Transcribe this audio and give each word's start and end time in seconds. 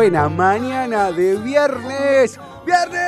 Buena 0.00 0.30
mañana 0.30 1.12
de 1.12 1.36
viernes. 1.36 2.40
¡Viernes! 2.64 3.00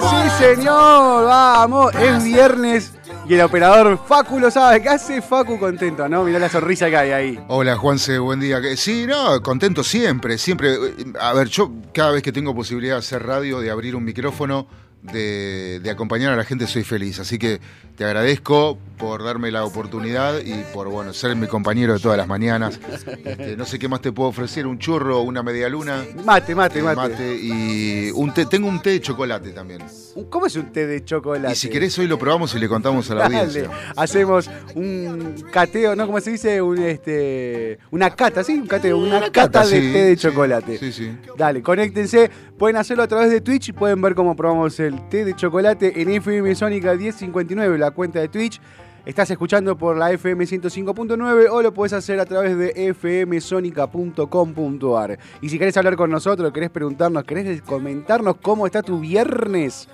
Sí, 0.00 0.44
señor, 0.44 1.24
vamos. 1.24 1.92
Es 1.96 2.22
viernes 2.22 2.92
y 3.26 3.34
el 3.34 3.40
operador 3.40 3.98
Facu 4.06 4.38
lo 4.38 4.48
sabe. 4.48 4.80
¿Qué 4.80 4.90
hace 4.90 5.20
Facu 5.20 5.58
contento, 5.58 6.08
no? 6.08 6.22
Mirá 6.22 6.38
la 6.38 6.48
sonrisa 6.48 6.88
que 6.88 6.96
hay 6.98 7.10
ahí. 7.10 7.40
Hola 7.48 7.74
Juanse, 7.74 8.20
buen 8.20 8.38
día. 8.38 8.60
Sí, 8.76 9.06
no, 9.08 9.42
contento 9.42 9.82
siempre, 9.82 10.38
siempre. 10.38 10.76
A 11.20 11.32
ver, 11.32 11.48
yo 11.48 11.72
cada 11.92 12.12
vez 12.12 12.22
que 12.22 12.30
tengo 12.30 12.54
posibilidad 12.54 12.94
de 12.94 13.00
hacer 13.00 13.26
radio, 13.26 13.58
de 13.58 13.72
abrir 13.72 13.96
un 13.96 14.04
micrófono, 14.04 14.68
de, 15.02 15.80
de 15.80 15.90
acompañar 15.90 16.32
a 16.32 16.36
la 16.36 16.44
gente, 16.44 16.68
soy 16.68 16.84
feliz. 16.84 17.18
Así 17.18 17.40
que 17.40 17.60
te 17.98 18.04
agradezco 18.04 18.78
por 18.96 19.22
darme 19.22 19.52
la 19.52 19.64
oportunidad 19.64 20.40
y 20.44 20.54
por 20.74 20.88
bueno 20.88 21.12
ser 21.12 21.36
mi 21.36 21.46
compañero 21.46 21.92
de 21.94 22.00
todas 22.00 22.18
las 22.18 22.26
mañanas. 22.26 22.80
Este, 23.24 23.56
no 23.56 23.64
sé 23.64 23.78
qué 23.78 23.86
más 23.88 24.00
te 24.00 24.10
puedo 24.10 24.28
ofrecer, 24.30 24.66
un 24.66 24.78
churro, 24.78 25.20
una 25.20 25.42
media 25.42 25.68
luna. 25.68 26.04
Mate, 26.24 26.54
mate, 26.54 26.80
eh, 26.80 26.82
mate. 26.82 27.38
y 27.40 28.10
un 28.12 28.32
té, 28.34 28.46
tengo 28.46 28.68
un 28.68 28.80
té 28.82 28.90
de 28.90 29.00
chocolate 29.00 29.50
también. 29.50 29.82
¿Cómo 30.30 30.46
es 30.46 30.56
un 30.56 30.72
té 30.72 30.86
de 30.86 31.04
chocolate? 31.04 31.52
Y 31.52 31.56
si 31.56 31.68
querés 31.68 31.96
hoy 31.98 32.08
lo 32.08 32.18
probamos 32.18 32.54
y 32.54 32.58
le 32.58 32.68
contamos 32.68 33.08
a 33.10 33.14
la 33.14 33.22
Dale, 33.24 33.38
audiencia. 33.38 33.70
hacemos 33.96 34.50
un 34.74 35.44
cateo, 35.52 35.94
¿no? 35.94 36.06
¿Cómo 36.06 36.20
se 36.20 36.32
dice? 36.32 36.60
Un, 36.60 36.78
este, 36.78 37.78
una 37.92 38.10
cata, 38.10 38.42
¿sí? 38.42 38.54
Un 38.54 38.66
cateo, 38.66 38.98
una, 38.98 39.18
Una 39.18 39.26
cata, 39.30 39.60
cata, 39.60 39.66
de 39.66 39.80
sí, 39.80 39.92
té 39.92 40.04
de 40.04 40.16
sí, 40.16 40.22
chocolate. 40.22 40.78
sí, 40.78 40.92
sí. 40.92 41.16
Dale, 41.36 41.62
conéctense. 41.62 42.30
Pueden 42.58 42.76
hacerlo 42.76 43.04
a 43.04 43.08
través 43.08 43.30
de 43.30 43.40
Twitch 43.40 43.68
y 43.68 43.72
pueden 43.72 44.00
ver 44.02 44.16
cómo 44.16 44.34
probamos 44.34 44.80
el 44.80 45.08
té 45.08 45.24
de 45.24 45.36
chocolate 45.36 46.02
en 46.02 46.10
FM 46.10 46.52
Sónica 46.56 46.92
1059, 46.94 47.78
la 47.78 47.87
cuenta 47.90 48.20
de 48.20 48.28
Twitch. 48.28 48.60
Estás 49.06 49.30
escuchando 49.30 49.76
por 49.78 49.96
la 49.96 50.12
FM 50.12 50.44
105.9 50.44 51.46
o 51.50 51.62
lo 51.62 51.72
puedes 51.72 51.94
hacer 51.94 52.20
a 52.20 52.26
través 52.26 52.58
de 52.58 52.92
fmsonica.com.ar. 52.94 55.18
Y 55.40 55.48
si 55.48 55.58
querés 55.58 55.76
hablar 55.76 55.96
con 55.96 56.10
nosotros, 56.10 56.52
querés 56.52 56.70
preguntarnos, 56.70 57.24
querés 57.24 57.62
comentarnos 57.62 58.36
cómo 58.42 58.66
está 58.66 58.82
tu 58.82 59.00
viernes, 59.00 59.88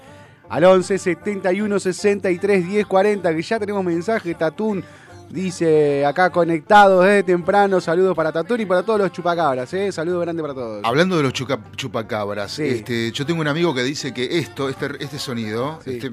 al 0.49 0.65
11 0.65 0.99
71 0.99 1.79
63 1.81 2.69
10 2.69 2.87
40, 2.87 3.35
que 3.35 3.43
ya 3.43 3.59
tenemos 3.59 3.85
mensaje, 3.85 4.35
Tatún. 4.35 4.85
Dice 5.31 6.05
acá 6.05 6.29
conectados 6.31 7.03
desde 7.05 7.23
temprano, 7.23 7.81
saludos 7.81 8.15
para 8.15 8.31
Tatún 8.31 8.61
y 8.61 8.67
para 8.67 8.83
todos 8.83 9.01
los 9.01 9.11
chupacabras, 9.11 9.73
¿eh? 9.75 9.91
Saludos 9.91 10.21
grande 10.23 10.43
para 10.43 10.55
todos. 10.55 10.85
Hablando 10.85 11.17
de 11.17 11.23
los 11.23 11.33
chuca- 11.33 11.59
chupacabras, 11.77 12.53
Sí. 12.53 12.63
este, 12.65 13.11
yo 13.11 13.25
tengo 13.25 13.41
un 13.41 13.49
amigo 13.49 13.75
que 13.75 13.83
dice 13.83 14.13
que 14.13 14.39
esto, 14.39 14.69
este, 14.69 14.87
este 15.01 15.19
sonido, 15.19 15.81
Sí. 15.83 15.93
este, 15.93 16.13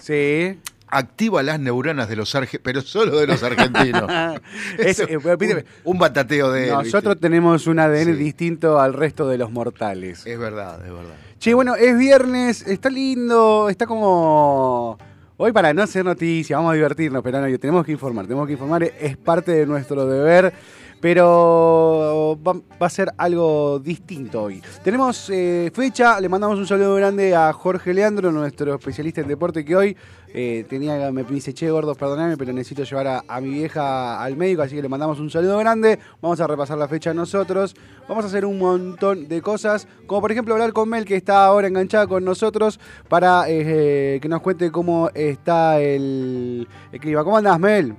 Sí. 0.00 0.58
activa 0.88 1.42
las 1.42 1.60
neuronas 1.60 2.08
de 2.08 2.16
los 2.16 2.34
argentinos, 2.34 2.62
pero 2.64 2.80
solo 2.82 3.18
de 3.18 3.26
los 3.26 3.42
argentinos. 3.42 4.10
Es- 4.78 4.98
Eso, 4.98 5.04
eh, 5.08 5.16
un, 5.18 5.64
un 5.84 5.98
batateo 5.98 6.50
de. 6.50 6.68
Nosotros 6.70 7.18
tenemos 7.20 7.66
un 7.66 7.78
ADN 7.78 8.04
Sí. 8.06 8.12
distinto 8.12 8.80
al 8.80 8.94
resto 8.94 9.28
de 9.28 9.38
los 9.38 9.50
mortales. 9.52 10.26
Es 10.26 10.38
verdad, 10.38 10.84
es 10.84 10.92
verdad. 10.92 11.14
Che, 11.38 11.54
bueno, 11.54 11.74
es 11.76 11.96
viernes, 11.96 12.66
está 12.66 12.90
lindo, 12.90 13.68
está 13.70 13.86
como... 13.86 14.98
Hoy 15.38 15.52
para 15.52 15.72
no 15.72 15.82
hacer 15.82 16.04
noticia, 16.04 16.56
vamos 16.58 16.72
a 16.72 16.74
divertirnos, 16.74 17.22
pero 17.22 17.40
no, 17.40 17.58
tenemos 17.58 17.86
que 17.86 17.92
informar, 17.92 18.26
tenemos 18.26 18.46
que 18.46 18.52
informar, 18.52 18.82
es 18.82 19.16
parte 19.16 19.52
de 19.52 19.64
nuestro 19.64 20.04
deber, 20.06 20.52
pero 21.00 22.38
va, 22.46 22.60
a 22.78 22.90
ser 22.90 23.10
algo 23.16 23.78
distinto 23.78 24.42
hoy. 24.42 24.62
Tenemos 24.84 25.30
eh, 25.30 25.70
fecha, 25.74 26.20
le 26.20 26.28
mandamos 26.28 26.58
un 26.58 26.66
saludo 26.66 26.94
grande 26.96 27.34
a 27.34 27.52
Jorge 27.52 27.94
Leandro, 27.94 28.30
nuestro 28.30 28.74
especialista 28.74 29.20
en 29.22 29.28
deporte, 29.28 29.64
que 29.64 29.76
hoy 29.76 29.96
eh, 30.32 30.64
tenía, 30.68 31.10
me 31.10 31.24
dice, 31.24 31.54
che, 31.54 31.70
gordo, 31.70 31.94
perdoname, 31.94 32.36
pero 32.36 32.52
necesito 32.52 32.84
llevar 32.84 33.06
a, 33.06 33.24
a 33.26 33.40
mi 33.40 33.50
vieja 33.50 34.22
al 34.22 34.36
médico, 34.36 34.62
así 34.62 34.76
que 34.76 34.82
le 34.82 34.88
mandamos 34.88 35.18
un 35.20 35.30
saludo 35.30 35.58
grande. 35.58 35.98
Vamos 36.20 36.40
a 36.40 36.46
repasar 36.46 36.76
la 36.76 36.86
fecha 36.86 37.14
nosotros. 37.14 37.74
Vamos 38.06 38.24
a 38.24 38.28
hacer 38.28 38.44
un 38.44 38.58
montón 38.58 39.26
de 39.26 39.40
cosas, 39.40 39.88
como 40.06 40.20
por 40.20 40.32
ejemplo 40.32 40.54
hablar 40.54 40.72
con 40.72 40.88
Mel, 40.88 41.04
que 41.04 41.16
está 41.16 41.44
ahora 41.46 41.68
enganchada 41.68 42.06
con 42.06 42.24
nosotros, 42.24 42.78
para 43.08 43.44
eh, 43.48 44.18
que 44.20 44.28
nos 44.28 44.42
cuente 44.42 44.70
cómo 44.70 45.10
está 45.14 45.80
el, 45.80 46.68
el 46.92 47.00
clima. 47.00 47.24
¿Cómo 47.24 47.38
andás, 47.38 47.58
Mel? 47.58 47.96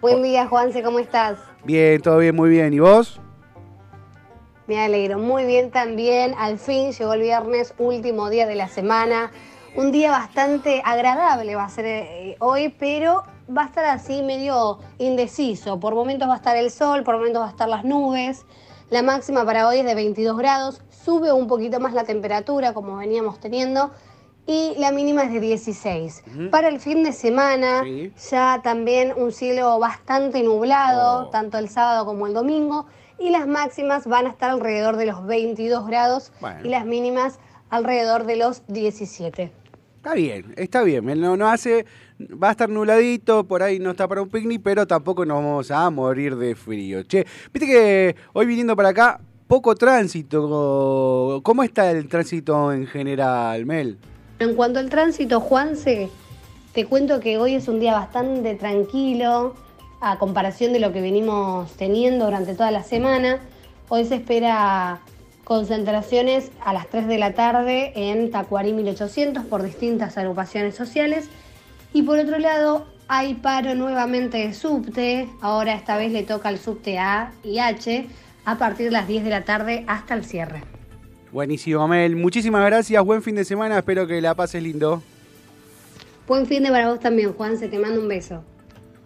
Buen 0.00 0.22
día, 0.22 0.46
Juanse, 0.46 0.82
¿cómo 0.82 0.98
estás? 0.98 1.38
Bien, 1.62 2.00
todo 2.00 2.16
bien, 2.16 2.34
muy 2.34 2.48
bien. 2.48 2.72
¿Y 2.72 2.78
vos? 2.78 3.20
Me 4.66 4.80
alegro, 4.80 5.18
muy 5.18 5.44
bien 5.44 5.70
también. 5.70 6.34
Al 6.38 6.58
fin 6.58 6.92
llegó 6.92 7.12
el 7.12 7.20
viernes, 7.20 7.74
último 7.76 8.30
día 8.30 8.46
de 8.46 8.54
la 8.54 8.68
semana. 8.68 9.30
Un 9.76 9.92
día 9.92 10.10
bastante 10.10 10.80
agradable 10.86 11.54
va 11.54 11.64
a 11.64 11.68
ser 11.68 11.84
eh, 11.84 12.36
hoy, 12.38 12.74
pero 12.78 13.24
va 13.54 13.64
a 13.64 13.66
estar 13.66 13.84
así 13.84 14.22
medio 14.22 14.78
indeciso. 14.96 15.78
Por 15.78 15.94
momentos 15.94 16.30
va 16.30 16.32
a 16.32 16.38
estar 16.38 16.56
el 16.56 16.70
sol, 16.70 17.04
por 17.04 17.18
momentos 17.18 17.42
va 17.42 17.48
a 17.48 17.50
estar 17.50 17.68
las 17.68 17.84
nubes. 17.84 18.46
La 18.88 19.02
máxima 19.02 19.44
para 19.44 19.68
hoy 19.68 19.80
es 19.80 19.84
de 19.84 19.94
22 19.94 20.38
grados. 20.38 20.80
Sube 20.88 21.30
un 21.30 21.46
poquito 21.46 21.78
más 21.78 21.92
la 21.92 22.04
temperatura, 22.04 22.72
como 22.72 22.96
veníamos 22.96 23.38
teniendo. 23.38 23.90
Y 24.50 24.74
la 24.80 24.90
mínima 24.90 25.22
es 25.22 25.32
de 25.32 25.38
16. 25.38 26.24
Para 26.50 26.66
el 26.66 26.80
fin 26.80 27.04
de 27.04 27.12
semana, 27.12 27.84
Sí. 27.84 28.12
ya 28.32 28.60
también 28.64 29.12
un 29.16 29.30
cielo 29.30 29.78
bastante 29.78 30.42
nublado, 30.42 31.26
Oh. 31.26 31.30
tanto 31.30 31.56
el 31.58 31.68
sábado 31.68 32.04
como 32.04 32.26
el 32.26 32.34
domingo. 32.34 32.86
y 33.22 33.28
las 33.28 33.46
máximas 33.46 34.06
van 34.06 34.24
a 34.26 34.30
estar 34.30 34.48
alrededor 34.50 34.96
de 34.96 35.04
los 35.04 35.26
22 35.26 35.86
grados 35.86 36.32
Bueno. 36.40 36.60
y 36.64 36.68
las 36.70 36.86
mínimas 36.86 37.38
alrededor 37.68 38.24
de 38.24 38.36
los 38.36 38.62
17. 38.66 39.52
Está 39.96 40.14
bien, 40.14 40.54
está 40.56 40.82
bien. 40.82 41.04
No, 41.20 41.36
no 41.36 41.46
hace, 41.46 41.84
va 42.42 42.48
a 42.48 42.52
estar 42.52 42.70
nubladito, 42.70 43.44
por 43.44 43.62
ahí 43.62 43.78
no 43.78 43.90
está 43.90 44.08
para 44.08 44.22
un 44.22 44.30
picnic, 44.30 44.62
pero 44.64 44.86
tampoco 44.86 45.26
nos 45.26 45.36
vamos 45.36 45.70
a 45.70 45.90
morir 45.90 46.34
de 46.36 46.54
frío. 46.54 47.02
Che, 47.02 47.26
viste 47.52 47.66
que 47.66 48.16
hoy 48.32 48.46
viniendo 48.46 48.74
para 48.74 48.88
acá, 48.88 49.20
poco 49.46 49.74
tránsito. 49.74 51.40
¿Cómo 51.44 51.62
está 51.62 51.90
el 51.90 52.08
tránsito 52.08 52.72
en 52.72 52.86
general, 52.86 53.66
Mel? 53.66 53.98
En 54.40 54.54
cuanto 54.54 54.78
al 54.78 54.88
tránsito, 54.88 55.38
Juanse, 55.38 56.08
te 56.72 56.86
cuento 56.86 57.20
que 57.20 57.36
hoy 57.36 57.54
es 57.54 57.68
un 57.68 57.78
día 57.78 57.92
bastante 57.92 58.54
tranquilo 58.54 59.54
a 60.00 60.16
comparación 60.16 60.72
de 60.72 60.80
lo 60.80 60.94
que 60.94 61.02
venimos 61.02 61.70
teniendo 61.72 62.24
durante 62.24 62.54
toda 62.54 62.70
la 62.70 62.82
semana. 62.82 63.40
Hoy 63.90 64.06
se 64.06 64.14
espera 64.14 65.00
concentraciones 65.44 66.52
a 66.64 66.72
las 66.72 66.86
3 66.86 67.06
de 67.06 67.18
la 67.18 67.34
tarde 67.34 67.92
en 67.94 68.30
Tacuarí 68.30 68.72
1800 68.72 69.44
por 69.44 69.62
distintas 69.62 70.16
agrupaciones 70.16 70.74
sociales. 70.74 71.28
Y 71.92 72.04
por 72.04 72.18
otro 72.18 72.38
lado, 72.38 72.86
hay 73.08 73.34
paro 73.34 73.74
nuevamente 73.74 74.38
de 74.38 74.54
subte. 74.54 75.28
Ahora 75.42 75.74
esta 75.74 75.98
vez 75.98 76.12
le 76.12 76.22
toca 76.22 76.48
al 76.48 76.58
subte 76.58 76.98
A 76.98 77.32
y 77.44 77.58
H 77.58 78.06
a 78.46 78.56
partir 78.56 78.86
de 78.86 78.92
las 78.92 79.06
10 79.06 79.22
de 79.22 79.30
la 79.30 79.44
tarde 79.44 79.84
hasta 79.86 80.14
el 80.14 80.24
cierre. 80.24 80.69
Buenísimo, 81.32 81.86
Mel. 81.86 82.16
Muchísimas 82.16 82.64
gracias. 82.66 83.04
Buen 83.04 83.22
fin 83.22 83.36
de 83.36 83.44
semana. 83.44 83.78
Espero 83.78 84.06
que 84.06 84.20
la 84.20 84.34
pases 84.34 84.62
lindo. 84.62 85.02
Buen 86.26 86.46
fin 86.46 86.62
de 86.62 86.70
para 86.70 86.90
vos 86.90 87.00
también, 87.00 87.32
Juanse. 87.32 87.68
Te 87.68 87.78
mando 87.78 88.00
un 88.00 88.08
beso. 88.08 88.42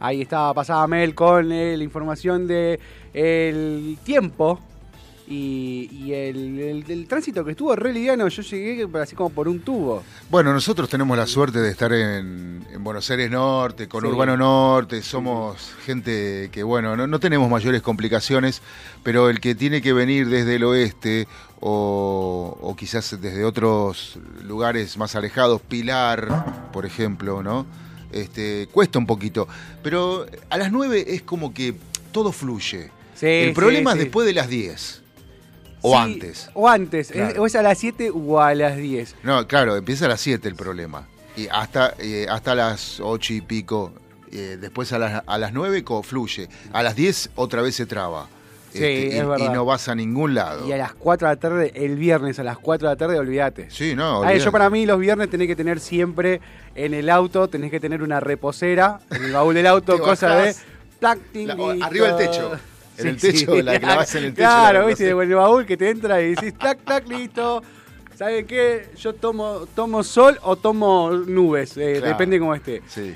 Ahí 0.01 0.23
estaba 0.23 0.53
pasada 0.53 0.87
Mel 0.87 1.15
con 1.15 1.53
eh, 1.53 1.77
la 1.77 1.85
información 1.85 2.47
de 2.47 2.79
el 3.13 3.97
tiempo 4.05 4.59
y, 5.27 5.89
y 5.93 6.13
el, 6.13 6.59
el- 6.61 6.85
el 6.91 7.07
tránsito 7.09 7.45
que 7.45 7.53
estuvo 7.53 7.75
re 7.75 7.93
liviano. 7.93 8.29
Yo 8.29 8.43
llegué 8.43 8.87
así 9.01 9.17
como 9.17 9.31
por 9.31 9.49
un 9.49 9.61
tubo. 9.61 10.03
Bueno, 10.31 10.53
nosotros 10.53 10.89
tenemos 10.89 11.17
la 11.17 11.27
suerte 11.27 11.61
de 11.61 11.71
estar 11.71 11.93
en, 11.93 12.67
en 12.73 12.85
Buenos 12.85 13.11
Aires 13.11 13.31
Norte, 13.31 13.89
con 13.89 14.03
Sí. 14.03 14.09
Urbano 14.09 14.37
Norte, 14.37 15.01
somos 15.03 15.73
gente 15.85 16.51
que, 16.53 16.63
bueno, 16.63 16.97
no, 16.97 17.07
no 17.07 17.19
tenemos 17.21 17.49
mayores 17.51 17.81
complicaciones, 17.83 18.61
pero 19.03 19.31
el 19.31 19.41
que 19.41 19.55
tiene 19.55 19.81
que 19.81 19.93
venir 19.93 20.29
desde 20.29 20.57
el 20.57 20.65
oeste 20.65 21.27
o, 21.61 22.59
o 22.61 22.77
quizás 22.77 23.19
desde 23.21 23.45
otros 23.45 24.19
lugares 24.43 24.97
más 24.99 25.15
alejados, 25.17 25.63
Pilar, 25.63 26.69
por 26.73 26.85
ejemplo, 26.85 27.43
¿no? 27.43 27.67
Este, 28.13 28.69
cuesta 28.71 28.99
un 28.99 29.07
poquito, 29.07 29.49
pero 29.83 30.27
a 30.51 30.57
las 30.59 30.71
9 30.71 31.05
es 31.09 31.23
como 31.23 31.53
que 31.53 31.75
todo 32.13 32.31
fluye. 32.31 32.91
Sí, 33.15 33.27
el 33.27 33.53
problema 33.55 33.93
es 33.93 33.99
después 33.99 34.27
de 34.27 34.35
las 34.35 34.49
10 34.49 35.03
o 35.87 35.91
Sí, 35.91 35.97
antes. 35.97 36.51
O 36.55 36.69
antes. 36.69 37.09
Claro. 37.11 37.31
Es- 37.33 37.39
o 37.39 37.47
es 37.47 37.55
a 37.57 37.63
las 37.63 37.77
7 37.79 38.11
o 38.15 38.41
a 38.41 38.55
las 38.55 38.77
10. 38.77 39.15
No, 39.23 39.47
claro, 39.47 39.77
empieza 39.77 40.07
a 40.07 40.09
las 40.09 40.21
7 40.21 40.49
el 40.49 40.55
problema. 40.55 41.07
Y 41.37 41.47
hasta, 41.49 41.95
eh, 41.99 42.27
hasta 42.31 42.55
las 42.55 43.01
8 43.01 43.33
y 43.35 43.41
pico. 43.41 43.93
eh, 44.37 44.59
después 44.61 44.93
a 44.93 44.99
las, 44.99 45.23
a 45.29 45.39
las 45.39 45.53
9 45.53 45.85
co- 45.85 46.03
fluye. 46.03 46.49
A 46.73 46.83
las 46.83 46.97
10 46.97 47.31
otra 47.37 47.63
vez 47.63 47.77
se 47.77 47.87
traba. 47.87 48.27
Sí, 48.73 48.79
Este, 48.83 49.07
y, 49.15 49.19
es 49.19 49.29
verdad. 49.29 49.47
y 49.47 49.49
no 49.55 49.65
vas 49.65 49.89
a 49.89 49.95
ningún 49.95 50.35
lado. 50.35 50.67
Y 50.67 50.73
a 50.73 50.77
las 50.77 50.93
4 50.95 51.29
de 51.29 51.35
la 51.35 51.41
tarde, 51.41 51.73
el 51.77 51.95
viernes 51.95 52.41
a 52.41 52.43
las 52.43 52.59
4 52.59 52.89
de 52.89 52.95
la 52.95 52.99
tarde, 52.99 53.17
olvídate. 53.17 53.71
Sí, 53.71 53.95
no. 53.95 54.05
Ah, 54.05 54.19
olvidate. 54.19 54.41
yo 54.41 54.51
para 54.51 54.71
mí 54.71 54.87
los 54.87 54.99
viernes 54.99 55.31
tenés 55.31 55.47
que 55.47 55.55
tener 55.55 55.79
siempre 55.79 56.41
en 56.75 56.95
el 56.95 57.09
auto, 57.11 57.47
tenés 57.47 57.71
que 57.71 57.79
tener 57.79 58.03
una 58.03 58.19
reposera 58.19 58.99
en 59.13 59.23
el 59.27 59.33
baúl 59.35 59.55
del 59.55 59.69
auto, 59.69 59.97
cosa 60.01 60.29
de... 60.31 60.37
bajás. 60.49 60.63
plac, 60.99 61.19
La- 61.19 61.33
tinguito. 61.33 61.85
arriba 61.85 62.13
del 62.15 62.17
techo. 62.29 62.53
En 62.99 63.09
el 63.09 63.17
techo, 63.17 63.61
la 63.63 63.79
clavás 63.79 64.15
en 64.15 64.25
el 64.25 64.35
techo, 64.35 64.47
Claro, 64.49 64.81
la 64.83 64.87
viste, 64.87 65.11
en 65.11 65.21
el 65.21 65.35
baúl 65.35 65.67
que 65.67 65.77
te 65.77 65.91
entra 65.91 66.21
y 66.23 66.35
decís, 66.35 66.55
tac, 66.57 66.85
tac, 66.85 67.09
listo. 67.09 67.63
¿Saben 68.17 68.47
qué? 68.47 68.91
Yo 68.97 69.13
tomo, 69.15 69.67
tomo 69.75 70.05
sol 70.05 70.39
o 70.43 70.55
tomo 70.55 71.11
nubes, 71.11 71.77
eh, 71.77 71.95
Claro. 71.99 72.07
depende 72.09 72.39
cómo 72.39 72.55
esté. 72.55 72.81
Sí. 72.87 73.15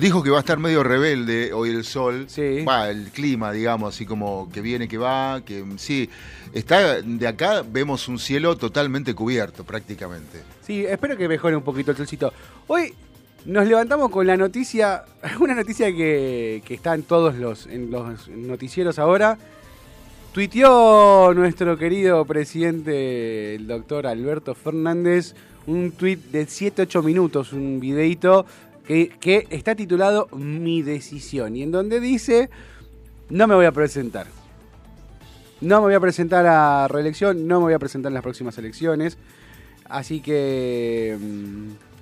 Dijo 0.00 0.22
que 0.22 0.30
va 0.30 0.38
a 0.38 0.40
estar 0.40 0.58
medio 0.58 0.82
rebelde 0.82 1.52
hoy 1.52 1.70
el 1.70 1.84
sol. 1.84 2.26
Sí. 2.28 2.64
Va, 2.64 2.88
el 2.88 3.10
clima, 3.10 3.52
digamos, 3.52 3.94
así 3.94 4.06
como 4.06 4.48
que 4.52 4.60
viene, 4.60 4.88
que 4.88 4.98
va, 4.98 5.42
que 5.44 5.64
sí. 5.76 6.08
Está, 6.52 7.02
de 7.02 7.26
acá 7.26 7.62
vemos 7.68 8.08
un 8.08 8.18
cielo 8.18 8.56
totalmente 8.56 9.14
cubierto, 9.14 9.64
prácticamente. 9.64 10.42
Sí, 10.62 10.86
espero 10.86 11.16
que 11.16 11.28
mejore 11.28 11.56
un 11.56 11.62
poquito 11.62 11.90
el 11.90 11.96
solcito. 11.96 12.32
Hoy 12.68 12.94
nos 13.46 13.66
levantamos 13.66 14.10
con 14.10 14.26
la 14.26 14.36
noticia, 14.36 15.04
una 15.40 15.54
noticia 15.54 15.94
que, 15.94 16.62
que 16.64 16.74
está 16.74 16.94
en 16.94 17.04
todos 17.04 17.36
los, 17.36 17.68
noticieros 17.68 18.98
ahora. 18.98 19.38
Tuiteó 20.32 21.32
nuestro 21.32 21.78
querido 21.78 22.24
presidente, 22.26 23.54
el 23.54 23.66
doctor 23.66 24.06
Alberto 24.06 24.54
Fernández, 24.54 25.34
un 25.66 25.92
tuit 25.92 26.20
de 26.26 26.46
7-8 26.46 27.02
minutos, 27.02 27.54
un 27.54 27.80
videito 27.80 28.44
que, 28.86 29.08
que 29.18 29.46
está 29.48 29.74
titulado 29.74 30.28
Mi 30.32 30.82
decisión 30.82 31.56
y 31.56 31.62
en 31.62 31.70
donde 31.70 32.00
dice, 32.00 32.50
no 33.30 33.46
me 33.46 33.54
voy 33.54 33.64
a 33.64 33.72
presentar. 33.72 34.26
No 35.62 35.76
me 35.76 35.86
voy 35.86 35.94
a 35.94 36.00
presentar 36.00 36.44
a 36.46 36.86
reelección, 36.86 37.46
no 37.48 37.60
me 37.60 37.66
voy 37.66 37.74
a 37.74 37.78
presentar 37.78 38.10
en 38.10 38.14
las 38.14 38.22
próximas 38.22 38.58
elecciones. 38.58 39.16
Así 39.88 40.20
que 40.20 41.16
mm, 41.18 41.95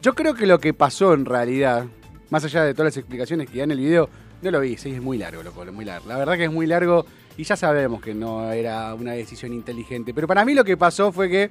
yo 0.00 0.14
creo 0.14 0.34
que 0.34 0.46
lo 0.46 0.60
que 0.60 0.74
pasó 0.74 1.14
en 1.14 1.24
realidad, 1.24 1.86
más 2.30 2.44
allá 2.44 2.64
de 2.64 2.74
todas 2.74 2.94
las 2.94 2.96
explicaciones 2.96 3.48
que 3.50 3.58
da 3.58 3.64
en 3.64 3.72
el 3.72 3.80
video, 3.80 4.08
no 4.42 4.50
lo 4.50 4.60
vi, 4.60 4.76
sí, 4.76 4.90
es 4.90 5.02
muy 5.02 5.18
largo, 5.18 5.42
loco, 5.42 5.64
muy 5.72 5.84
largo. 5.84 6.08
La 6.08 6.16
verdad 6.16 6.36
que 6.36 6.44
es 6.44 6.52
muy 6.52 6.66
largo 6.66 7.04
y 7.36 7.44
ya 7.44 7.56
sabemos 7.56 8.00
que 8.00 8.14
no 8.14 8.50
era 8.52 8.94
una 8.94 9.12
decisión 9.12 9.52
inteligente. 9.52 10.14
Pero 10.14 10.26
para 10.26 10.44
mí 10.44 10.54
lo 10.54 10.64
que 10.64 10.76
pasó 10.76 11.12
fue 11.12 11.28
que 11.28 11.50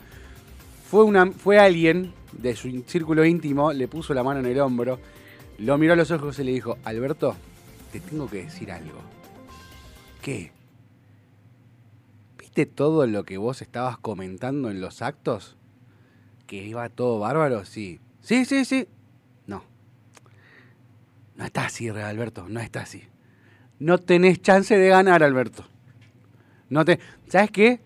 fue, 0.89 1.59
alguien 1.59 2.13
de 2.31 2.55
su 2.55 2.83
círculo 2.88 3.25
íntimo, 3.25 3.73
le 3.73 3.88
puso 3.89 4.13
la 4.13 4.23
mano 4.23 4.39
en 4.39 4.45
el 4.45 4.59
hombro, 4.59 4.99
lo 5.57 5.77
miró 5.77 5.94
a 5.94 5.95
los 5.97 6.11
ojos 6.11 6.39
y 6.39 6.45
le 6.45 6.51
dijo, 6.53 6.77
Alberto, 6.85 7.35
te 7.91 7.99
tengo 7.99 8.29
que 8.29 8.44
decir 8.44 8.71
algo. 8.71 8.99
¿Qué? 10.21 10.51
¿Viste 12.38 12.65
todo 12.65 13.05
lo 13.05 13.25
que 13.25 13.38
vos 13.38 13.61
estabas 13.61 13.97
comentando 13.97 14.69
en 14.69 14.79
los 14.79 15.01
actos? 15.01 15.57
¿Que 16.45 16.65
iba 16.65 16.88
todo 16.88 17.19
bárbaro? 17.19 17.65
Sí. 17.65 17.99
Sí, 18.27 18.44
sí, 18.44 18.65
sí. 18.65 18.85
No. 19.45 19.63
No 21.38 21.45
está 21.45 21.68
así, 21.68 21.88
Alberto, 21.88 22.45
no 22.50 22.59
está 22.59 22.81
así. 22.81 23.01
No 23.79 24.00
tenés 24.00 24.41
chance 24.41 24.77
de 24.77 24.89
ganar, 24.89 25.24
Alberto. 25.24 25.63
No 26.68 26.83
te... 26.83 27.00
¿Sabes 27.29 27.51
qué? 27.51 27.79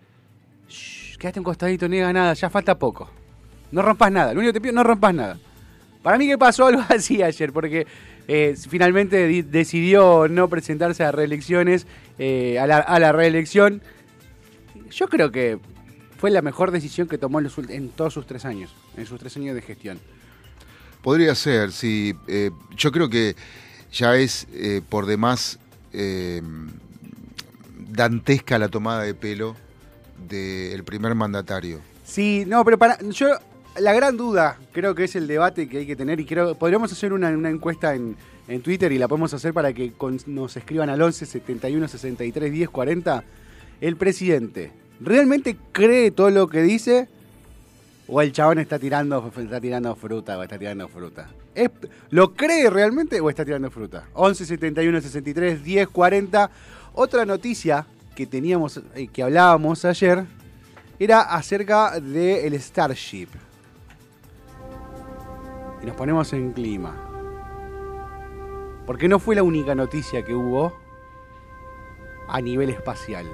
Shh, 0.68 1.16
quédate 1.16 1.38
un 1.38 1.44
costadito, 1.44 1.86
no 1.86 1.94
digas 1.94 2.12
nada, 2.12 2.34
ya 2.34 2.50
falta 2.50 2.76
poco. 2.76 3.08
No 3.70 3.82
rompas 3.82 4.10
nada, 4.10 4.34
lo 4.34 4.40
único 4.40 4.52
que 4.52 4.58
te 4.58 4.62
pido, 4.62 4.74
no 4.74 4.82
rompas 4.82 5.14
nada. 5.14 5.38
Para 6.02 6.18
mí 6.18 6.26
que 6.26 6.36
pasó 6.36 6.66
algo 6.66 6.82
así 6.88 7.22
ayer, 7.22 7.52
porque 7.52 7.86
eh, 8.26 8.56
finalmente 8.68 9.28
di- 9.28 9.42
decidió 9.42 10.26
no 10.26 10.48
presentarse 10.48 11.04
a 11.04 11.12
reelecciones, 11.12 11.86
eh, 12.18 12.58
a, 12.58 12.66
la, 12.66 13.12
reelección. 13.12 13.80
Yo 14.90 15.06
creo 15.06 15.30
que 15.30 15.60
fue 16.18 16.32
la 16.32 16.42
mejor 16.42 16.72
decisión 16.72 17.06
que 17.06 17.16
tomó 17.16 17.38
en, 17.38 17.44
los 17.44 17.56
en 17.58 17.90
todos 17.90 18.12
sus 18.12 18.26
tres 18.26 18.44
años, 18.44 18.74
en 18.96 19.06
sus 19.06 19.20
tres 19.20 19.36
años 19.36 19.54
de 19.54 19.62
gestión. 19.62 20.00
Podría 21.02 21.34
ser, 21.34 21.72
sí. 21.72 22.14
Eh, 22.28 22.50
yo 22.76 22.92
creo 22.92 23.10
que 23.10 23.34
ya 23.92 24.16
es 24.16 24.46
eh, 24.52 24.80
por 24.88 25.06
demás 25.06 25.58
eh, 25.92 26.40
dantesca 27.88 28.58
la 28.58 28.68
tomada 28.68 29.02
de 29.02 29.14
pelo 29.14 29.56
del 30.28 30.84
primer 30.84 31.14
mandatario. 31.14 31.80
Sí, 32.04 32.44
no, 32.46 32.64
pero 32.64 32.78
para 32.78 32.98
yo 33.10 33.28
la 33.78 33.92
gran 33.92 34.16
duda 34.16 34.58
creo 34.72 34.94
que 34.94 35.04
es 35.04 35.16
el 35.16 35.26
debate 35.26 35.68
que 35.68 35.78
hay 35.78 35.86
que 35.86 35.96
tener 35.96 36.20
y 36.20 36.24
creo 36.24 36.54
podríamos 36.54 36.92
hacer 36.92 37.12
una, 37.12 37.30
encuesta 37.30 37.94
en, 37.94 38.16
Twitter 38.62 38.92
y 38.92 38.98
la 38.98 39.08
podemos 39.08 39.32
hacer 39.32 39.54
para 39.54 39.72
que 39.72 39.92
nos 40.26 40.56
escriban 40.58 40.90
al 40.90 41.00
11 41.00 41.24
71 41.24 41.88
63 41.88 42.52
10 42.52 42.68
40. 42.68 43.24
El 43.80 43.96
presidente, 43.96 44.72
¿realmente 45.00 45.56
cree 45.72 46.10
todo 46.10 46.28
lo 46.28 46.48
que 46.48 46.60
dice? 46.60 47.08
¿O 48.08 48.20
el 48.20 48.32
chabón 48.32 48.58
está 48.58 48.78
tirando, 48.78 49.30
está 49.36 49.60
tirando 49.60 49.94
fruta 49.94 50.36
o 50.38 50.42
está 50.42 50.58
tirando 50.58 50.88
fruta? 50.88 51.28
¿Es- 51.54 51.70
¿Lo 52.10 52.34
cree 52.34 52.68
realmente 52.68 53.20
o 53.20 53.30
está 53.30 53.44
tirando 53.44 53.70
fruta? 53.70 54.04
11 54.14 54.44
71 54.44 55.00
63 55.00 55.62
10 55.62 55.88
40. 55.88 56.50
Otra 56.94 57.24
noticia 57.24 57.86
que 58.14 58.26
teníamos, 58.26 58.80
eh, 58.94 59.06
que 59.08 59.22
hablábamos 59.22 59.84
ayer, 59.84 60.24
era 60.98 61.20
acerca 61.22 61.98
del 62.00 62.54
Starship. 62.60 63.28
Y 65.82 65.86
nos 65.86 65.96
ponemos 65.96 66.32
en 66.32 66.52
clima. 66.52 66.94
Porque 68.86 69.08
no 69.08 69.18
fue 69.18 69.34
la 69.36 69.42
única 69.42 69.74
noticia 69.74 70.24
que 70.24 70.34
hubo 70.34 70.72
a 72.28 72.40
nivel 72.40 72.70
espacial. 72.70 73.26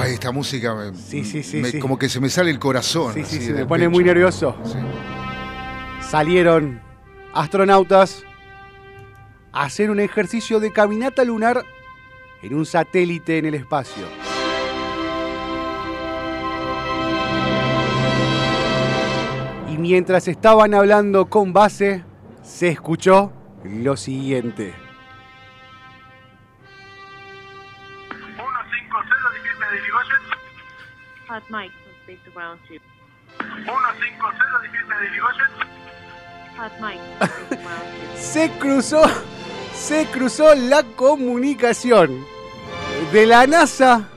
Ay, 0.00 0.14
esta 0.14 0.32
música 0.32 0.74
me, 0.74 0.94
Sí, 0.96 1.24
sí, 1.24 1.42
sí, 1.42 1.58
me- 1.58 1.70
sí. 1.70 1.78
como 1.78 1.98
que 1.98 2.08
se 2.08 2.20
me 2.20 2.28
sale 2.28 2.50
el 2.50 2.58
corazón. 2.58 3.12
Sí, 3.14 3.24
sí, 3.24 3.40
se 3.40 3.52
me 3.52 3.66
pone 3.66 3.84
pecho. 3.84 3.90
muy 3.90 4.04
nervioso. 4.04 4.56
Salieron 6.00 6.80
astronautas 7.32 8.24
hacer 9.52 9.90
un 9.90 10.00
ejercicio 10.00 10.58
de 10.60 10.72
caminata 10.72 11.24
lunar 11.24 11.64
en 12.42 12.54
un 12.54 12.64
satélite 12.66 13.38
en 13.38 13.46
el 13.46 13.54
espacio. 13.54 14.04
Y 19.72 19.78
mientras 19.78 20.28
estaban 20.28 20.74
hablando 20.74 21.26
con 21.26 21.52
base, 21.52 22.04
se 22.42 22.68
escuchó 22.68 23.32
lo 23.64 23.96
siguiente. 23.96 24.74
Hot 31.30 31.48
Mike 31.48 31.70
from 31.84 31.94
Space 32.02 32.34
Ground 32.34 32.58
2. 32.66 32.80
150 33.38 34.58
dijiste 34.64 34.94
de 34.98 35.06
Irigoyen. 35.06 35.46
Hot 36.56 36.72
from 36.80 37.30
Space 37.30 38.10
2. 38.14 38.20
Se 38.20 38.50
cruzó, 38.58 39.02
se 39.72 40.06
cruzó 40.06 40.52
la 40.56 40.82
comunicación 40.82 42.26
de 43.12 43.26
la 43.26 43.46
NASA, 43.46 44.08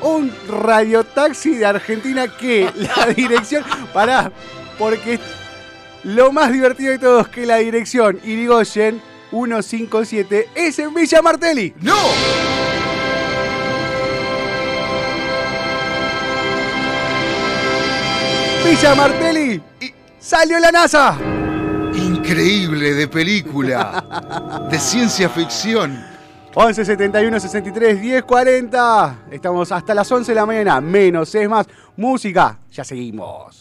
un 0.00 0.32
radiotaxi 0.48 1.56
de 1.56 1.66
Argentina 1.66 2.26
que 2.38 2.70
la 2.76 3.06
dirección, 3.08 3.64
pará, 3.92 4.32
porque 4.78 5.20
lo 6.04 6.32
más 6.32 6.52
divertido 6.52 6.92
de 6.92 6.98
todo 6.98 7.20
es 7.20 7.28
que 7.28 7.44
la 7.44 7.58
dirección 7.58 8.18
Irigoyen 8.24 9.02
157 9.30 10.48
es 10.54 10.78
en 10.78 10.94
Villa 10.94 11.20
Martelli. 11.20 11.74
¡No! 11.82 12.51
Villa 18.64 18.94
Martelli, 18.94 19.60
y 19.80 19.92
salió 20.18 20.58
la 20.60 20.70
NASA. 20.70 21.16
Increíble 21.94 22.94
de 22.94 23.08
película. 23.08 24.04
De 24.70 24.78
ciencia 24.78 25.28
ficción. 25.28 26.04
11 26.54 26.84
71 26.84 27.40
63 27.40 28.00
10 28.00 28.22
40. 28.22 29.16
Estamos 29.30 29.72
hasta 29.72 29.94
las 29.94 30.10
11 30.10 30.32
de 30.32 30.36
la 30.36 30.46
mañana. 30.46 30.80
Menos 30.80 31.34
es 31.34 31.48
más. 31.48 31.66
Música. 31.96 32.58
Ya 32.70 32.84
seguimos. 32.84 33.60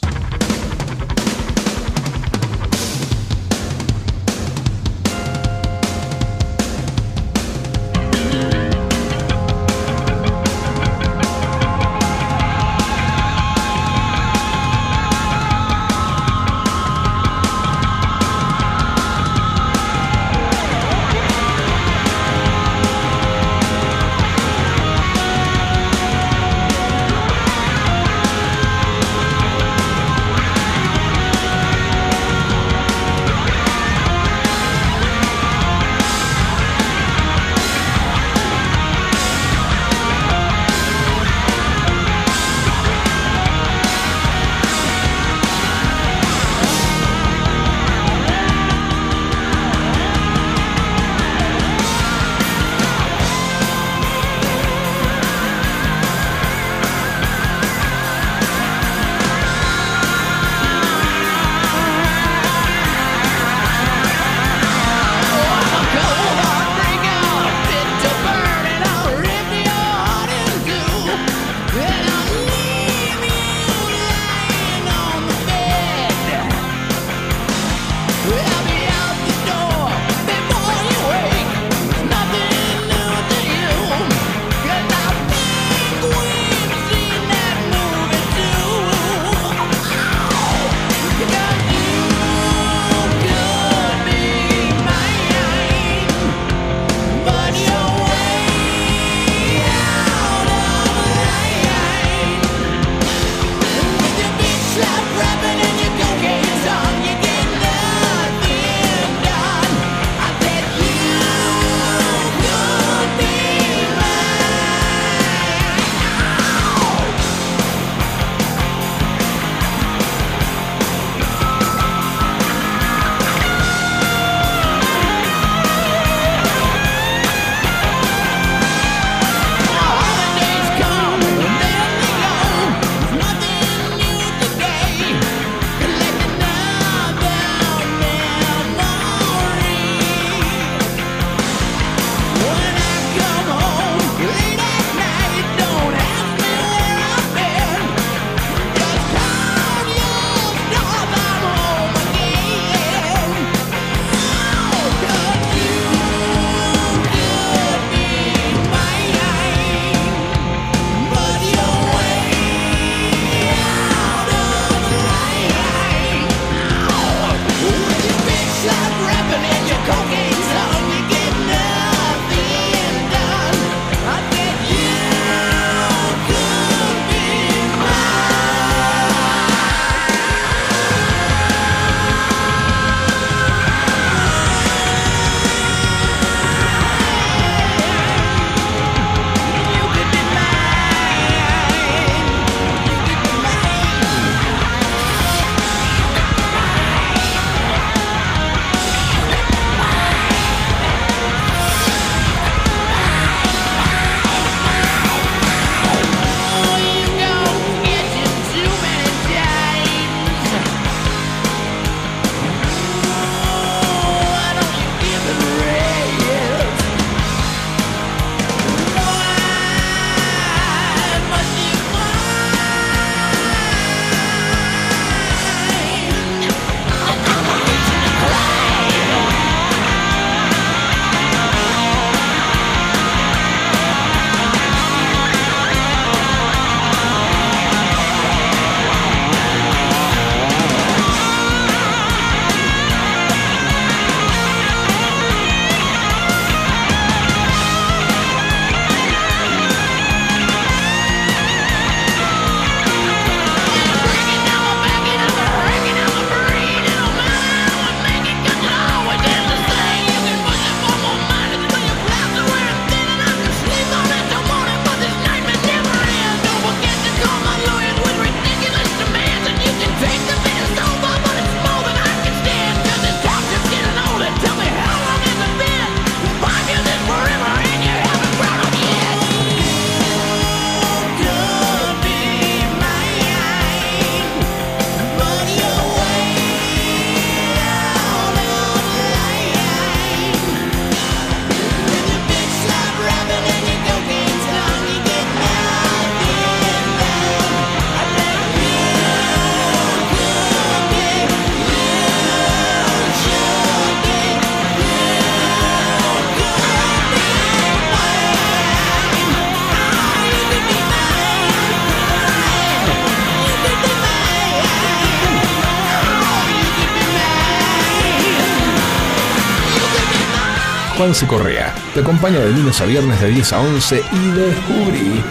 Juanse 321.11 321.27
Correa 321.27 321.75
te 321.93 321.99
acompaña 321.99 322.39
de 322.39 322.51
lunes 322.51 322.79
a 322.79 322.85
viernes 322.85 323.19
de 323.19 323.27
10 323.31 323.51
a 323.51 323.59
11 323.59 324.01
y 324.13 324.31
descubrí 324.31 325.21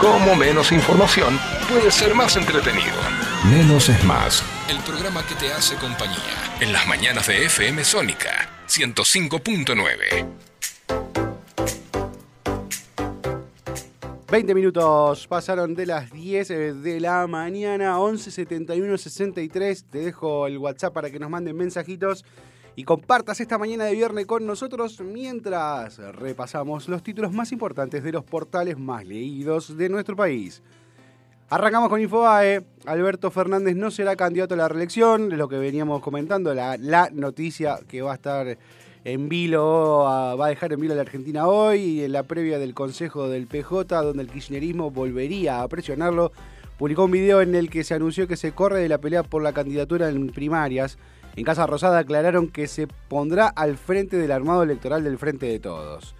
cómo 0.00 0.34
menos 0.34 0.72
información 0.72 1.38
puede 1.68 1.92
ser 1.92 2.12
más 2.12 2.36
entretenido. 2.36 2.96
Menos 3.48 3.88
es 3.88 4.02
más. 4.02 4.42
El 4.68 4.78
programa 4.78 5.24
que 5.24 5.36
te 5.36 5.52
hace 5.52 5.76
compañía. 5.76 6.18
En 6.58 6.72
las 6.72 6.88
mañanas 6.88 7.28
de 7.28 7.44
FM 7.44 7.84
Sónica 7.84 8.48
105.9. 8.66 10.26
20 14.28 14.54
minutos 14.56 15.28
pasaron 15.28 15.76
de 15.76 15.86
las 15.86 16.10
10 16.10 16.48
de 16.82 16.98
la 17.00 17.28
mañana, 17.28 18.00
11 18.00 18.32
71 18.32 18.98
63. 18.98 19.84
Te 19.84 19.98
dejo 19.98 20.48
el 20.48 20.58
WhatsApp 20.58 20.92
para 20.92 21.10
que 21.10 21.20
nos 21.20 21.30
manden 21.30 21.56
mensajitos 21.56 22.24
y 22.78 22.84
compartas 22.84 23.40
esta 23.40 23.58
mañana 23.58 23.86
de 23.86 23.92
viernes 23.92 24.24
con 24.26 24.46
nosotros 24.46 25.00
mientras 25.00 25.98
repasamos 25.98 26.88
los 26.88 27.02
títulos 27.02 27.32
más 27.32 27.50
importantes 27.50 28.04
de 28.04 28.12
los 28.12 28.22
portales 28.22 28.78
más 28.78 29.04
leídos 29.04 29.76
de 29.76 29.88
nuestro 29.88 30.14
país. 30.14 30.62
Arrancamos 31.50 31.88
con 31.88 32.00
Infobae. 32.00 32.64
Alberto 32.86 33.32
Fernández 33.32 33.74
no 33.74 33.90
será 33.90 34.14
candidato 34.14 34.54
a 34.54 34.58
la 34.58 34.68
reelección, 34.68 35.36
lo 35.36 35.48
que 35.48 35.58
veníamos 35.58 36.00
comentando, 36.00 36.54
la, 36.54 37.10
noticia 37.12 37.80
que 37.88 38.00
va 38.00 38.12
a 38.12 38.14
estar 38.14 38.56
en 39.02 39.28
vilo, 39.28 40.04
va 40.38 40.46
a 40.46 40.48
dejar 40.48 40.72
en 40.72 40.78
vilo 40.78 40.92
a 40.92 40.96
la 40.98 41.02
Argentina 41.02 41.48
hoy 41.48 41.80
y 41.80 42.04
en 42.04 42.12
la 42.12 42.22
previa 42.22 42.60
del 42.60 42.74
Consejo 42.74 43.28
del 43.28 43.48
PJ, 43.48 44.02
donde 44.02 44.22
el 44.22 44.30
kirchnerismo 44.30 44.92
volvería 44.92 45.62
a 45.62 45.68
presionarlo, 45.68 46.30
publicó 46.78 47.06
un 47.06 47.10
video 47.10 47.40
en 47.40 47.56
el 47.56 47.70
que 47.70 47.82
se 47.82 47.94
anunció 47.94 48.28
que 48.28 48.36
se 48.36 48.52
corre 48.52 48.78
de 48.78 48.88
la 48.88 48.98
pelea 48.98 49.24
por 49.24 49.42
la 49.42 49.52
candidatura 49.52 50.10
en 50.10 50.28
primarias. 50.28 50.96
En 51.38 51.44
Casa 51.44 51.68
Rosada 51.68 52.00
aclararon 52.00 52.48
que 52.48 52.66
se 52.66 52.88
pondrá 52.88 53.46
al 53.46 53.78
frente 53.78 54.16
del 54.16 54.32
armado 54.32 54.64
electoral 54.64 55.04
del 55.04 55.18
Frente 55.18 55.46
de 55.46 55.60
Todos. 55.60 56.16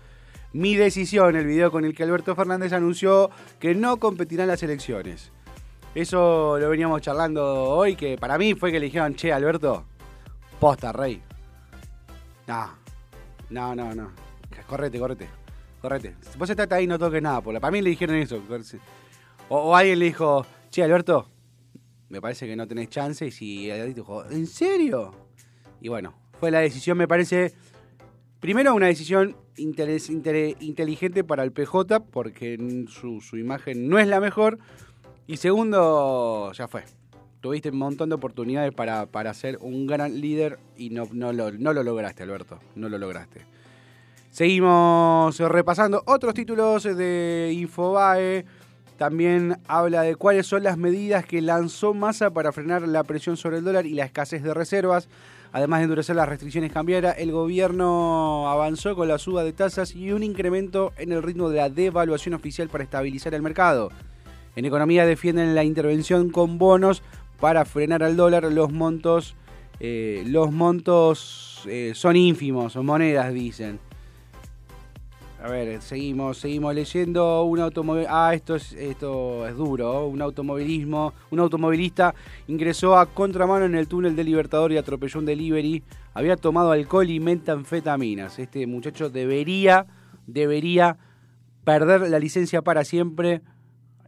Mi 0.53 0.77
decisión, 0.77 1.35
el 1.35 1.45
video 1.45 1.73
con 1.73 1.85
el 1.85 1.93
que 1.93 2.05
Alberto 2.05 2.37
Fernández 2.37 2.73
anunció 2.73 3.29
que 3.59 3.75
no 3.75 3.97
competirá 3.97 4.45
en 4.45 4.51
las 4.51 4.63
elecciones. 4.63 5.33
Eso 5.97 6.57
lo 6.61 6.69
veníamos 6.69 7.03
charlando 7.03 7.65
hoy, 7.65 7.97
que 7.97 8.17
para 8.17 8.39
mí 8.39 8.55
fue 8.55 8.71
que 8.71 8.79
le 8.79 8.87
dijeron, 8.87 9.17
che, 9.17 9.33
Alberto, 9.33 9.87
posta, 10.61 10.93
rey. 10.93 11.21
No, 12.47 12.71
no, 13.51 13.75
no, 13.75 13.93
no. 13.97 14.13
Correte, 14.69 15.01
correte, 15.01 15.29
correte. 15.83 16.15
Vos 16.37 16.49
estás 16.49 16.71
ahí, 16.71 16.87
no 16.87 16.97
toques 16.97 17.21
nada. 17.21 17.41
Por 17.41 17.61
para 17.61 17.73
mí 17.73 17.83
le 17.83 17.91
dijeron 17.91 18.15
eso. 18.15 18.41
O 19.49 19.75
alguien 19.75 19.99
le 19.99 20.05
dijo, 20.05 20.47
che, 20.71 20.85
Alberto, 20.85 21.27
me 22.09 22.21
parece 22.21 22.47
que 22.47 22.57
no 22.57 22.67
tenés 22.67 22.89
chance. 22.89 23.27
Y 23.27 23.31
si 23.31 23.71
Alberto 23.71 23.95
dijo, 23.95 24.25
¿en 24.31 24.47
serio? 24.47 25.13
Y 25.81 25.89
bueno, 25.89 26.15
fue 26.41 26.51
la 26.51 26.61
decisión, 26.61 26.99
me 26.99 27.09
parece, 27.09 27.53
primero 28.41 28.75
una 28.75 28.87
decisión 28.87 29.37
inteligente 29.57 31.25
para 31.25 31.43
el 31.43 31.53
PJ, 31.53 32.01
porque 32.11 32.87
su, 32.89 33.37
imagen 33.37 33.89
no 33.89 33.99
es 33.99 34.07
la 34.07 34.21
mejor. 34.21 34.59
Y 35.27 35.37
segundo, 35.37 36.53
ya 36.53 36.69
fue. 36.69 36.85
Tuviste 37.41 37.71
un 37.71 37.79
montón 37.79 38.09
de 38.09 38.17
oportunidades 38.17 38.73
para, 38.73 39.07
para 39.07 39.33
ser 39.35 39.59
un 39.61 39.87
gran 39.87 40.21
líder 40.21 40.59
y 40.77 40.91
no, 40.91 41.09
no, 41.13 41.33
lo, 41.33 41.53
no 41.53 41.73
lo 41.73 41.83
lograste, 41.83 42.25
Alberto. 42.25 42.59
No 42.75 42.89
lo 42.89 42.99
lograste. 42.99 43.47
Seguimos 44.31 45.39
repasando 45.39 46.03
otros 46.07 46.35
títulos 46.35 46.85
de 46.85 47.51
Infobae. 47.55 48.45
También 48.99 49.61
habla 49.69 50.03
de 50.03 50.17
cuáles 50.17 50.49
son 50.49 50.65
las 50.65 50.77
medidas 50.77 51.25
que 51.25 51.41
lanzó 51.41 51.95
Massa 51.95 52.31
para 52.31 52.51
frenar 52.51 52.83
la 52.83 53.05
presión 53.05 53.37
sobre 53.37 53.59
el 53.59 53.65
dólar 53.65 53.87
y 53.87 53.95
la 53.95 54.05
escasez 54.05 54.43
de 54.43 54.53
reservas. 54.53 55.09
Además 55.53 55.79
de 55.79 55.85
endurecer 55.85 56.17
las 56.17 56.29
restricciones 56.29 56.73
cambiarias, 56.73 57.15
el 57.19 57.31
gobierno 57.31 58.51
avanzó 58.51 58.97
con 58.97 59.07
la 59.07 59.19
suba 59.19 59.45
de 59.45 59.53
tasas 59.53 59.95
y 59.95 60.11
un 60.11 60.25
incremento 60.25 60.93
en 60.99 61.13
el 61.13 61.23
ritmo 61.23 61.49
de 61.49 61.59
la 61.59 61.71
devaluación 61.71 62.35
oficial 62.35 62.69
para 62.69 62.83
estabilizar 62.83 63.35
el 63.35 63.41
mercado. 63.41 63.91
En 64.57 64.65
economía 64.65 65.07
defienden 65.07 65.55
la 65.55 65.63
intervención 65.63 66.31
con 66.31 66.59
bonos 66.59 67.05
para 67.39 67.65
frenar 67.65 68.03
al 68.03 68.17
dólar. 68.17 68.53
Los 68.53 68.73
montos, 68.73 69.37
eh, 69.79 70.25
los 70.27 70.51
montos 70.51 71.63
eh, 71.67 71.93
son 71.95 72.17
ínfimos, 72.17 72.73
son 72.73 72.85
monedas, 72.85 73.33
dicen. 73.33 73.79
A 75.41 75.49
ver, 75.49 75.81
seguimos, 75.83 76.39
seguimos 76.39 76.75
leyendo. 76.75 77.45
Un. 77.45 77.61
Ah, 78.09 78.33
esto 78.35 78.57
es, 78.57 78.73
esto 78.73 79.47
es 79.47 79.57
duro. 79.57 80.09
Un 80.09 80.21
automovilismo. 80.21 81.13
Un 81.31 81.39
automovilista 81.39 82.13
ingresó 82.49 82.99
a 82.99 83.07
contramano 83.07 83.65
en 83.65 83.77
el 83.77 83.87
túnel 83.87 84.17
del 84.17 84.27
Libertador 84.27 84.73
y 84.73 84.79
atropelló 84.79 85.21
un 85.21 85.27
delivery. 85.27 85.85
Había 86.15 86.37
tomado 86.37 86.73
alcohol 86.73 87.09
y 87.09 87.21
metanfetaminas. 87.21 88.41
Este 88.41 88.67
muchacho 88.67 89.11
debería, 89.11 89.87
debería 90.27 90.97
perder 91.63 92.09
la 92.11 92.19
licencia 92.19 92.63
para 92.63 92.85
siempre 92.85 93.41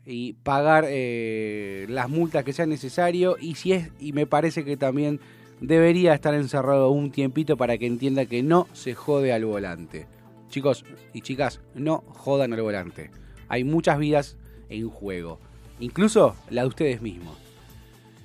y 0.05 0.33
pagar 0.33 0.87
eh, 0.88 1.87
las 1.88 2.09
multas 2.09 2.43
que 2.43 2.53
sean 2.53 2.71
necesario. 2.71 3.37
Y 3.40 3.55
si 3.55 3.73
es, 3.73 3.93
y 4.01 4.12
me 4.12 4.27
parece 4.27 4.64
que 4.64 4.77
también 4.77 5.21
debería 5.61 6.12
estar 6.12 6.35
encerrado 6.35 6.90
un 6.90 7.12
tiempito 7.12 7.57
para 7.57 7.79
que 7.79 7.87
entienda 7.87 8.27
que 8.27 8.43
no 8.43 8.66
se 8.73 8.95
jode 8.95 9.33
al 9.33 9.45
volante. 9.45 10.09
Chicos 10.51 10.85
y 11.15 11.23
chicas, 11.23 11.61
no 11.75 12.05
jodan 12.09 12.53
al 12.53 12.63
volante. 12.63 13.11
Hay 13.49 13.65
muchas 13.65 13.99
vidas 13.99 14.37
en 14.69 14.89
juego, 14.91 15.39
incluso 15.79 16.37
la 16.51 16.63
de 16.63 16.69
ustedes 16.69 17.01
mismos. 17.01 17.39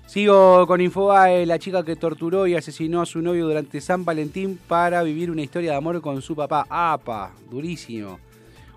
Sigo 0.08 0.68
con 0.68 0.82
Infobae, 0.82 1.46
la 1.46 1.58
chica 1.58 1.84
que 1.84 1.96
torturó 1.96 2.46
y 2.46 2.56
asesinó 2.56 3.02
a 3.02 3.06
su 3.06 3.22
novio 3.22 3.48
durante 3.48 3.82
San 3.82 4.06
Valentín 4.06 4.60
para 4.68 5.02
vivir 5.02 5.32
una 5.32 5.42
historia 5.42 5.72
de 5.72 5.78
amor 5.78 6.00
con 6.02 6.22
su 6.22 6.36
papá. 6.36 6.66
¡Apa! 6.70 7.34
Durísimo. 7.50 8.20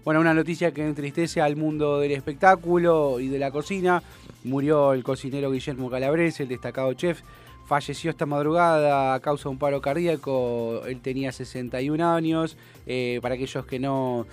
Bueno, 0.05 0.21
una 0.21 0.33
noticia 0.33 0.73
que 0.73 0.87
entristece 0.87 1.43
al 1.43 1.55
mundo 1.55 2.01
del 2.01 2.13
espectáculo 2.13 3.21
y 3.21 3.29
de 3.29 3.39
la 3.39 3.51
cocina. 3.51 4.03
Murió 4.45 4.95
el 4.95 5.05
cocinero 5.05 5.51
Guillermo 5.51 5.91
Calabrese, 5.91 6.45
el 6.45 6.49
destacado 6.49 6.95
chef. 6.95 7.21
Falleció 7.69 8.11
esta 8.11 8.25
madrugada 8.25 9.13
a 9.13 9.21
causa 9.21 9.45
de 9.45 9.49
un 9.51 9.59
paro 9.59 9.83
cardíaco. 9.83 10.81
Él 10.87 11.03
tenía 11.03 11.33
61 11.33 12.03
años. 12.03 12.57
Eh, 12.87 13.19
para 13.21 13.35
aquellos 13.35 13.67
que 13.67 13.79
no, 13.79 14.27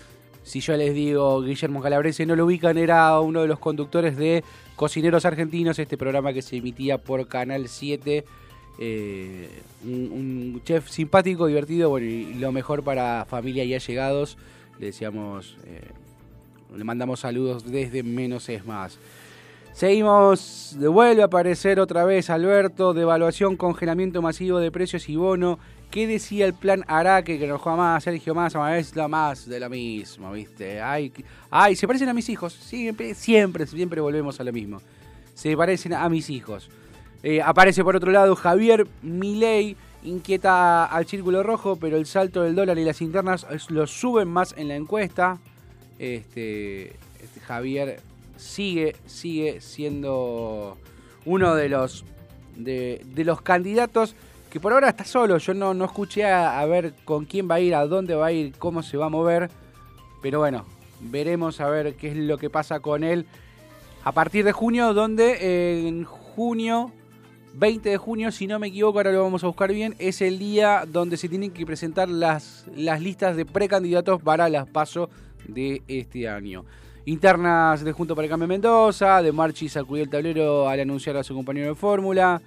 si 0.45 0.62
yo 0.62 0.78
les 0.78 0.93
digo 0.93 1.41
Guillermo 1.41 1.82
Calabrese 1.82 2.26
no 2.26 2.38
lo 2.38 2.45
ubican, 2.45 2.78
era 2.78 3.19
uno 3.19 3.41
de 3.41 3.50
los 3.50 3.60
conductores 3.60 4.15
de 4.15 4.41
Cocineros 4.78 5.26
Argentinos, 5.26 5.80
este 5.80 5.98
programa 5.98 6.32
que 6.32 6.41
se 6.41 6.56
emitía 6.56 6.98
por 6.98 7.28
Canal 7.28 7.67
7. 7.67 8.24
Eh, 8.80 9.50
un, 9.84 10.62
chef 10.63 10.89
simpático, 10.89 11.48
divertido, 11.48 11.89
bueno, 11.89 12.08
y 12.08 12.36
lo 12.36 12.54
mejor 12.54 12.86
para 12.86 13.26
familia 13.26 13.65
y 13.65 13.74
allegados. 13.74 14.38
Le 14.80 14.86
decíamos, 14.86 15.58
eh, 15.65 15.82
le 16.74 16.84
mandamos 16.86 17.19
saludos 17.19 17.69
desde 17.69 18.02
Menos 18.02 18.48
es 18.48 18.65
Más. 18.65 18.98
Seguimos, 19.75 20.77
vuelve 20.79 21.21
a 21.21 21.25
aparecer 21.25 21.81
otra 21.81 22.05
vez 22.05 22.29
Alberto, 22.29 22.93
devaluación, 22.93 23.57
congelamiento 23.57 24.21
masivo 24.21 24.59
de 24.59 24.71
precios 24.71 25.09
y 25.09 25.17
bono. 25.17 25.59
¿Qué 25.91 26.07
decía 26.07 26.45
el 26.45 26.53
plan 26.53 26.85
Araque 26.88 27.38
que 27.38 27.45
nos 27.45 27.59
juega 27.59 27.77
más? 27.77 28.05
Sergio 28.05 28.33
Massa, 28.33 28.77
es 28.77 28.95
la 28.95 29.09
más 29.09 29.49
de 29.49 29.59
la 29.59 29.67
misma, 29.67 30.31
¿viste? 30.31 30.79
Ay, 30.79 31.11
ay, 31.51 31.75
se 31.75 31.88
parecen 31.88 32.07
a 32.07 32.13
mis 32.13 32.29
hijos. 32.29 32.53
Siempre, 32.53 33.13
siempre, 33.15 33.67
siempre 33.67 33.99
volvemos 33.99 34.39
a 34.39 34.45
lo 34.45 34.53
mismo. 34.53 34.79
Se 35.33 35.57
parecen 35.57 35.91
a 35.91 36.07
mis 36.07 36.29
hijos. 36.29 36.69
Eh, 37.21 37.41
aparece 37.41 37.83
por 37.83 37.97
otro 37.97 38.13
lado 38.13 38.33
Javier 38.38 38.88
Milei, 39.01 39.75
inquieta 40.03 40.85
al 40.85 41.05
círculo 41.05 41.43
rojo, 41.43 41.75
pero 41.75 41.97
el 41.97 42.05
salto 42.05 42.43
del 42.43 42.55
dólar 42.55 42.77
y 42.77 42.85
las 42.85 43.01
internas 43.01 43.45
lo 43.67 43.88
suben 43.88 44.29
más 44.29 44.55
en 44.57 44.69
la 44.69 44.77
encuesta. 44.77 45.38
Este, 45.99 46.93
este 47.21 47.41
Javier 47.45 47.99
sigue, 48.38 48.95
sigue 49.06 49.62
siendo 49.62 50.78
uno 51.26 51.56
de 51.56 51.69
los, 51.69 52.06
de, 52.56 53.02
de 53.06 53.24
los 53.24 53.41
candidatos 53.41 54.15
que 54.56 54.62
por 54.62 54.71
ahora 54.71 54.88
está 54.88 55.04
solo. 55.04 55.38
Yo 55.38 55.54
no, 55.54 55.74
no 55.74 55.84
escuché 55.84 56.24
a, 56.24 56.63
ver 56.65 56.93
con 57.04 57.26
quién 57.26 57.52
va 57.52 57.56
a 57.56 57.60
ir, 57.60 57.76
a 57.76 57.86
dónde 57.86 58.15
va 58.15 58.28
a 58.28 58.32
ir, 58.32 58.54
cómo 58.58 58.84
se 58.84 58.95
va 58.95 59.08
a 59.08 59.10
mover. 59.10 59.50
Pero 60.21 60.39
bueno, 60.39 60.63
veremos 61.02 61.60
a 61.60 61.69
ver 61.69 61.95
qué 61.95 62.12
es 62.12 62.15
lo 62.15 62.38
que 62.38 62.50
pasa 62.50 62.80
con 62.80 63.04
él 63.04 63.26
a 64.06 64.13
partir 64.13 64.45
de 64.45 64.54
junio, 64.54 64.93
donde 64.93 65.88
en 65.88 66.06
junio, 66.06 66.93
20 67.56 67.89
de 67.89 67.98
junio, 67.98 68.32
si 68.32 68.48
no 68.48 68.58
me 68.58 68.67
equivoco, 68.67 69.00
ahora 69.00 69.12
lo 69.12 69.24
vamos 69.24 69.43
a 69.43 69.48
buscar 69.48 69.74
bien, 69.74 69.93
es 70.00 70.21
el 70.21 70.39
día 70.39 70.86
donde 70.88 71.17
se 71.17 71.28
tienen 71.28 71.52
que 71.52 71.65
presentar 71.65 72.08
las, 72.08 72.65
las 72.78 73.02
listas 73.02 73.36
de 73.36 73.45
precandidatos 73.45 74.21
para 74.21 74.48
las 74.48 74.69
PASO 74.69 75.10
de 75.50 75.82
este 75.89 76.30
año. 76.30 76.63
Internas 77.07 77.83
de 77.83 77.91
Junto 77.91 78.15
para 78.15 78.25
el 78.25 78.31
Cambio 78.31 78.47
Mendoza, 78.47 79.21
de 79.21 79.31
Marchi 79.31 79.69
sacudió 79.69 80.03
el 80.03 80.09
tablero 80.09 80.67
al 80.67 80.79
anunciar 80.79 81.15
a 81.17 81.23
su 81.23 81.35
compañero 81.35 81.67
de 81.67 81.75
fórmula. 81.75 82.41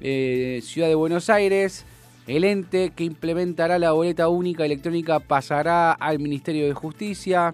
Eh, 0.00 0.60
Ciudad 0.62 0.88
de 0.88 0.94
Buenos 0.94 1.28
Aires, 1.28 1.84
el 2.26 2.44
ente 2.44 2.92
que 2.96 3.04
implementará 3.04 3.78
la 3.78 3.92
boleta 3.92 4.28
única 4.28 4.64
electrónica 4.64 5.20
pasará 5.20 5.92
al 5.92 6.18
Ministerio 6.18 6.66
de 6.66 6.72
Justicia. 6.72 7.52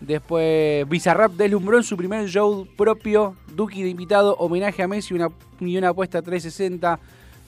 Después, 0.00 0.86
Bizarrap 0.88 1.34
deslumbró 1.34 1.76
en 1.76 1.84
su 1.84 1.96
primer 1.96 2.28
show 2.28 2.66
propio, 2.76 3.36
Duki 3.54 3.84
de 3.84 3.90
invitado, 3.90 4.34
homenaje 4.38 4.82
a 4.82 4.88
Messi 4.88 5.14
una, 5.14 5.28
y 5.60 5.76
una 5.76 5.90
apuesta 5.90 6.22
360. 6.22 6.98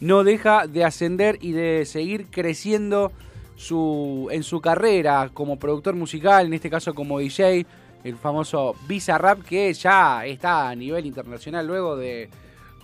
No 0.01 0.23
deja 0.23 0.69
de 0.69 0.85
ascender 0.85 1.39
y 1.41 1.51
de 1.51 1.85
seguir 1.85 2.27
creciendo 2.31 3.11
su, 3.57 4.29
en 4.31 4.45
su 4.45 4.61
carrera 4.61 5.31
como 5.35 5.59
productor 5.59 5.97
musical, 5.97 6.47
en 6.47 6.55
este 6.55 6.71
caso 6.71 6.95
como 6.95 7.19
DJ, 7.19 7.67
el 8.05 8.17
famoso 8.17 8.75
Visa 8.87 9.19
Rap, 9.19 9.43
que 9.43 9.73
ya 9.73 10.25
está 10.27 10.69
a 10.69 10.75
nivel 10.75 11.07
internacional 11.07 11.67
luego 11.67 11.97
de, 11.97 12.29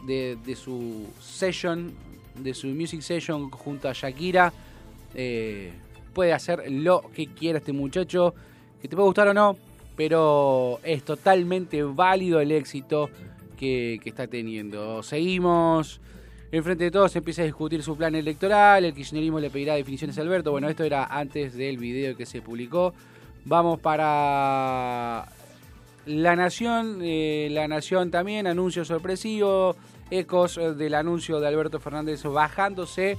de- 0.07 0.57
su 0.57 1.07
session, 1.21 1.93
de 2.37 2.53
su 2.55 2.67
music 2.69 3.01
session 3.01 3.51
junto 3.51 3.89
a 3.89 3.93
Shakira. 3.93 4.53
Eh, 5.15 5.73
puede 6.13 6.33
hacer 6.33 6.65
lo 6.71 7.03
que 7.15 7.27
quiera 7.29 7.59
este 7.59 7.73
muchacho, 7.73 8.35
que 8.83 8.89
te 8.89 8.97
puede 8.97 9.07
gustar 9.07 9.29
o 9.29 9.35
no, 9.35 9.57
pero 9.97 10.81
es 10.83 11.05
totalmente 11.05 11.83
válido 11.83 12.41
el 12.41 12.51
éxito 12.53 13.09
que, 13.57 14.01
que 14.03 14.11
está 14.11 14.27
teniendo. 14.27 15.03
Seguimos. 15.03 16.01
En 16.53 16.63
frente 16.63 16.85
de 16.85 16.91
todos 16.93 17.17
empieza 17.17 17.43
a 17.43 17.47
discutir 17.47 17.83
su 17.83 17.97
plan 17.97 18.15
electoral, 18.15 18.85
el 18.85 18.95
kirchnerismo 18.95 19.41
le 19.41 19.51
pedirá 19.51 19.75
definiciones 19.75 20.17
a 20.19 20.21
Alberto. 20.21 20.53
Bueno, 20.53 20.69
esto 20.69 20.85
era 20.85 21.05
antes 21.07 21.55
del 21.55 21.79
video 21.79 22.17
que 22.17 22.27
se 22.27 22.43
publicó. 22.43 22.95
Vamos 23.47 23.79
para 23.81 25.27
La 26.07 26.37
Nación. 26.37 27.01
eh, 27.03 27.49
la 27.51 27.69
Nación 27.69 28.11
también, 28.11 28.47
anuncio 28.47 28.85
sorpresivo, 28.85 29.77
ecos 30.11 30.57
eh, 30.57 30.73
del 30.73 30.95
anuncio 30.95 31.41
de 31.41 31.49
Alberto 31.49 31.79
Fernández 31.79 32.23
bajándose 32.23 33.19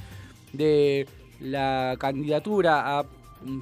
de 0.54 1.08
la 1.40 1.96
candidatura 2.00 3.00
a 3.00 3.06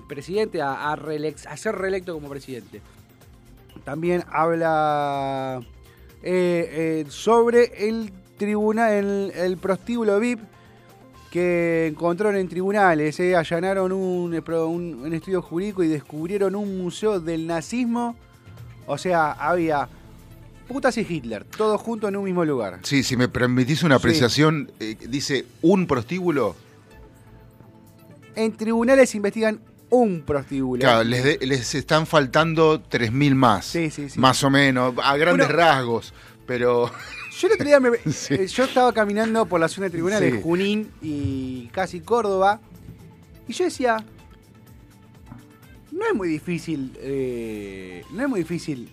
presidente, 0.08 0.62
a, 0.62 0.94
a 0.94 1.58
ser 1.58 1.76
reelecto 1.76 2.14
como 2.14 2.30
presidente. 2.30 2.82
También 3.84 4.24
habla 4.32 5.60
eh, 6.22 7.04
sobre 7.10 7.90
el 7.90 8.14
tribunal, 8.38 8.94
el, 8.94 9.32
el 9.36 9.58
prostíbulo 9.58 10.18
VIP 10.20 10.40
que 11.34 11.88
encontraron 11.88 12.36
en 12.36 12.48
tribunales. 12.48 13.20
eh, 13.20 13.36
allanaron 13.36 13.92
un, 13.92 14.36
eh, 14.36 14.42
un- 14.52 15.02
un 15.04 15.14
estudio 15.16 15.42
jurídico 15.42 15.82
y 15.84 15.88
descubrieron 15.88 16.54
un 16.54 16.78
museo 16.78 17.20
del 17.20 17.48
nazismo. 17.48 18.16
O 18.86 19.00
sea, 19.00 19.32
había 19.32 19.90
putas 20.68 20.96
y 21.00 21.02
Hitler, 21.10 21.44
todos 21.46 21.82
juntos 21.82 22.10
en 22.10 22.18
un 22.18 22.26
mismo 22.26 22.46
lugar. 22.46 22.82
Sí, 22.84 23.02
si 23.02 23.18
me 23.18 23.30
permitís 23.30 23.82
una 23.82 23.96
Sí. 23.96 24.02
apreciación, 24.02 24.72
eh, 24.80 24.96
dice 25.10 25.46
un 25.64 25.88
prostíbulo. 25.88 26.56
En 28.36 28.52
tribunales 28.56 29.16
investigan 29.16 29.60
un 29.90 30.22
prostíbulo. 30.22 30.82
Claro, 30.82 31.04
les, 31.04 31.24
de- 31.24 31.40
les 31.48 31.74
están 31.74 32.06
faltando 32.06 32.80
3.000 32.80 33.34
más. 33.34 33.66
Sí, 33.66 33.90
sí, 33.90 34.08
sí. 34.08 34.20
Más 34.20 34.44
o 34.44 34.52
menos, 34.52 34.94
a 35.04 35.18
grandes 35.18 35.48
Bueno. 35.48 35.62
rasgos. 35.64 36.14
Pero 36.46 36.92
Yo 37.40 37.48
el 37.48 37.54
otro 37.54 37.66
día 37.66 37.80
me- 37.80 37.98
Sí. 38.12 38.34
eh, 38.36 38.48
yo 38.48 38.64
estaba 38.66 38.94
caminando 38.94 39.46
por 39.46 39.60
la 39.60 39.68
zona 39.68 39.86
de 39.86 39.92
tribunales, 39.92 40.34
Sí. 40.36 40.40
Junín 40.44 40.92
y 41.02 41.68
casi 41.72 42.00
Córdoba, 42.02 42.60
y 43.48 43.54
yo 43.54 43.66
decía, 43.66 44.04
no 45.92 46.06
es 46.08 46.14
muy 46.16 46.28
difícil, 46.28 46.92
eh, 47.00 48.04
no 48.12 48.24
es 48.24 48.30
muy 48.30 48.40
difícil 48.42 48.90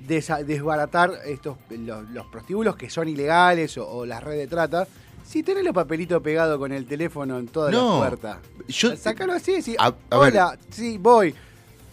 desbaratar 0.00 1.12
estos 1.26 1.56
los, 1.70 2.08
los 2.10 2.26
prostíbulos 2.28 2.76
que 2.76 2.88
son 2.90 3.08
ilegales 3.08 3.76
o, 3.78 3.88
o 3.88 4.06
las 4.06 4.22
redes 4.22 4.40
de 4.40 4.46
trata. 4.46 4.86
Si 5.26 5.42
tenés 5.42 5.64
los 5.64 5.74
papelitos 5.74 6.22
pegados 6.22 6.58
con 6.58 6.70
el 6.70 6.86
teléfono 6.86 7.38
en 7.38 7.48
toda 7.48 7.72
No, 7.72 7.94
la 7.94 8.08
puerta. 8.10 8.40
yo- 8.68 8.96
Sacalo 8.96 9.32
así, 9.32 9.60
sí. 9.62 9.74
A- 9.78 9.92
a 10.10 10.18
Hola, 10.18 10.56
sí, 10.70 10.98
voy. 10.98 11.34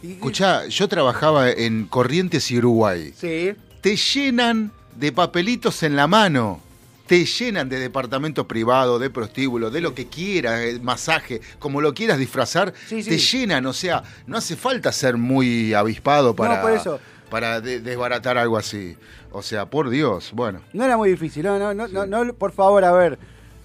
Y- 0.03 0.11
escuchá, 0.13 0.67
yo 0.67 0.87
trabajaba 0.87 1.49
en 1.49 1.85
Corrientes 1.87 2.51
y 2.51 2.59
Uruguay. 2.59 3.11
Sí. 3.17 3.53
Te 3.81 3.95
llenan 3.95 4.71
de 4.95 5.11
papelitos 5.11 5.83
en 5.83 5.95
la 5.95 6.07
mano. 6.07 6.61
Te 7.07 7.25
llenan 7.25 7.67
de 7.67 7.79
departamento 7.79 8.47
privado, 8.47 8.97
de 8.97 9.09
prostíbulo, 9.09 9.69
de 9.69 9.81
lo 9.81 9.93
que 9.93 10.07
quieras, 10.07 10.61
eh, 10.61 10.79
masaje, 10.81 11.41
como 11.59 11.81
lo 11.81 11.93
quieras 11.93 12.17
disfrazar, 12.17 12.73
Sí, 12.87 13.03
sí. 13.03 13.09
te 13.09 13.17
llenan. 13.17 13.65
O 13.65 13.73
sea, 13.73 14.03
no 14.25 14.37
hace 14.37 14.55
falta 14.55 14.91
ser 14.93 15.17
muy 15.17 15.73
avispado 15.73 16.33
para, 16.33 16.61
por 16.61 16.71
eso. 16.71 16.99
para 17.29 17.59
de- 17.59 17.81
desbaratar 17.81 18.37
algo 18.37 18.57
así. 18.57 18.95
O 19.31 19.41
sea, 19.41 19.65
por 19.65 19.89
Dios, 19.89 20.31
bueno. 20.33 20.61
No 20.71 20.85
era 20.85 20.95
muy 20.95 21.09
difícil, 21.09 21.43
no, 21.43 21.59
no, 21.59 21.73
no, 21.73 21.87
no, 21.89 22.05
no, 22.23 22.33
por 22.33 22.51
favor, 22.53 22.83
a 22.85 22.91
ver. 22.93 23.19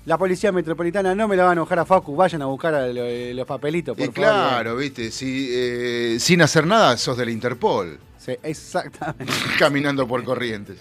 La 0.05 0.17
policía 0.19 0.51
metropolitana 0.51 1.15
no 1.15 1.29
me 1.29 1.37
la 1.37 1.45
va 1.45 1.51
a 1.51 1.53
enojar 1.53 1.79
a 1.79 1.85
Facu, 1.85 2.17
vayan 2.17 2.41
a 2.43 2.47
buscar 2.47 2.75
a 2.75 2.87
lo- 2.89 3.05
eh, 3.05 3.35
los 3.35 3.47
papelitos, 3.47 3.95
por 3.97 4.05
Y 4.05 4.11
favor. 4.11 4.15
claro, 4.31 4.77
viste, 4.77 5.11
si, 5.13 5.49
eh, 5.53 6.17
sin 6.19 6.41
hacer 6.43 6.67
nada 6.67 6.97
sos 6.97 7.17
del 7.17 7.29
Interpol, 7.29 7.99
Sí, 8.19 8.33
exactamente. 8.43 9.33
caminando 9.59 10.09
por 10.09 10.25
Corrientes. 10.25 10.79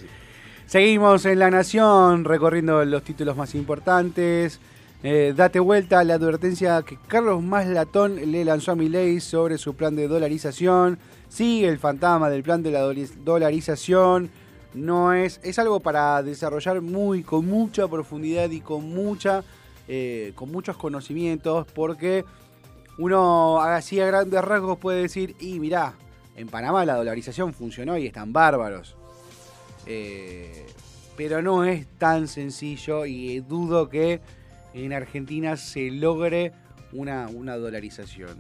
Seguimos 0.67 1.25
en 1.25 1.39
La 1.39 1.49
Nación, 1.49 2.25
recorriendo 2.25 2.83
los 2.83 3.01
títulos 3.01 3.37
más 3.37 3.55
importantes. 3.55 4.59
Eh, 5.01 5.33
date 5.33 5.61
vuelta 5.61 6.03
la 6.03 6.15
advertencia 6.15 6.81
que 6.81 6.97
Carlos 7.07 7.41
Maslatón 7.41 8.17
le 8.33 8.43
lanzó 8.43 8.73
a 8.73 8.75
Milei 8.75 9.21
sobre 9.21 9.57
su 9.57 9.75
plan 9.75 9.95
de 9.95 10.09
dolarización. 10.09 10.99
Sigue 11.29 11.69
el 11.69 11.79
fantasma 11.79 12.29
del 12.29 12.43
plan 12.43 12.63
de 12.63 12.71
la 12.71 12.81
dolarización. 13.23 14.29
No 14.73 15.13
es, 15.13 15.39
es 15.41 15.57
algo 15.57 15.79
para 15.79 16.21
desarrollar 16.21 16.81
muy, 16.81 17.23
con 17.23 17.45
mucha 17.45 17.87
profundidad 17.87 18.49
y 18.49 18.59
con 18.59 18.93
mucha, 18.93 19.45
eh, 19.87 20.33
con 20.35 20.51
muchos 20.51 20.75
conocimientos, 20.75 21.65
porque 21.73 22.25
uno 22.97 23.61
así 23.61 24.01
a 24.01 24.07
grandes 24.07 24.43
rasgos 24.43 24.77
puede 24.79 25.03
decir, 25.03 25.33
y 25.39 25.61
mirá, 25.61 25.93
en 26.35 26.49
Panamá 26.49 26.83
la 26.83 26.95
dolarización 26.95 27.53
funcionó 27.53 27.97
y 27.97 28.07
están 28.07 28.33
bárbaros. 28.33 28.96
Eh, 29.87 30.65
pero 31.15 31.41
no 31.41 31.63
es 31.65 31.87
tan 31.97 32.27
sencillo 32.27 33.05
y 33.05 33.39
dudo 33.39 33.89
que 33.89 34.21
en 34.73 34.93
Argentina 34.93 35.57
se 35.57 35.89
logre 35.89 36.51
una, 36.93 37.27
dolarización. 37.57 38.37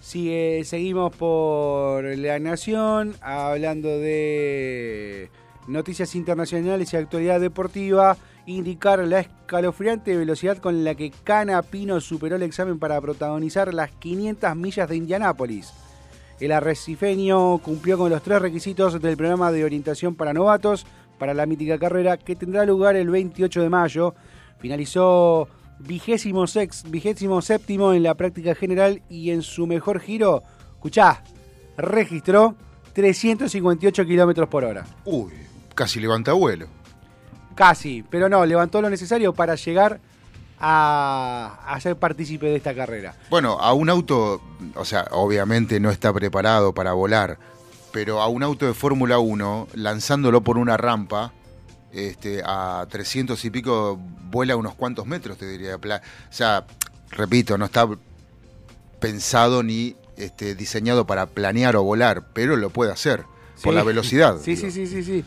Seguimos 0.00 1.14
por 1.14 2.04
La 2.18 2.38
Nación, 2.38 3.14
hablando 3.20 3.88
de 3.88 5.30
noticias 5.68 6.14
internacionales 6.16 6.92
y 6.92 6.96
actualidad 6.96 7.40
deportiva. 7.40 8.16
Indicar 8.44 8.98
la 9.06 9.20
escalofriante 9.20 10.16
velocidad 10.16 10.58
con 10.58 10.82
la 10.82 10.96
que 10.96 11.12
Cana 11.22 11.62
Pino 11.62 12.00
superó 12.00 12.34
el 12.34 12.42
examen 12.42 12.80
para 12.80 13.00
protagonizar 13.00 13.72
las 13.72 13.92
500 13.92 14.56
millas 14.56 14.88
de 14.88 14.96
Indianápolis. 14.96 15.72
El 16.42 16.50
arrecifeño 16.50 17.58
cumplió 17.58 17.96
con 17.96 18.10
los 18.10 18.20
tres 18.20 18.42
requisitos 18.42 19.00
del 19.00 19.16
programa 19.16 19.52
de 19.52 19.64
orientación 19.64 20.16
para 20.16 20.32
novatos 20.32 20.84
para 21.16 21.34
la 21.34 21.46
mítica 21.46 21.78
carrera 21.78 22.16
que 22.16 22.34
tendrá 22.34 22.66
lugar 22.66 22.96
el 22.96 23.10
28 23.10 23.62
de 23.62 23.68
mayo. 23.68 24.16
Finalizó 24.58 25.48
vigésimo, 25.78 26.48
sex, 26.48 26.82
vigésimo 26.90 27.42
séptimo 27.42 27.92
en 27.92 28.02
la 28.02 28.16
práctica 28.16 28.56
general 28.56 29.02
y 29.08 29.30
en 29.30 29.42
su 29.42 29.68
mejor 29.68 30.00
giro, 30.00 30.42
escuchá, 30.72 31.22
registró 31.76 32.56
358 32.92 34.04
kilómetros 34.04 34.48
por 34.48 34.64
hora. 34.64 34.84
Uy, 35.04 35.30
casi 35.76 36.00
levanta 36.00 36.32
vuelo. 36.32 36.66
Casi, 37.54 38.02
pero 38.10 38.28
no, 38.28 38.44
levantó 38.44 38.82
lo 38.82 38.90
necesario 38.90 39.32
para 39.32 39.54
llegar 39.54 40.00
a, 40.64 41.58
a 41.66 41.80
ser 41.80 41.96
partícipe 41.96 42.46
de 42.46 42.56
esta 42.56 42.74
carrera. 42.74 43.16
Bueno, 43.28 43.58
a 43.60 43.72
un 43.74 43.90
auto, 43.90 44.40
o 44.76 44.84
sea, 44.84 45.08
obviamente 45.10 45.80
no 45.80 45.90
está 45.90 46.12
preparado 46.12 46.72
para 46.72 46.92
volar, 46.92 47.36
pero 47.92 48.22
a 48.22 48.28
un 48.28 48.42
auto 48.42 48.64
de 48.66 48.72
Fórmula 48.72 49.18
1, 49.18 49.68
lanzándolo 49.74 50.40
por 50.42 50.56
una 50.56 50.76
rampa, 50.76 51.32
este, 51.92 52.42
a 52.44 52.86
300 52.88 53.44
y 53.44 53.50
pico, 53.50 53.98
vuela 54.30 54.56
unos 54.56 54.74
cuantos 54.76 55.04
metros, 55.04 55.36
te 55.36 55.46
diría. 55.46 55.76
O 55.76 55.80
sea, 56.30 56.64
repito, 57.10 57.58
no 57.58 57.64
está 57.66 57.86
pensado 59.00 59.62
ni 59.62 59.96
este, 60.16 60.54
diseñado 60.54 61.06
para 61.06 61.26
planear 61.26 61.76
o 61.76 61.82
volar, 61.82 62.28
pero 62.32 62.56
lo 62.56 62.70
puede 62.70 62.92
hacer 62.92 63.24
por 63.62 63.74
la 63.74 63.82
velocidad. 63.82 64.38
Sí, 64.42 64.54
digo. 64.54 64.70
sí, 64.70 64.70
sí, 64.72 64.86
sí, 64.86 65.02
sí. 65.02 65.24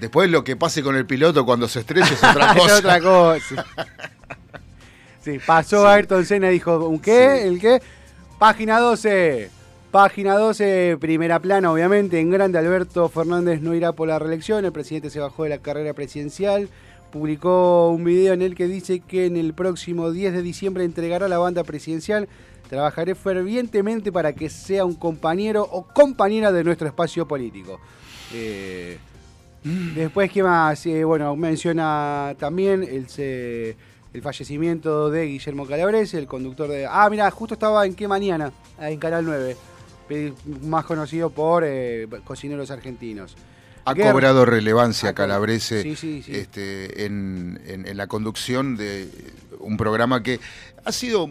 Después 0.00 0.28
lo 0.28 0.42
que 0.42 0.56
pase 0.56 0.82
con 0.82 0.96
el 0.96 1.06
piloto 1.06 1.46
cuando 1.46 1.68
se 1.68 1.80
estrella 1.80 2.06
es 2.08 2.22
otra 2.22 2.52
Es 2.56 2.58
cosa. 2.62 2.78
otra 2.78 3.00
cosa. 3.00 3.66
Sí, 5.24 5.38
pasó 5.46 5.86
Ayrton 5.88 6.24
Senna 6.26 6.50
y 6.50 6.54
dijo, 6.54 6.86
¿un 6.88 6.98
qué? 6.98 7.38
Sí. 7.42 7.48
¿El 7.48 7.60
qué? 7.60 7.80
Página 8.38 8.78
12. 8.78 9.50
Página 9.90 10.34
12, 10.36 10.96
primera 11.00 11.38
plana, 11.38 11.72
obviamente. 11.72 12.18
En 12.18 12.30
grande, 12.30 12.58
Alberto 12.58 13.08
Fernández 13.08 13.60
no 13.62 13.74
irá 13.74 13.92
por 13.92 14.08
la 14.08 14.18
reelección. 14.18 14.64
El 14.64 14.72
presidente 14.72 15.08
se 15.08 15.20
bajó 15.20 15.44
de 15.44 15.50
la 15.50 15.58
carrera 15.58 15.94
presidencial. 15.94 16.68
Publicó 17.12 17.90
un 17.90 18.02
video 18.02 18.34
en 18.34 18.42
el 18.42 18.56
que 18.56 18.66
dice 18.66 18.98
que 18.98 19.26
en 19.26 19.36
el 19.36 19.54
próximo 19.54 20.10
10 20.10 20.32
de 20.32 20.42
diciembre 20.42 20.82
entregará 20.84 21.28
la 21.28 21.38
banda 21.38 21.62
presidencial. 21.62 22.28
Trabajaré 22.68 23.14
fervientemente 23.14 24.10
para 24.10 24.32
que 24.32 24.50
sea 24.50 24.84
un 24.84 24.94
compañero 24.94 25.62
o 25.70 25.84
compañera 25.86 26.50
de 26.50 26.64
nuestro 26.64 26.88
espacio 26.88 27.26
político. 27.28 27.78
Eh, 28.32 28.98
Después, 29.94 30.30
¿qué 30.30 30.42
más? 30.42 30.84
Eh, 30.84 31.04
bueno, 31.04 31.34
menciona 31.36 32.34
también 32.38 32.82
el, 32.82 33.08
se- 33.08 33.76
el 34.14 34.22
fallecimiento 34.22 35.10
de 35.10 35.26
Guillermo 35.26 35.66
Calabrese, 35.66 36.18
el 36.18 36.26
conductor 36.26 36.68
de... 36.68 36.86
Ah, 36.86 37.08
mira, 37.10 37.28
justo 37.32 37.54
estaba 37.54 37.84
en 37.84 37.94
Qué 37.94 38.06
Mañana, 38.06 38.52
en 38.80 38.98
Canal 39.00 39.24
9, 39.24 39.56
pe- 40.08 40.32
más 40.62 40.84
conocido 40.84 41.30
por 41.30 41.64
eh, 41.66 42.06
Cocineros 42.24 42.70
Argentinos. 42.70 43.36
Ha 43.84 43.92
Guerra. 43.92 44.12
cobrado 44.12 44.44
relevancia 44.46 45.10
co- 45.10 45.16
Calabrese 45.16 45.82
Sí, 45.82 45.96
sí, 45.96 46.22
sí. 46.22 46.32
Este, 46.34 47.04
en, 47.04 47.60
en- 47.66 47.86
en 47.88 47.96
la 47.96 48.06
conducción 48.06 48.76
de 48.76 49.08
un 49.58 49.76
programa 49.76 50.22
que 50.22 50.38
ha 50.84 50.92
sido, 50.92 51.28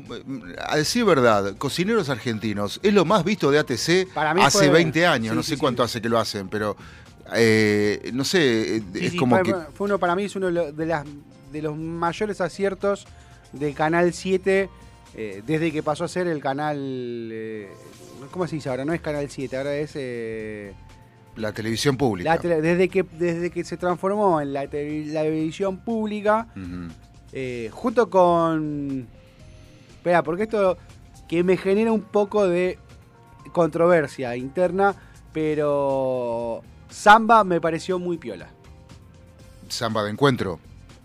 a 0.68 0.76
decir 0.76 1.06
verdad, 1.06 1.56
Cocineros 1.58 2.10
Argentinos, 2.10 2.82
es 2.84 2.94
lo 2.94 3.06
más 3.06 3.24
visto 3.24 3.50
de 3.50 3.60
ATC 3.60 4.14
Para 4.14 4.34
mí 4.34 4.42
hace 4.44 4.58
fue- 4.58 4.70
20 4.70 5.08
años, 5.08 5.34
no 5.36 5.42
sé 5.42 5.58
cuánto 5.58 5.84
hace 5.84 6.02
que 6.02 6.10
lo 6.10 6.20
hacen, 6.20 6.50
pero 6.50 6.76
eh, 7.34 8.12
no 8.14 8.26
sé, 8.26 8.76
eh, 8.78 8.84
Sí, 8.94 9.06
es 9.06 9.12
sí, 9.14 9.18
como 9.18 9.38
fue, 9.38 9.46
que... 9.46 9.54
fue 9.74 9.86
uno 9.86 9.98
para 9.98 10.16
mí, 10.16 10.26
es 10.26 10.36
uno 10.36 10.52
de 10.52 10.86
las, 10.86 11.06
de 11.54 11.62
los 11.62 11.78
mayores 11.78 12.42
aciertos 12.42 13.06
de 13.54 13.74
Canal 13.74 14.12
7 14.14 14.70
eh, 15.16 15.44
desde 15.46 15.72
que 15.72 15.84
pasó 15.84 16.04
a 16.04 16.08
ser 16.08 16.28
el 16.28 16.42
canal. 16.42 16.78
eh, 17.32 17.70
¿Cómo 18.32 18.48
se 18.48 18.56
dice 18.56 18.70
ahora? 18.70 18.84
No 18.84 18.94
es 18.94 19.00
Canal 19.02 19.30
7, 19.30 19.56
ahora 19.56 19.76
es. 19.76 19.92
eh, 19.96 20.74
La 21.36 21.54
televisión 21.54 21.96
pública. 21.96 22.34
la 22.36 22.42
tele- 22.42 22.62
desde, 22.62 22.90
que, 22.90 23.04
desde 23.04 23.52
que 23.52 23.64
se 23.64 23.78
transformó 23.78 24.42
en 24.42 24.52
la, 24.54 24.66
tele- 24.68 25.06
la 25.14 25.22
televisión 25.22 25.78
pública, 25.78 26.48
junto 27.72 28.10
con. 28.10 29.08
Espera, 29.98 30.24
porque 30.24 30.44
esto 30.44 30.78
que 31.28 31.44
me 31.44 31.56
genera 31.58 31.92
un 31.92 32.02
poco 32.02 32.48
de 32.48 32.78
controversia 33.52 34.36
interna, 34.36 34.96
pero. 35.32 36.62
Samba 36.90 37.44
me 37.44 37.60
pareció 37.62 37.98
muy 37.98 38.18
piola. 38.20 38.50
Samba 39.70 40.04
de 40.04 40.12
encuentro. 40.12 40.60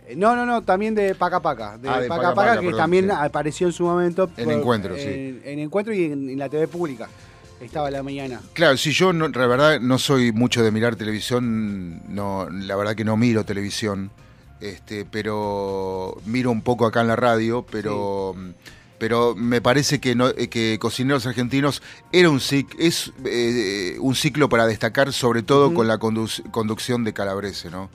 Eh, 0.08 0.16
No, 0.16 0.34
no, 0.34 0.44
no, 0.46 0.62
también 0.62 0.94
de 0.94 1.14
Paca 1.14 1.40
Paca. 1.40 1.78
De, 1.78 1.88
Ah, 1.88 2.00
de 2.00 2.08
Paca, 2.08 2.22
Paca 2.22 2.34
Paca, 2.34 2.48
Paca, 2.50 2.60
que 2.60 2.66
perdón, 2.66 2.80
también 2.80 3.04
sí. 3.06 3.10
apareció 3.16 3.66
en 3.66 3.72
su 3.72 3.84
momento. 3.84 4.30
En 4.36 4.50
Encuentro, 4.50 4.96
sí. 4.96 5.02
En, 5.06 5.42
en 5.44 5.58
Encuentro 5.60 5.92
y 5.94 6.04
en, 6.04 6.30
en 6.30 6.38
la 6.38 6.48
TV 6.48 6.66
pública. 6.68 7.08
Estaba 7.60 7.90
la 7.90 8.02
mañana. 8.04 8.40
Claro, 8.52 8.76
si 8.76 8.92
yo 8.92 9.12
no, 9.12 9.26
la 9.28 9.46
verdad 9.48 9.80
no 9.80 9.98
soy 9.98 10.30
mucho 10.32 10.62
de 10.62 10.70
mirar 10.70 10.94
televisión, 10.94 12.02
no, 12.14 12.48
la 12.50 12.76
verdad 12.76 12.94
que 12.94 13.04
no 13.04 13.16
miro 13.16 13.44
televisión, 13.44 14.12
este, 14.60 15.04
pero 15.04 16.16
miro 16.24 16.52
un 16.52 16.62
poco 16.62 16.86
acá 16.86 17.00
en 17.00 17.08
la 17.08 17.16
radio, 17.16 17.66
pero 17.68 18.34
pero 18.98 19.34
me 19.36 19.60
parece 19.60 20.00
que 20.00 20.14
no, 20.16 20.28
eh, 20.28 20.48
que 20.48 20.78
Cocineros 20.80 21.26
Argentinos 21.26 21.82
era 22.12 22.30
un 22.30 22.38
es 22.78 23.12
eh, 23.24 23.96
un 24.00 24.14
ciclo 24.14 24.48
para 24.48 24.66
destacar, 24.66 25.12
sobre 25.12 25.42
todo 25.42 25.74
con 25.74 25.88
la 25.88 25.98
conduc- 25.98 26.48
conducción 26.52 27.02
de 27.04 27.12
Calabrese, 27.12 27.70
¿no? 27.70 27.90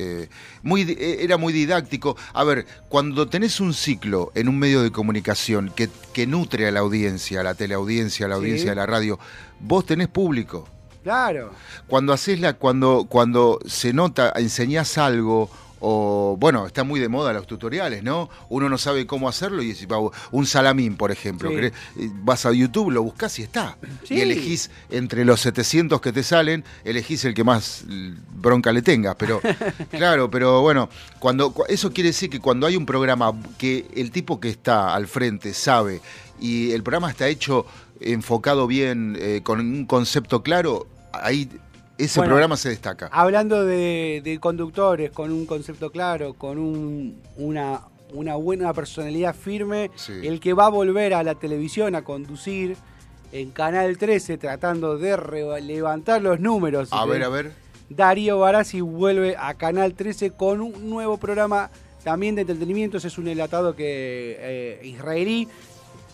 Eh, 0.00 0.28
muy, 0.62 0.82
eh, 0.82 1.18
era 1.20 1.36
muy 1.38 1.52
didáctico. 1.52 2.16
A 2.32 2.44
ver, 2.44 2.66
cuando 2.88 3.26
tenés 3.28 3.58
un 3.58 3.74
ciclo 3.74 4.30
en 4.36 4.48
un 4.48 4.56
medio 4.56 4.80
de 4.82 4.92
comunicación 4.92 5.72
que, 5.74 5.88
que 6.12 6.26
nutre 6.28 6.68
a 6.68 6.70
la 6.70 6.80
audiencia, 6.80 7.40
a 7.40 7.42
la 7.42 7.54
teleaudiencia, 7.54 8.26
a 8.26 8.28
la 8.28 8.36
Sí. 8.36 8.40
audiencia 8.40 8.70
de 8.70 8.76
la 8.76 8.86
radio, 8.86 9.18
vos 9.58 9.84
tenés 9.84 10.06
público. 10.06 10.68
Claro. 11.02 11.50
Cuando 11.88 12.12
haces 12.12 12.38
la, 12.38 12.52
cuando, 12.54 13.06
cuando 13.08 13.58
se 13.66 13.92
nota, 13.92 14.32
enseñás 14.36 14.98
algo, 14.98 15.50
o 15.80 16.36
bueno, 16.38 16.66
está 16.66 16.84
muy 16.84 17.00
de 17.00 17.08
moda 17.08 17.32
los 17.32 17.46
tutoriales, 17.46 18.02
¿no? 18.02 18.28
Uno 18.48 18.68
no 18.68 18.78
sabe 18.78 19.06
cómo 19.06 19.28
hacerlo 19.28 19.62
y 19.62 19.68
decís, 19.68 19.86
"Pau, 19.86 20.10
un 20.32 20.46
salamín, 20.46 20.96
por 20.96 21.10
ejemplo, 21.10 21.50
Sí. 21.50 21.56
eh, 21.56 21.72
vas 22.22 22.46
a 22.46 22.52
YouTube, 22.52 22.90
lo 22.90 23.02
buscas 23.02 23.38
y 23.38 23.42
está. 23.42 23.76
Sí. 24.04 24.14
Y 24.14 24.20
elegís 24.20 24.70
entre 24.90 25.24
los 25.24 25.40
700 25.40 26.00
que 26.00 26.12
te 26.12 26.22
salen, 26.22 26.64
elegís 26.84 27.24
el 27.24 27.34
que 27.34 27.44
más 27.44 27.84
bronca 28.34 28.72
le 28.72 28.82
tengas. 28.82 29.14
Pero, 29.16 29.40
claro, 29.90 30.30
pero 30.30 30.60
bueno, 30.62 30.88
cuando 31.18 31.52
cu- 31.52 31.64
eso 31.68 31.92
quiere 31.92 32.08
decir 32.10 32.30
que 32.30 32.40
cuando 32.40 32.66
hay 32.66 32.76
un 32.76 32.86
programa 32.86 33.32
que 33.58 33.86
el 33.94 34.10
tipo 34.10 34.40
que 34.40 34.48
está 34.48 34.94
al 34.94 35.06
frente 35.06 35.54
sabe 35.54 36.00
y 36.40 36.70
el 36.72 36.82
programa 36.82 37.10
está 37.10 37.28
hecho 37.28 37.66
enfocado 38.00 38.66
bien, 38.66 39.16
eh, 39.20 39.40
con 39.42 39.58
un 39.60 39.84
concepto 39.86 40.42
claro, 40.42 40.86
ahí 41.12 41.48
ese 41.98 42.20
Bueno, 42.20 42.30
programa 42.30 42.56
se 42.56 42.68
destaca. 42.70 43.08
Hablando 43.12 43.64
de, 43.64 44.20
de 44.24 44.38
conductores 44.40 45.10
con 45.10 45.32
un 45.32 45.44
concepto 45.46 45.90
claro, 45.90 46.34
con 46.34 46.58
un- 46.58 47.20
una, 47.36 47.82
una 48.14 48.36
buena 48.36 48.72
personalidad 48.72 49.34
firme, 49.34 49.90
Sí. 49.96 50.12
el 50.22 50.40
que 50.40 50.52
va 50.54 50.66
a 50.66 50.70
volver 50.70 51.12
a 51.14 51.22
la 51.22 51.34
televisión 51.34 51.94
a 51.94 52.02
conducir 52.02 52.76
en 53.32 53.50
Canal 53.50 53.98
13 53.98 54.38
tratando 54.38 54.96
de 54.96 55.60
levantar 55.60 56.22
los 56.22 56.40
números. 56.40 56.88
A 56.92 57.04
ver, 57.04 57.22
a 57.24 57.28
ver. 57.28 57.52
Darío 57.90 58.38
Barassi 58.38 58.80
vuelve 58.80 59.36
a 59.38 59.54
Canal 59.54 59.94
13 59.94 60.30
con 60.30 60.60
un 60.60 60.88
nuevo 60.88 61.16
programa 61.18 61.70
también 62.04 62.34
de 62.34 62.42
entretenimientos. 62.42 63.04
Es 63.04 63.18
un 63.18 63.28
enlatado 63.28 63.74
que 63.74 64.36
eh, 64.38 64.80
israelí 64.86 65.48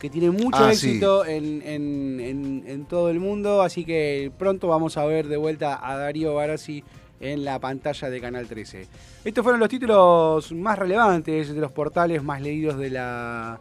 que 0.05 0.11
tiene 0.11 0.31
mucho 0.31 0.62
Ah, 0.67 0.71
éxito 0.71 1.25
en, 1.25 1.62
en- 1.64 2.21
en- 2.21 2.64
en 2.67 2.85
todo 2.85 3.09
el 3.09 3.21
mundo. 3.21 3.62
Así 3.62 3.87
que 3.87 4.31
pronto 4.38 4.69
vamos 4.69 4.99
a 4.99 5.07
ver 5.07 5.29
de 5.29 5.38
vuelta 5.38 5.81
a 5.83 5.97
Darío 5.97 6.35
Barassi 6.35 6.85
en 7.21 7.43
la 7.43 7.59
pantalla 7.59 8.11
de 8.11 8.21
Canal 8.21 8.47
13. 8.47 8.87
Estos 9.25 9.43
fueron 9.43 9.61
los 9.61 9.71
títulos 9.71 10.53
más 10.53 10.79
relevantes 10.79 11.55
de 11.55 11.59
los 11.59 11.73
portales 11.73 12.23
más 12.23 12.43
leídos 12.43 12.77
de 12.77 12.90
la, 12.90 13.59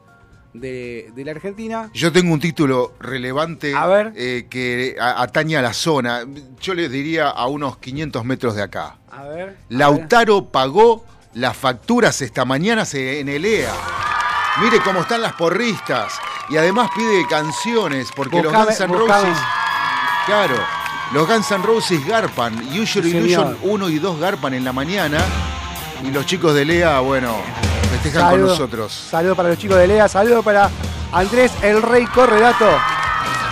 de, 0.53 1.11
de 1.15 1.23
la 1.23 1.31
Argentina. 1.31 1.89
Yo 1.93 2.11
tengo 2.11 2.33
un 2.33 2.41
título 2.41 2.91
relevante 2.99 3.73
A 3.73 3.87
ver. 3.87 4.11
eh, 4.17 4.47
que 4.49 4.97
atañe 4.99 5.55
a 5.55 5.61
la 5.61 5.71
zona. 5.71 6.25
Yo 6.59 6.73
les 6.73 6.91
diría 6.91 7.29
a 7.29 7.47
unos 7.47 7.77
500 7.77 8.25
metros 8.25 8.53
de 8.57 8.63
acá. 8.63 8.97
A 9.09 9.23
ver. 9.23 9.31
a 9.31 9.45
ver. 9.45 9.55
Lautaro 9.69 10.43
pagó 10.51 11.05
las 11.35 11.55
facturas 11.55 12.21
esta 12.21 12.43
mañana 12.43 12.83
en 12.91 13.29
el 13.29 13.45
EA. 13.45 13.71
Mire 14.61 14.81
cómo 14.83 14.99
están 14.99 15.21
las 15.21 15.33
porristas. 15.33 16.19
Y 16.53 16.57
además 16.57 16.91
pide 16.95 17.25
canciones, 17.25 18.11
porque 18.15 18.39
los 18.43 18.53
Guns 18.53 18.79
N' 18.79 18.85
buscame. 18.85 19.29
Roses. 19.29 19.43
Claro, 20.27 20.55
los 21.11 21.27
Guns 21.27 21.49
N' 21.49 21.63
Roses 21.63 22.05
garpan. 22.05 22.53
Usual 22.79 22.85
Sí, 23.05 23.09
Illusion 23.09 23.23
señor. 23.23 23.57
1 23.63 23.89
y 23.89 23.97
2 23.97 24.19
garpan 24.19 24.53
en 24.53 24.63
la 24.63 24.71
mañana. 24.71 25.17
Y 26.03 26.11
los 26.11 26.27
chicos 26.27 26.53
de 26.53 26.63
Lea, 26.63 26.99
bueno, 26.99 27.37
festejan 27.89 28.29
con 28.29 28.41
nosotros. 28.41 28.93
Saludo 28.93 29.35
para 29.35 29.49
los 29.49 29.57
chicos 29.57 29.77
de 29.77 29.87
Lea, 29.87 30.07
saludo 30.07 30.43
para 30.43 30.69
Andrés 31.11 31.51
El 31.63 31.81
Rey 31.81 32.05
Corredato. 32.05 32.69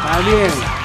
También. 0.04 0.81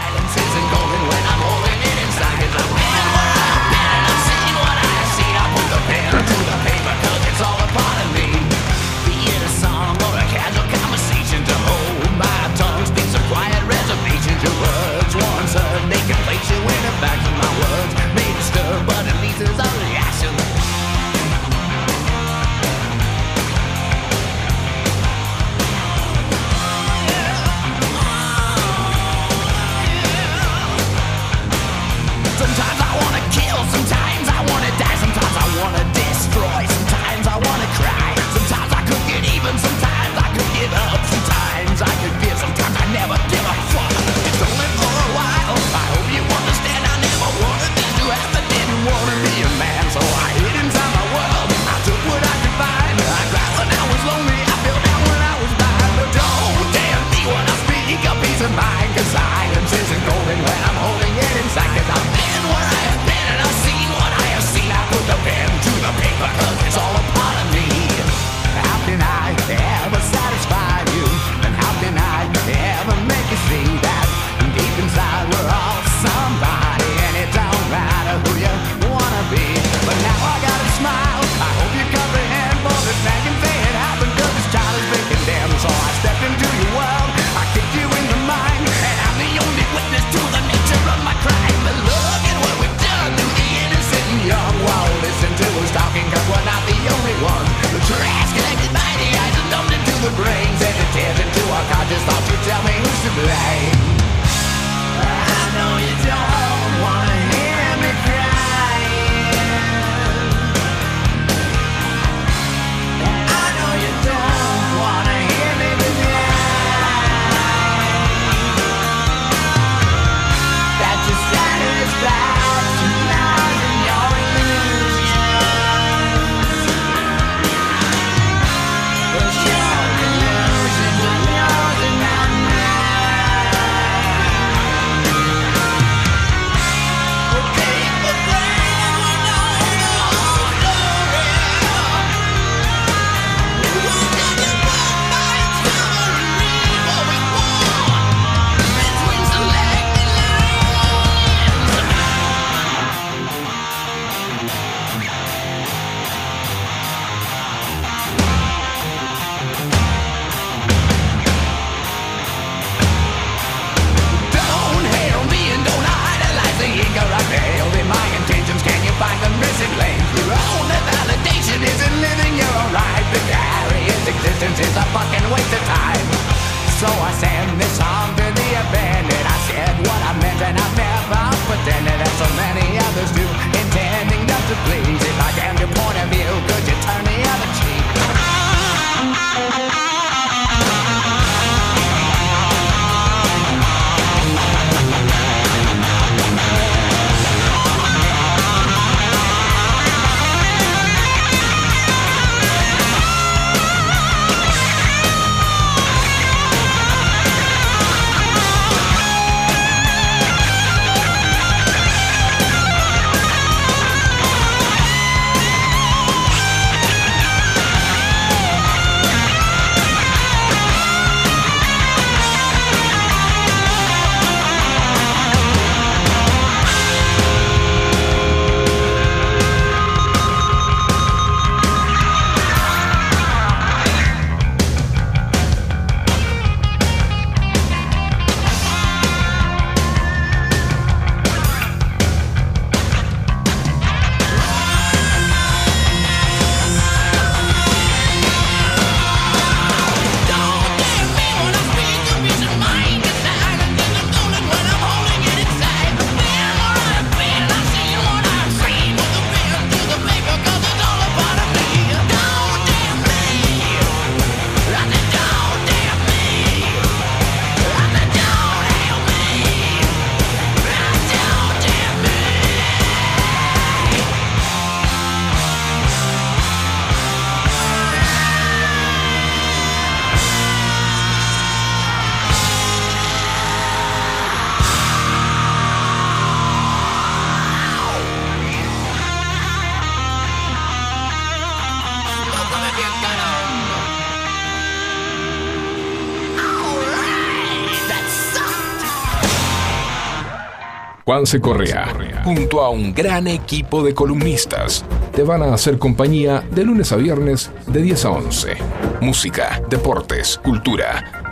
Correa, 301.40 302.22
junto 302.24 302.60
a 302.60 302.68
un 302.68 302.92
gran 302.92 303.26
equipo 303.26 303.82
de 303.82 303.94
columnistas, 303.94 304.84
te 305.14 305.22
van 305.22 305.42
a 305.42 305.54
hacer 305.54 305.78
compañía 305.78 306.44
de 306.50 306.62
lunes 306.62 306.92
a 306.92 306.96
viernes 306.96 307.50
de 307.66 307.80
10 307.80 308.04
a 308.04 308.10
11. 308.10 308.56
Música, 309.00 309.62
deportes, 309.70 310.38
cultura, 310.44 311.24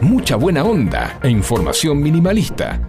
mucha 0.00 0.36
buena 0.36 0.64
onda 0.64 1.18
e 1.22 1.28
información 1.28 2.02
minimalista. 2.02 2.80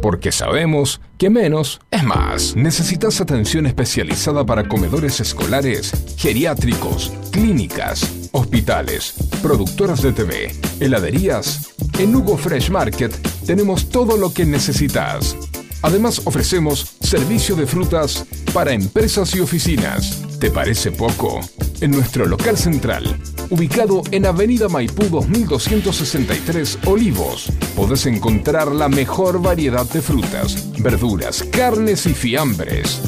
Porque 0.00 0.32
sabemos 0.32 1.02
que 1.18 1.28
menos 1.28 1.80
es 1.90 2.02
más. 2.02 2.56
Necesitas 2.56 3.20
atención 3.20 3.66
especializada 3.66 4.46
para 4.46 4.66
comedores 4.66 5.20
escolares, 5.20 5.92
geriátricos, 6.16 7.12
clínicas, 7.30 8.10
hospitales, 8.36 9.14
productoras 9.42 10.02
de 10.02 10.12
TV, 10.12 10.54
heladerías. 10.80 11.72
En 11.98 12.14
Hugo 12.14 12.36
Fresh 12.36 12.70
Market 12.70 13.14
tenemos 13.46 13.88
todo 13.88 14.16
lo 14.16 14.32
que 14.32 14.44
necesitas. 14.44 15.36
Además 15.82 16.20
ofrecemos 16.24 16.96
servicio 17.00 17.56
de 17.56 17.66
frutas 17.66 18.26
para 18.52 18.72
empresas 18.72 19.34
y 19.34 19.40
oficinas. 19.40 20.22
¿Te 20.38 20.50
parece 20.50 20.92
poco? 20.92 21.40
En 21.80 21.90
nuestro 21.90 22.26
local 22.26 22.58
central, 22.58 23.18
ubicado 23.50 24.02
en 24.10 24.26
Avenida 24.26 24.68
Maipú 24.68 25.04
2263 25.04 26.78
Olivos, 26.86 27.50
podés 27.74 28.04
encontrar 28.06 28.70
la 28.72 28.88
mejor 28.88 29.40
variedad 29.40 29.86
de 29.86 30.02
frutas, 30.02 30.72
verduras, 30.78 31.42
carnes 31.42 32.04
y 32.06 32.12
fiambres. 32.12 33.00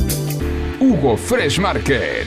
Hugo 0.80 1.16
Fresh 1.16 1.58
Market, 1.60 2.26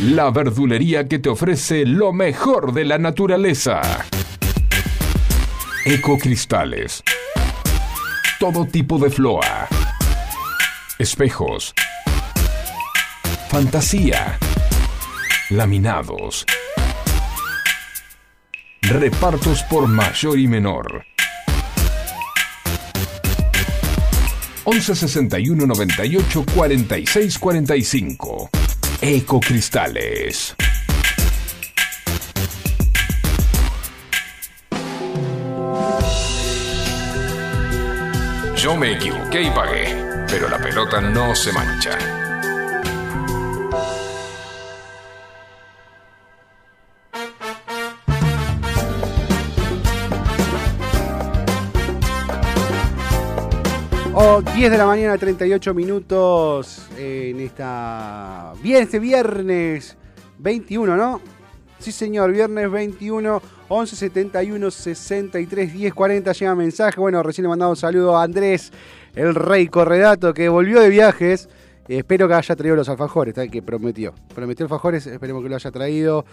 la 0.00 0.30
verdulería 0.30 1.08
que 1.08 1.18
te 1.18 1.28
ofrece 1.28 1.84
lo 1.84 2.12
mejor 2.12 2.72
de 2.72 2.86
la 2.86 2.96
naturaleza. 2.96 3.82
Ecocristales. 5.84 7.02
Todo 8.38 8.64
tipo 8.64 8.98
de 8.98 9.10
floa. 9.10 9.68
Espejos. 10.98 11.74
Fantasía. 13.50 14.38
Laminados. 15.50 16.46
Repartos 18.80 19.62
por 19.64 19.86
mayor 19.86 20.38
y 20.38 20.48
menor. 20.48 21.04
11 24.64 24.94
61 24.94 25.66
98 25.66 26.44
46 26.54 27.38
45. 27.38 28.50
Ecocristales. 29.02 30.54
Yo 38.56 38.76
me 38.76 38.92
equivoqué 38.92 39.42
y 39.42 39.50
pagué, 39.50 40.24
pero 40.28 40.50
la 40.50 40.58
pelota 40.58 41.00
no 41.00 41.34
se 41.34 41.50
mancha. 41.50 42.29
Oh, 54.22 54.42
10 54.42 54.70
de 54.70 54.76
la 54.76 54.84
mañana, 54.84 55.16
38 55.16 55.72
minutos 55.72 56.86
en 56.98 57.40
esta. 57.40 58.52
Bien, 58.62 58.82
este 58.82 58.98
viernes 58.98 59.96
21, 60.38 60.94
¿no? 60.94 61.22
Sí, 61.78 61.90
señor, 61.90 62.30
viernes 62.30 62.70
21, 62.70 63.40
11 63.68 63.96
71 63.96 64.70
63 64.70 65.72
10 65.72 65.94
40. 65.94 66.32
Llega 66.32 66.54
mensaje. 66.54 67.00
Bueno, 67.00 67.22
recién 67.22 67.44
le 67.44 67.48
mandado 67.48 67.70
un 67.70 67.78
saludo 67.78 68.18
a 68.18 68.24
Andrés, 68.24 68.72
el 69.14 69.34
rey 69.34 69.68
corredato, 69.68 70.34
que 70.34 70.50
volvió 70.50 70.80
de 70.80 70.90
viajes. 70.90 71.48
Eh, 71.90 71.98
espero 71.98 72.28
que 72.28 72.34
haya 72.34 72.54
traído 72.54 72.76
los 72.76 72.88
alfajores, 72.88 73.34
que 73.50 73.62
prometió. 73.62 74.14
Prometió 74.32 74.64
alfajores, 74.64 75.08
esperemos 75.08 75.42
que 75.42 75.48
lo 75.48 75.56
haya 75.56 75.72
traído. 75.72 76.24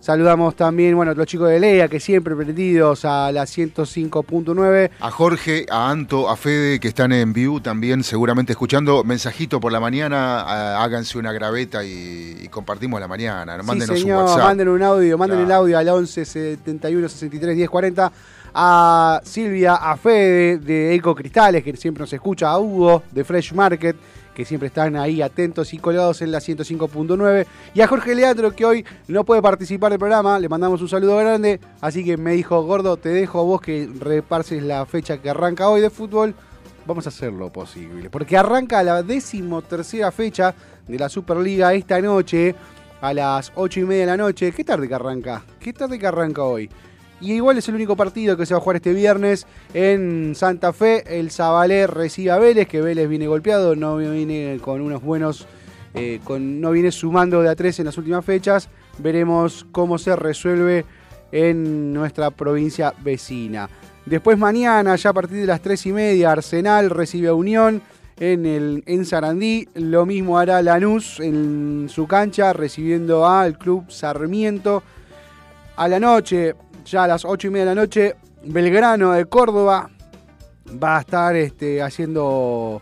Saludamos 0.00 0.56
también, 0.56 0.96
bueno, 0.96 1.12
a 1.12 1.14
los 1.14 1.26
chicos 1.26 1.50
de 1.50 1.60
Lea, 1.60 1.86
que 1.86 2.00
siempre 2.00 2.34
prendidos 2.34 3.04
a 3.04 3.30
la 3.30 3.42
105.9. 3.42 4.90
A 4.98 5.10
Jorge, 5.10 5.66
a 5.70 5.90
Anto, 5.90 6.30
a 6.30 6.36
Fede, 6.36 6.80
que 6.80 6.88
están 6.88 7.12
en 7.12 7.34
View 7.34 7.60
también 7.60 8.02
seguramente 8.02 8.52
escuchando. 8.52 9.04
Mensajito 9.04 9.60
por 9.60 9.70
la 9.70 9.80
mañana, 9.80 10.82
háganse 10.82 11.18
una 11.18 11.30
graveta 11.30 11.84
y, 11.84 12.38
y 12.40 12.48
compartimos 12.48 12.98
la 12.98 13.06
mañana. 13.06 13.62
Mándenos 13.62 13.94
sí, 13.94 14.02
señor, 14.04 14.22
un 14.22 14.30
WhatsApp. 14.30 14.44
manden 14.44 14.68
un 14.68 14.82
audio, 14.82 15.18
manden 15.18 15.40
el 15.40 15.52
audio 15.52 15.78
al 15.78 15.88
11 15.90 16.24
71 16.24 17.08
63 17.10 17.54
10 17.54 17.68
40. 17.68 18.12
A 18.54 19.20
Silvia, 19.24 19.76
a 19.76 19.96
Fede 19.96 20.58
de 20.58 20.94
Eco 20.94 21.14
Cristales, 21.14 21.62
que 21.62 21.76
siempre 21.76 22.02
nos 22.02 22.12
escucha, 22.12 22.50
a 22.50 22.58
Hugo 22.58 23.02
de 23.10 23.24
Fresh 23.24 23.52
Market, 23.54 23.96
que 24.34 24.44
siempre 24.44 24.68
están 24.68 24.96
ahí 24.96 25.22
atentos 25.22 25.74
y 25.74 25.78
colgados 25.78 26.22
en 26.22 26.32
la 26.32 26.38
105.9. 26.38 27.46
Y 27.74 27.80
a 27.80 27.86
Jorge 27.86 28.14
Leandro, 28.14 28.54
que 28.54 28.64
hoy 28.64 28.84
no 29.08 29.24
puede 29.24 29.42
participar 29.42 29.90
del 29.90 29.98
programa, 29.98 30.38
le 30.38 30.48
mandamos 30.48 30.80
un 30.80 30.88
saludo 30.88 31.16
grande. 31.18 31.60
Así 31.80 32.04
que 32.04 32.16
me 32.16 32.32
dijo, 32.32 32.62
gordo, 32.62 32.96
te 32.96 33.10
dejo 33.10 33.40
a 33.40 33.42
vos 33.42 33.60
que 33.60 33.88
reparses 33.98 34.62
la 34.62 34.86
fecha 34.86 35.18
que 35.18 35.30
arranca 35.30 35.68
hoy 35.68 35.80
de 35.80 35.90
fútbol. 35.90 36.34
Vamos 36.86 37.06
a 37.06 37.10
hacer 37.10 37.32
lo 37.32 37.52
posible. 37.52 38.10
Porque 38.10 38.36
arranca 38.36 38.82
la 38.82 39.02
decimotercera 39.02 40.10
fecha 40.10 40.54
de 40.88 40.98
la 40.98 41.08
Superliga 41.08 41.72
esta 41.74 42.00
noche 42.00 42.54
a 43.00 43.12
las 43.14 43.52
8 43.54 43.80
y 43.80 43.84
media 43.84 44.00
de 44.02 44.06
la 44.06 44.16
noche. 44.16 44.52
¿Qué 44.52 44.64
tarde 44.64 44.88
que 44.88 44.94
arranca? 44.94 45.44
¿Qué 45.60 45.72
tarde 45.72 45.98
que 45.98 46.06
arranca 46.06 46.42
hoy? 46.42 46.68
Y 47.22 47.34
igual 47.34 47.56
es 47.56 47.68
el 47.68 47.76
único 47.76 47.94
partido 47.94 48.36
que 48.36 48.44
se 48.44 48.52
va 48.52 48.58
a 48.58 48.60
jugar 48.60 48.76
este 48.76 48.92
viernes 48.92 49.46
en 49.72 50.34
Santa 50.34 50.72
Fe. 50.72 51.04
El 51.06 51.30
Zabalé 51.30 51.86
recibe 51.86 52.32
a 52.32 52.38
Vélez, 52.38 52.66
que 52.66 52.80
Vélez 52.80 53.08
viene 53.08 53.28
golpeado, 53.28 53.76
no 53.76 53.96
viene 53.96 54.58
con 54.60 54.80
unos 54.80 55.02
buenos, 55.02 55.46
eh, 55.94 56.20
con, 56.24 56.60
no 56.60 56.72
viene 56.72 56.90
sumando 56.90 57.40
de 57.40 57.48
a 57.48 57.54
tres 57.54 57.78
en 57.78 57.86
las 57.86 57.96
últimas 57.96 58.24
fechas. 58.24 58.68
Veremos 58.98 59.64
cómo 59.70 59.98
se 59.98 60.16
resuelve 60.16 60.84
en 61.30 61.92
nuestra 61.92 62.32
provincia 62.32 62.92
vecina. 63.04 63.68
Después 64.04 64.36
mañana, 64.36 64.96
ya 64.96 65.10
a 65.10 65.12
partir 65.12 65.38
de 65.38 65.46
las 65.46 65.60
3 65.62 65.86
y 65.86 65.92
media, 65.92 66.32
Arsenal 66.32 66.90
recibe 66.90 67.28
a 67.28 67.34
Unión 67.34 67.82
en, 68.18 68.46
el, 68.46 68.82
en 68.86 69.04
Sarandí. 69.04 69.68
Lo 69.74 70.06
mismo 70.06 70.38
hará 70.38 70.60
Lanús 70.60 71.20
en 71.20 71.86
su 71.88 72.08
cancha, 72.08 72.52
recibiendo 72.52 73.28
al 73.28 73.58
Club 73.58 73.90
Sarmiento. 73.90 74.82
A 75.76 75.88
la 75.88 76.00
noche, 76.00 76.54
ya 76.84 77.04
a 77.04 77.08
las 77.08 77.24
8 77.24 77.46
y 77.46 77.50
media 77.50 77.66
de 77.66 77.74
la 77.74 77.80
noche, 77.80 78.16
Belgrano 78.44 79.12
de 79.12 79.26
Córdoba 79.26 79.90
va 80.82 80.98
a 80.98 81.00
estar 81.00 81.36
este, 81.36 81.82
haciendo 81.82 82.80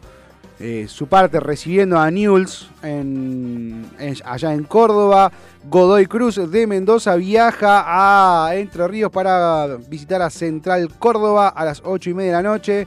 eh, 0.59 0.87
su 0.89 1.07
parte, 1.07 1.41
recibiendo 1.41 1.99
a 1.99 2.11
Newell's 2.11 2.69
en, 2.83 3.91
allá 4.25 4.53
en 4.53 4.65
Córdoba. 4.65 5.33
Godoy 5.65 6.07
Cruz 6.07 6.37
de 6.51 6.67
Mendoza 6.67 7.17
viaja 7.17 7.85
a 7.87 8.55
Entre 8.55 8.87
Ríos 8.87 9.11
para 9.11 9.79
visitar 9.89 10.23
a 10.23 10.31
Central 10.31 10.91
Córdoba 10.99 11.49
a 11.49 11.65
las 11.65 11.83
8 11.85 12.11
y 12.11 12.15
media 12.15 12.37
de 12.37 12.43
la 12.43 12.51
noche. 12.51 12.87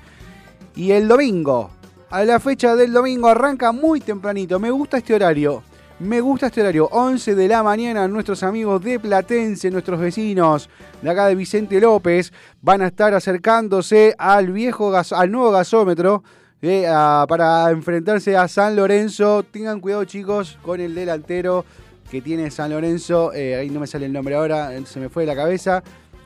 Y 0.76 0.92
el 0.92 1.08
domingo, 1.08 1.70
a 2.10 2.24
la 2.24 2.40
fecha 2.40 2.76
del 2.76 2.94
domingo, 2.94 3.28
arranca 3.28 3.72
muy 3.72 4.02
tempranito. 4.02 4.60
Me 4.60 4.72
gusta 4.72 4.98
este 4.98 5.16
horario. 5.16 5.64
Me 6.04 6.20
gusta 6.20 6.48
este 6.48 6.60
horario. 6.60 6.90
11 6.92 7.34
de 7.34 7.48
la 7.48 7.64
mañana, 7.64 8.10
nuestros 8.10 8.44
amigos 8.44 8.84
de 8.84 9.00
Platense, 9.00 9.72
nuestros 9.72 9.98
vecinos 10.02 10.70
de 11.02 11.10
acá 11.10 11.28
de 11.28 11.36
Vicente 11.36 11.80
López, 11.80 12.34
van 12.62 12.82
a 12.82 12.88
estar 12.88 13.14
acercándose 13.14 14.14
al 14.18 14.52
viejo 14.52 14.94
al 14.94 15.32
nuevo 15.32 15.52
gasómetro 15.52 16.22
eh, 16.62 16.86
para 17.30 17.72
enfrentarse 17.72 18.36
a 18.36 18.50
San 18.50 18.76
Lorenzo. 18.76 19.44
Tengan 19.44 19.80
cuidado, 19.80 20.04
chicos, 20.04 20.60
con 20.62 20.82
el 20.82 20.94
delantero 20.94 21.64
que 22.12 22.22
tiene 22.22 22.52
San 22.52 22.72
Lorenzo. 22.72 23.32
eh, 23.34 23.56
ahí 23.56 23.70
no 23.70 23.80
me 23.80 23.88
sale 23.88 24.06
el 24.06 24.12
nombre 24.12 24.36
ahora, 24.36 24.72
se 24.86 25.00
me 25.00 25.08
fue 25.08 25.24
de 25.24 25.28
la 25.28 25.36
cabeza. 25.36 25.84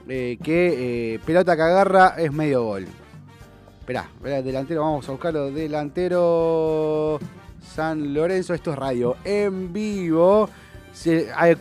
eh, 0.09 0.39
que 0.41 1.19
pelota 1.23 1.55
que 1.55 1.61
agarra 1.61 2.15
es 2.17 2.31
medio 2.31 2.63
gol. 2.63 2.87
Esperá, 3.81 4.09
esperá, 4.15 4.41
delantero, 4.41 4.81
vamos 4.81 5.07
a 5.07 5.11
buscarlo. 5.11 5.51
Delantero 5.51 7.19
San 7.73 8.13
Lorenzo, 8.13 8.53
esto 8.53 8.71
es 8.71 8.77
radio 8.77 9.15
en 9.23 9.71
vivo. 9.73 10.49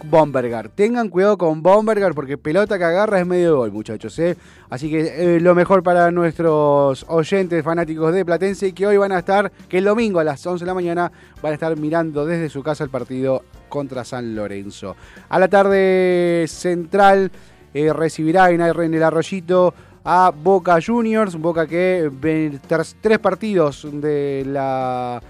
Bombergar. 0.05 0.71
Tengan 0.71 1.11
cuidado 1.11 1.37
con 1.37 1.63
Bombergar 1.63 2.15
porque 2.15 2.39
pelota 2.39 2.79
que 2.79 2.85
agarra 2.85 3.21
es 3.21 3.27
medio 3.27 3.57
gol, 3.59 3.71
muchachos. 3.71 4.19
¿eh? 4.19 4.35
Así 4.71 4.91
que 4.91 5.37
eh, 5.37 5.41
lo 5.41 5.55
mejor 5.55 5.83
para 5.83 6.11
nuestros 6.11 7.05
oyentes 7.09 7.63
fanáticos 7.63 8.15
de 8.15 8.25
Platense 8.25 8.73
que 8.73 8.87
hoy 8.87 8.97
van 8.97 9.13
a 9.13 9.19
estar, 9.19 9.53
que 9.69 9.77
el 9.77 9.85
domingo 9.85 10.21
a 10.21 10.25
las 10.25 10.47
11 10.47 10.65
de 10.65 10.67
la 10.67 10.73
mañana 10.75 11.13
van 11.43 11.51
a 11.53 11.55
estar 11.55 11.77
mirando 11.77 12.25
desde 12.25 12.49
su 12.49 12.63
casa 12.63 12.83
el 12.83 12.89
partido 12.89 13.43
contra 13.69 14.05
San 14.07 14.35
Lorenzo. 14.35 14.97
A 15.29 15.39
la 15.39 15.49
tarde 15.49 16.47
central 16.49 17.31
eh, 17.75 17.93
recibirá 17.93 18.51
en 18.51 18.63
el 18.63 19.03
Arroyito 19.03 19.75
a 20.03 20.33
Boca 20.35 20.79
Juniors, 20.81 21.37
Boca 21.37 21.67
que 21.67 22.11
ve- 22.11 22.59
tras 22.67 22.97
tres 23.03 23.19
partidos 23.19 23.87
de 23.93 24.45
la 24.47 25.21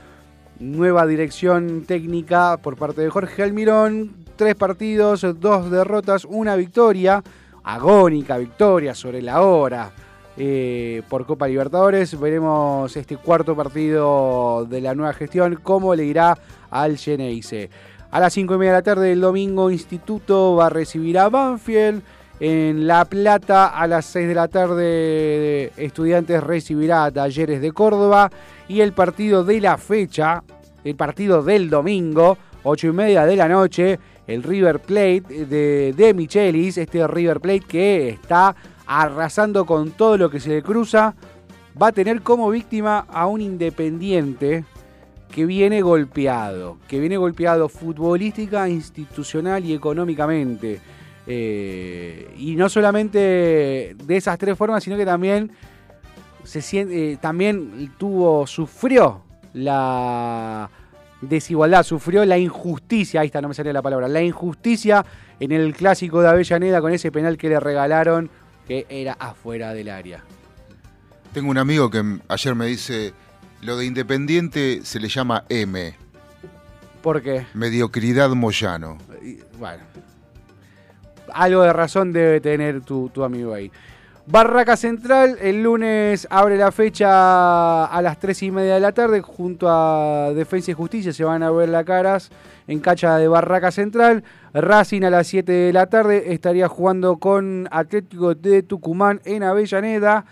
nueva 0.59 1.07
dirección 1.07 1.85
técnica 1.87 2.59
por 2.59 2.77
parte 2.77 3.03
de 3.03 3.11
Jorge 3.11 3.43
Almirón, 3.43 4.13
tres 4.37 4.55
partidos, 4.55 5.27
dos 5.39 5.71
derrotas, 5.71 6.25
una 6.25 6.57
victoria, 6.57 7.23
agónica 7.63 8.39
victoria 8.39 8.95
sobre 8.95 9.21
la 9.23 9.43
hora 9.43 9.91
eh, 10.37 11.03
por 11.09 11.27
Copa 11.27 11.49
Libertadores. 11.49 12.19
Veremos 12.19 12.97
este 12.97 13.17
cuarto 13.17 13.57
partido 13.57 14.67
de 14.69 14.81
la 14.81 14.95
nueva 14.95 15.13
gestión, 15.13 15.59
cómo 15.63 15.95
le 15.95 16.05
irá 16.05 16.39
al 16.71 16.97
Geneise. 16.97 17.71
A 18.11 18.21
las 18.21 18.33
5 18.33 18.55
y 18.55 18.59
media 18.59 18.73
de 18.73 18.79
la 18.79 18.83
tarde 18.83 19.09
del 19.09 19.21
domingo, 19.21 19.71
Instituto 19.71 20.57
va 20.57 20.67
a 20.67 20.71
recibir 20.71 21.19
a 21.19 21.29
Banfield. 21.29 22.03
En 22.39 22.87
La 22.87 23.07
Plata, 23.07 23.69
a 23.69 23.87
las 23.87 24.05
6 24.07 24.29
de 24.29 24.35
la 24.35 24.49
tarde, 24.49 25.73
Estudiantes 25.77 26.43
recibirá 26.43 27.05
a 27.05 27.11
Talleres 27.11 27.63
de 27.63 27.73
Córdoba. 27.73 28.31
Y 28.69 28.81
el 28.81 28.93
partido 28.93 29.43
de 29.43 29.61
la 29.61 29.79
fecha, 29.79 30.43
el 30.85 30.97
partido 30.97 31.43
del 31.43 31.71
domingo, 31.71 32.37
8 32.63 32.89
y 32.89 32.93
media 32.93 33.25
de 33.25 33.37
la 33.37 33.49
noche, 33.49 33.99
el 34.27 34.43
River 34.43 34.81
Plate 34.81 35.47
de, 35.47 35.95
de 35.97 36.15
Michelis, 36.15 36.77
este 36.77 37.07
River 37.07 37.41
Plate 37.41 37.61
que 37.61 38.09
está 38.11 38.55
arrasando 38.87 39.65
con 39.65 39.93
todo 39.93 40.19
lo 40.19 40.29
que 40.29 40.41
se 40.41 40.51
le 40.51 40.63
cruza, 40.63 41.15
va 41.81 41.89
a 41.89 41.93
tener 41.93 42.21
como 42.23 42.51
víctima 42.51 43.07
a 43.11 43.27
un 43.27 43.41
independiente 43.41 44.65
que 45.31 45.47
viene 45.47 45.81
golpeado, 45.81 46.79
que 46.89 47.01
viene 47.01 47.17
golpeado 47.17 47.69
futbolística, 47.69 48.69
institucional 48.69 49.65
y 49.65 49.73
económicamente. 49.73 50.81
Eh, 51.27 52.33
y 52.39 52.55
no 52.55 52.69
solamente 52.69 53.97
de 53.97 54.17
esas 54.17 54.39
tres 54.39 54.57
formas, 54.57 54.85
sino 54.85 54.97
que 54.97 55.05
también 55.05 55.51
se 56.45 56.63
siente, 56.63 57.13
eh, 57.13 57.17
también 57.21 57.93
tuvo, 57.99 58.47
sufrió 58.47 59.23
la 59.53 60.71
desigualdad, 61.21 61.83
sufrió 61.83 62.25
la 62.25 62.39
injusticia, 62.39 63.21
ahí 63.23 63.27
está, 63.27 63.41
no 63.41 63.49
me 63.49 63.55
salía 63.55 63.73
la 63.73 63.83
palabra, 63.83 64.07
la 64.07 64.23
injusticia 64.23 65.05
en 65.41 65.53
el 65.53 65.75
clásico 65.75 66.21
de 66.21 66.29
Avellaneda 66.29 66.81
con 66.81 66.93
ese 66.93 67.11
penal 67.11 67.37
que 67.37 67.49
le 67.49 67.59
regalaron 67.59 68.31
que 68.69 68.87
era 68.89 69.15
afuera 69.15 69.73
del 69.73 69.89
área. 69.89 70.23
Tengo 71.33 71.51
un 71.51 71.59
amigo 71.59 71.91
que 71.91 72.19
ayer 72.29 72.55
me 72.55 72.67
dice, 72.67 73.13
lo 73.63 73.77
de 73.77 73.87
Independiente 73.87 74.81
se 74.85 75.01
le 75.01 75.09
llama 75.09 75.45
M, 75.49 75.95
¿Por 77.03 77.23
qué? 77.23 77.47
mediocridad 77.55 78.31
Moyano. 78.31 78.99
Bueno, 79.59 79.83
algo 81.33 81.63
de 81.63 81.73
razón 81.73 82.13
debe 82.13 82.41
tener 82.41 82.81
tu, 82.83 83.09
tu 83.11 83.25
amigo 83.25 83.55
ahí. 83.55 83.71
Barraca 84.29 84.77
Central, 84.77 85.39
el 85.41 85.63
lunes 85.63 86.27
abre 86.31 86.57
la 86.57 86.73
fecha 86.73 87.85
a 87.85 88.03
las 88.03 88.19
3 88.19 88.43
y 88.43 88.51
media 88.51 88.75
de 88.75 88.81
la 88.81 88.91
tarde, 88.91 89.21
junto 89.21 89.69
a 89.71 90.33
Defensa 90.35 90.73
y 90.73 90.75
Justicia 90.75 91.13
se 91.13 91.23
van 91.23 91.45
a 91.45 91.53
ver 91.53 91.69
las 91.69 91.85
caras 91.85 92.31
en 92.67 92.81
cancha 92.81 93.19
de 93.19 93.29
Barraca 93.29 93.71
Central. 93.71 94.25
Racing 94.53 95.05
a 95.05 95.11
las 95.11 95.29
7 95.29 95.53
de 95.53 95.73
la 95.73 95.87
tarde 95.87 96.33
estaría 96.33 96.67
jugando 96.67 97.19
con 97.19 97.69
Atlético 97.71 98.35
de 98.35 98.65
Tucumán 98.65 99.21
en 99.25 99.45
Avellaneda. 99.45 100.25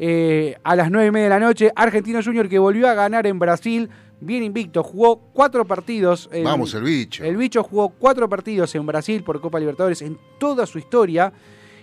Eh, 0.00 0.56
a 0.64 0.74
las 0.74 0.90
9 0.90 1.06
y 1.06 1.10
media 1.12 1.24
de 1.24 1.30
la 1.30 1.40
noche, 1.40 1.70
Argentino 1.76 2.20
Junior 2.24 2.48
que 2.48 2.58
volvió 2.58 2.88
a 2.88 2.94
ganar 2.94 3.28
en 3.28 3.38
Brasil, 3.38 3.88
bien 4.20 4.42
invicto, 4.42 4.82
jugó 4.82 5.18
cuatro 5.32 5.64
partidos. 5.66 6.28
en- 6.32 6.44
Vamos, 6.44 6.74
el 6.74 6.82
bicho. 6.84 7.24
el 7.24 7.36
bicho 7.36 7.62
jugó 7.62 7.90
cuatro 7.90 8.28
partidos 8.28 8.74
en 8.74 8.86
Brasil 8.86 9.22
por 9.22 9.40
Copa 9.40 9.60
Libertadores 9.60 10.02
en 10.02 10.18
toda 10.38 10.66
su 10.66 10.78
historia 10.78 11.32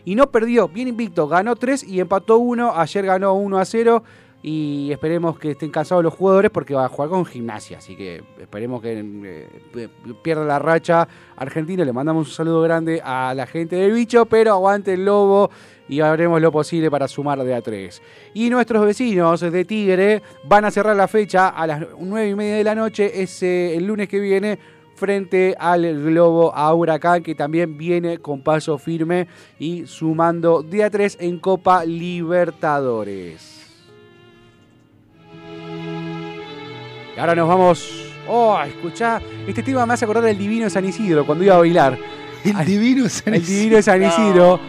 y 0.06 0.16
no 0.16 0.30
perdió, 0.32 0.68
bien 0.68 0.88
invicto, 0.90 1.28
ganó 1.28 1.56
tres 1.56 1.84
y 1.84 2.00
empató 2.00 2.38
uno, 2.38 2.74
ayer 2.76 3.06
ganó 3.06 3.34
1 3.36 3.58
a 3.58 3.66
0 3.66 4.04
y 4.46 4.92
esperemos 4.92 5.40
que 5.40 5.52
estén 5.52 5.72
cansados 5.72 6.04
los 6.04 6.14
jugadores 6.14 6.52
porque 6.52 6.76
va 6.76 6.86
a 6.86 6.90
jugar 6.90 7.10
con 7.10 7.26
gimnasia, 7.26 7.78
así 7.78 7.96
que 7.96 8.22
esperemos 8.38 8.82
que 8.82 9.00
eh, 9.26 9.90
pierda 10.22 10.44
la 10.44 10.60
racha 10.60 11.08
argentina, 11.38 11.86
le 11.86 11.94
mandamos 11.94 12.28
un 12.28 12.34
saludo 12.34 12.62
grande 12.62 13.02
a 13.04 13.34
la 13.34 13.48
gente 13.48 13.78
del 13.78 13.94
bicho, 13.94 14.26
pero 14.26 14.52
aguante 14.52 14.94
el 14.94 15.06
lobo 15.06 15.50
y 15.88 16.02
haremos 16.02 16.42
lo 16.42 16.52
posible 16.52 16.92
para 16.92 17.08
sumar 17.08 17.42
de 17.42 17.56
a 17.56 17.62
tres. 17.62 18.02
Y 18.34 18.50
nuestros 18.50 18.86
vecinos 18.86 19.40
de 19.40 19.64
Tigre 19.64 20.22
van 20.44 20.66
a 20.66 20.72
cerrar 20.72 20.98
la 20.98 21.08
fecha 21.08 21.48
a 21.48 21.66
las 21.66 21.82
9 21.98 22.30
y 22.30 22.36
media 22.36 22.56
de 22.58 22.64
la 22.66 22.76
noche, 22.76 23.24
ese, 23.24 23.78
el 23.78 23.88
lunes 23.88 24.10
que 24.10 24.20
viene, 24.20 24.60
frente 24.96 25.56
al 25.58 26.04
Globo 26.04 26.54
a 26.54 26.74
Huracán, 26.74 27.24
que 27.24 27.34
también 27.34 27.78
viene 27.78 28.18
con 28.20 28.42
paso 28.42 28.78
firme 28.78 29.28
y 29.58 29.88
sumando 29.88 30.64
de 30.64 30.84
a 30.84 30.90
3 30.90 31.18
en 31.22 31.40
Copa 31.40 31.86
Libertadores. 31.86 33.53
Y 37.16 37.20
ahora 37.20 37.36
nos 37.36 37.48
vamos. 37.48 37.90
Oh, 38.28 38.58
escuchá, 38.66 39.22
este 39.46 39.62
tema 39.64 39.86
me 39.86 39.94
hace 39.94 40.06
acordar 40.06 40.24
del 40.24 40.38
divino 40.38 40.70
San 40.70 40.86
Isidro 40.86 41.26
cuando 41.26 41.44
iba 41.44 41.56
a 41.56 41.60
bailar. 41.60 41.98
El 42.44 42.56
Ay, 42.56 42.66
divino 42.66 43.08
San 43.10 43.34
El 43.34 43.46
divino 43.46 43.82
San 43.82 44.02
Isidro. 44.04 44.60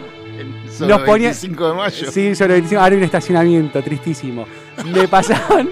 Solo 0.77 0.97
Nos 0.97 1.05
ponía- 1.07 1.29
25 1.29 1.67
de 1.69 1.73
mayo. 1.73 2.11
Sí, 2.11 2.35
sobre 2.35 2.55
el 2.55 2.61
25, 2.61 2.81
ahora 2.81 2.91
hay 2.93 2.97
un 2.97 3.03
estacionamiento, 3.05 3.81
tristísimo. 3.81 4.45
Me 4.93 5.07
pasaban, 5.07 5.69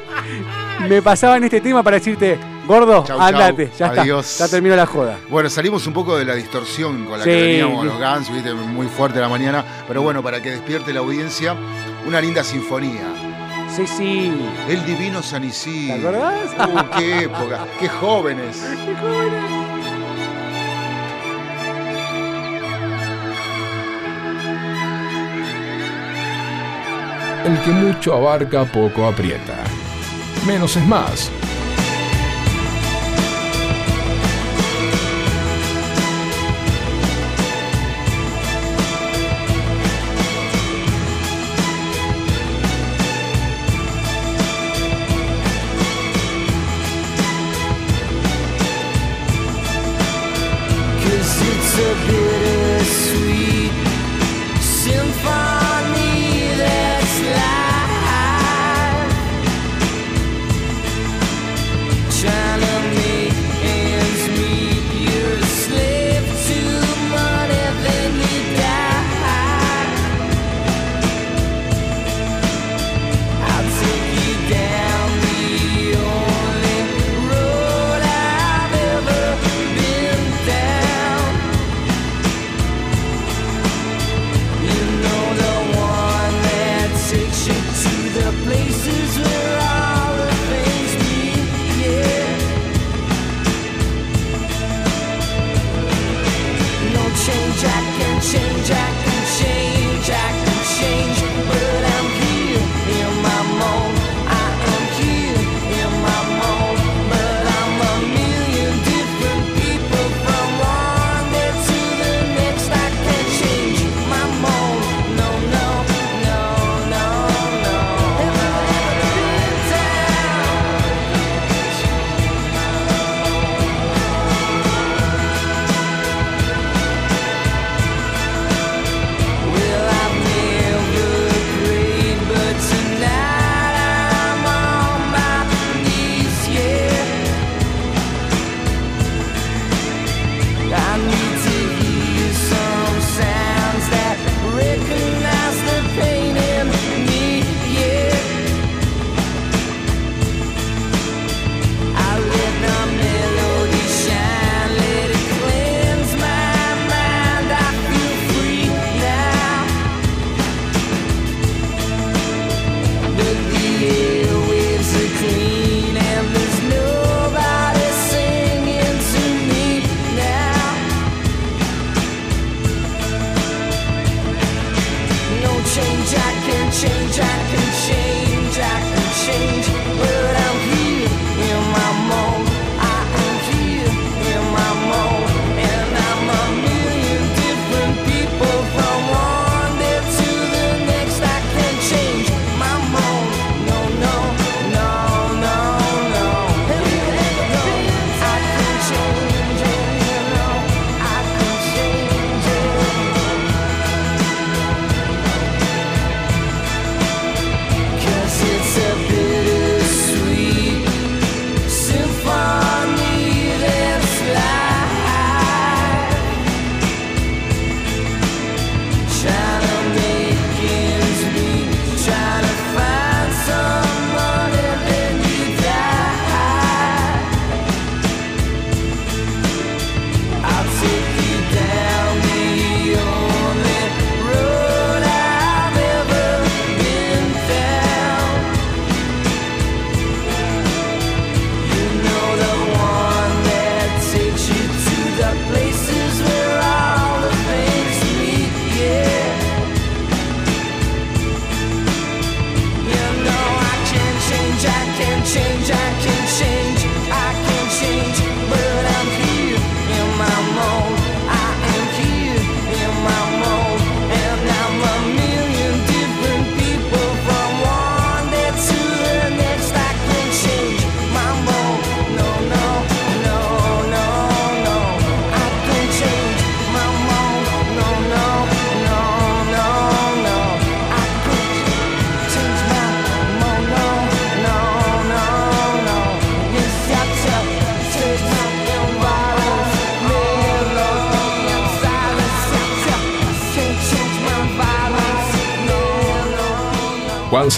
me 0.87 1.01
pasaban 1.01 1.43
este 1.43 1.59
tema 1.59 1.83
para 1.83 1.97
decirte, 1.97 2.37
gordo, 2.65 3.03
Chau, 3.05 3.19
andate, 3.19 3.69
chau, 3.77 3.93
ya 3.93 4.01
adiós. 4.01 4.25
está, 4.31 4.45
ya 4.45 4.51
terminó 4.51 4.77
la 4.77 4.85
joda. 4.85 5.17
Bueno, 5.29 5.49
salimos 5.49 5.85
un 5.87 5.91
poco 5.93 6.17
de 6.17 6.23
la 6.23 6.35
distorsión 6.35 7.03
con 7.03 7.17
la 7.19 7.25
Sí. 7.25 7.29
que 7.31 7.41
veníamos 7.41 7.85
los 7.85 7.97
Guns, 7.99 8.31
viste, 8.33 8.53
muy 8.53 8.87
fuerte 8.87 9.19
la 9.19 9.27
mañana. 9.27 9.65
Pero 9.89 10.01
bueno, 10.01 10.23
para 10.23 10.41
que 10.41 10.51
despierte 10.51 10.93
la 10.93 11.01
audiencia, 11.01 11.53
una 12.07 12.21
linda 12.21 12.41
sinfonía. 12.45 13.32
Sí, 13.75 13.87
sí. 13.87 14.31
El 14.69 14.85
divino 14.85 15.23
San 15.23 15.43
Isidro. 15.43 16.11
¿Te 16.11 16.17
acordás? 16.19 16.51
Uh, 16.53 16.97
qué 16.97 17.23
época, 17.23 17.65
qué 17.79 17.89
jóvenes. 17.89 18.63
El 27.45 27.59
que 27.61 27.71
mucho 27.71 28.13
abarca, 28.13 28.63
poco 28.63 29.05
aprieta. 29.05 29.55
Menos 30.47 30.77
es 30.77 30.85
más. 30.85 31.29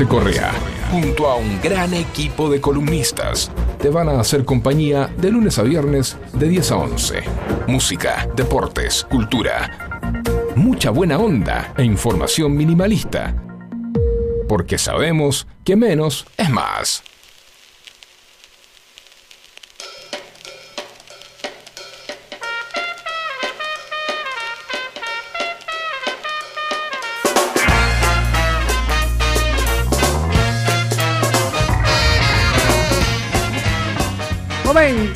Correa, 0.03 0.51
junto 0.91 1.29
a 1.29 1.35
un 1.35 1.61
gran 1.61 1.93
equipo 1.93 2.49
de 2.49 2.59
columnistas, 2.59 3.49
te 3.81 3.89
van 3.89 4.09
a 4.09 4.19
hacer 4.19 4.43
compañía 4.43 5.09
de 5.17 5.31
lunes 5.31 5.57
a 5.57 5.63
viernes 5.63 6.17
de 6.33 6.49
10 6.49 6.71
a 6.71 6.75
11. 6.75 7.23
Música, 7.67 8.27
deportes, 8.35 9.05
cultura, 9.09 10.03
mucha 10.57 10.89
buena 10.89 11.17
onda 11.17 11.73
e 11.77 11.85
información 11.85 12.57
minimalista. 12.57 13.41
Porque 14.49 14.77
sabemos 14.77 15.47
que 15.63 15.77
menos 15.77 16.25
es 16.35 16.49
más. 16.49 17.01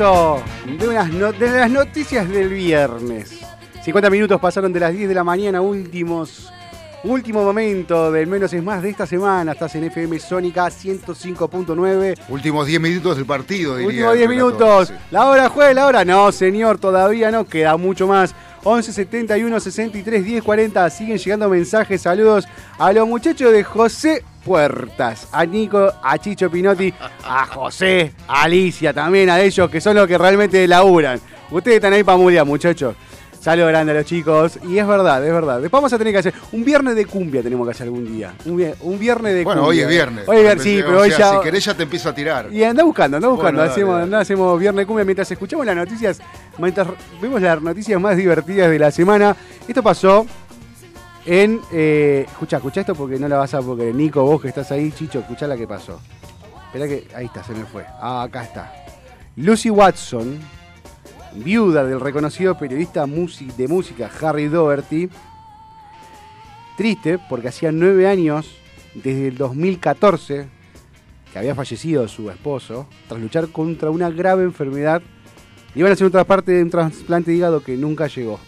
Momento 0.03 0.43
de, 0.79 0.87
unas 0.87 1.09
no- 1.09 1.31
de 1.33 1.49
las 1.59 1.69
noticias 1.69 2.29
del 2.29 2.47
viernes. 2.49 3.37
50 3.83 4.09
minutos 4.09 4.39
pasaron 4.39 4.71
de 4.71 4.79
las 4.79 4.93
10 4.93 5.09
de 5.09 5.15
la 5.15 5.23
mañana, 5.25 5.59
últimos, 5.61 6.51
último 7.03 7.43
momento 7.43 8.09
del 8.11 8.27
menos 8.27 8.53
es 8.53 8.63
más 8.63 8.81
de 8.81 8.89
esta 8.91 9.05
semana. 9.05 9.51
Estás 9.51 9.75
en 9.75 9.83
FM 9.85 10.17
Sónica 10.19 10.67
105.9. 10.67 12.17
Últimos 12.29 12.65
10 12.67 12.79
minutos 12.81 13.17
del 13.17 13.25
partido, 13.25 13.75
diría. 13.75 13.87
Últimos 14.09 14.13
10 14.15 14.23
el 14.23 14.29
relator, 14.37 14.59
minutos. 14.59 14.87
sí. 14.87 14.93
La 15.11 15.25
hora 15.27 15.49
juega 15.49 15.73
la 15.73 15.85
hora. 15.85 16.05
No, 16.05 16.31
señor, 16.31 16.77
todavía 16.77 17.29
no. 17.31 17.45
Queda 17.45 17.75
mucho 17.77 18.07
más. 18.07 18.33
11 18.63 18.93
71 18.93 19.59
63 19.59 20.23
10 20.23 20.43
40. 20.43 20.89
Siguen 20.89 21.17
llegando 21.17 21.49
mensajes. 21.49 22.01
Saludos 22.01 22.47
a 22.77 22.91
los 22.93 23.07
muchachos 23.07 23.51
de 23.51 23.63
José 23.63 24.23
Puertas. 24.43 25.27
A 25.31 25.45
Nico, 25.45 25.91
a 26.01 26.17
Chicho 26.17 26.49
Pinotti, 26.49 26.93
a 27.23 27.45
José, 27.45 28.13
a 28.27 28.43
Alicia 28.43 28.93
también, 28.93 29.29
a 29.29 29.39
ellos 29.39 29.69
que 29.69 29.81
son 29.81 29.95
los 29.95 30.07
que 30.07 30.17
realmente 30.17 30.67
laburan. 30.67 31.19
Ustedes 31.51 31.75
están 31.75 31.93
ahí 31.93 32.03
para 32.03 32.17
mulear, 32.17 32.45
muchachos. 32.45 32.95
Saludos 33.39 33.69
grande 33.69 33.93
a 33.93 33.95
los 33.95 34.05
chicos. 34.05 34.59
Y 34.67 34.77
es 34.77 34.85
verdad, 34.85 35.25
es 35.25 35.31
verdad. 35.31 35.61
Después 35.61 35.71
vamos 35.71 35.93
a 35.93 35.97
tener 35.97 36.11
que 36.13 36.19
hacer 36.19 36.33
un 36.51 36.65
viernes 36.65 36.95
de 36.95 37.05
cumbia, 37.05 37.41
tenemos 37.41 37.65
que 37.65 37.71
hacer 37.71 37.85
algún 37.87 38.05
día. 38.05 38.33
Un, 38.45 38.57
vier- 38.57 38.75
un 38.81 38.99
viernes 38.99 39.33
de 39.33 39.43
Bueno, 39.45 39.61
cumbia. 39.61 39.77
hoy 39.77 39.79
es 39.83 39.87
viernes. 39.89 40.27
Hoy 40.27 40.35
es 40.37 40.43
viernes, 40.43 40.63
sí, 40.63 40.81
O 40.81 40.85
pero 40.85 40.99
hoy 40.99 41.09
sea, 41.11 41.19
ya. 41.19 41.31
Si 41.37 41.43
querés, 41.45 41.65
ya 41.65 41.73
te 41.73 41.83
empiezo 41.83 42.09
a 42.09 42.13
tirar. 42.15 42.51
Y 42.51 42.63
anda 42.65 42.83
buscando, 42.83 43.15
anda 43.17 43.29
buscando. 43.29 43.51
Bueno, 43.53 43.59
dale, 43.59 43.71
hacemos, 43.71 43.93
dale. 43.93 44.03
anda, 44.03 44.19
hacemos 44.19 44.59
viernes 44.59 44.85
cumbia 44.85 45.05
mientras 45.05 45.31
escuchamos 45.31 45.65
las 45.65 45.75
noticias, 45.75 46.19
mientras 46.57 46.87
vemos 47.21 47.41
las 47.41 47.61
noticias 47.61 47.99
más 48.01 48.17
divertidas 48.17 48.69
de 48.69 48.77
la 48.79 48.91
semana. 48.91 49.35
Esto 49.67 49.81
pasó 49.81 50.25
en. 51.25 51.61
Eh, 51.71 52.25
escucha, 52.27 52.57
escucha 52.57 52.81
esto 52.81 52.93
porque 52.93 53.17
no 53.17 53.29
la 53.29 53.37
vas 53.37 53.53
a. 53.53 53.61
Porque 53.61 53.93
Nico, 53.93 54.21
vos 54.23 54.41
que 54.41 54.49
estás 54.49 54.69
ahí, 54.73 54.91
Chicho, 54.91 55.19
escuchá 55.19 55.47
la 55.47 55.55
que 55.55 55.65
pasó. 55.65 55.99
Espera 56.67 56.87
que. 56.87 57.07
Ahí 57.15 57.27
está, 57.27 57.41
se 57.43 57.53
me 57.53 57.63
fue. 57.65 57.85
Ah, 58.01 58.23
acá 58.23 58.43
está. 58.43 58.73
Lucy 59.37 59.69
Watson, 59.69 60.37
viuda 61.35 61.83
del 61.83 61.99
reconocido 61.99 62.57
periodista 62.57 63.05
de 63.05 63.67
música 63.67 64.09
Harry 64.21 64.47
Doherty. 64.47 65.09
Triste 66.77 67.19
porque 67.29 67.49
hacía 67.49 67.71
nueve 67.71 68.07
años, 68.07 68.55
desde 68.95 69.27
el 69.27 69.37
2014, 69.37 70.47
que 71.31 71.39
había 71.39 71.55
fallecido 71.55 72.07
su 72.07 72.29
esposo, 72.29 72.87
tras 73.07 73.19
luchar 73.19 73.49
contra 73.49 73.89
una 73.89 74.09
grave 74.09 74.43
enfermedad. 74.43 75.01
Le 75.73 75.79
iban 75.81 75.91
a 75.91 75.93
hacer 75.93 76.07
otra 76.07 76.23
parte 76.23 76.53
de 76.53 76.63
un 76.63 76.69
trasplante 76.69 77.31
de 77.31 77.37
hígado 77.37 77.61
que 77.61 77.75
nunca 77.75 78.07
llegó. 78.07 78.39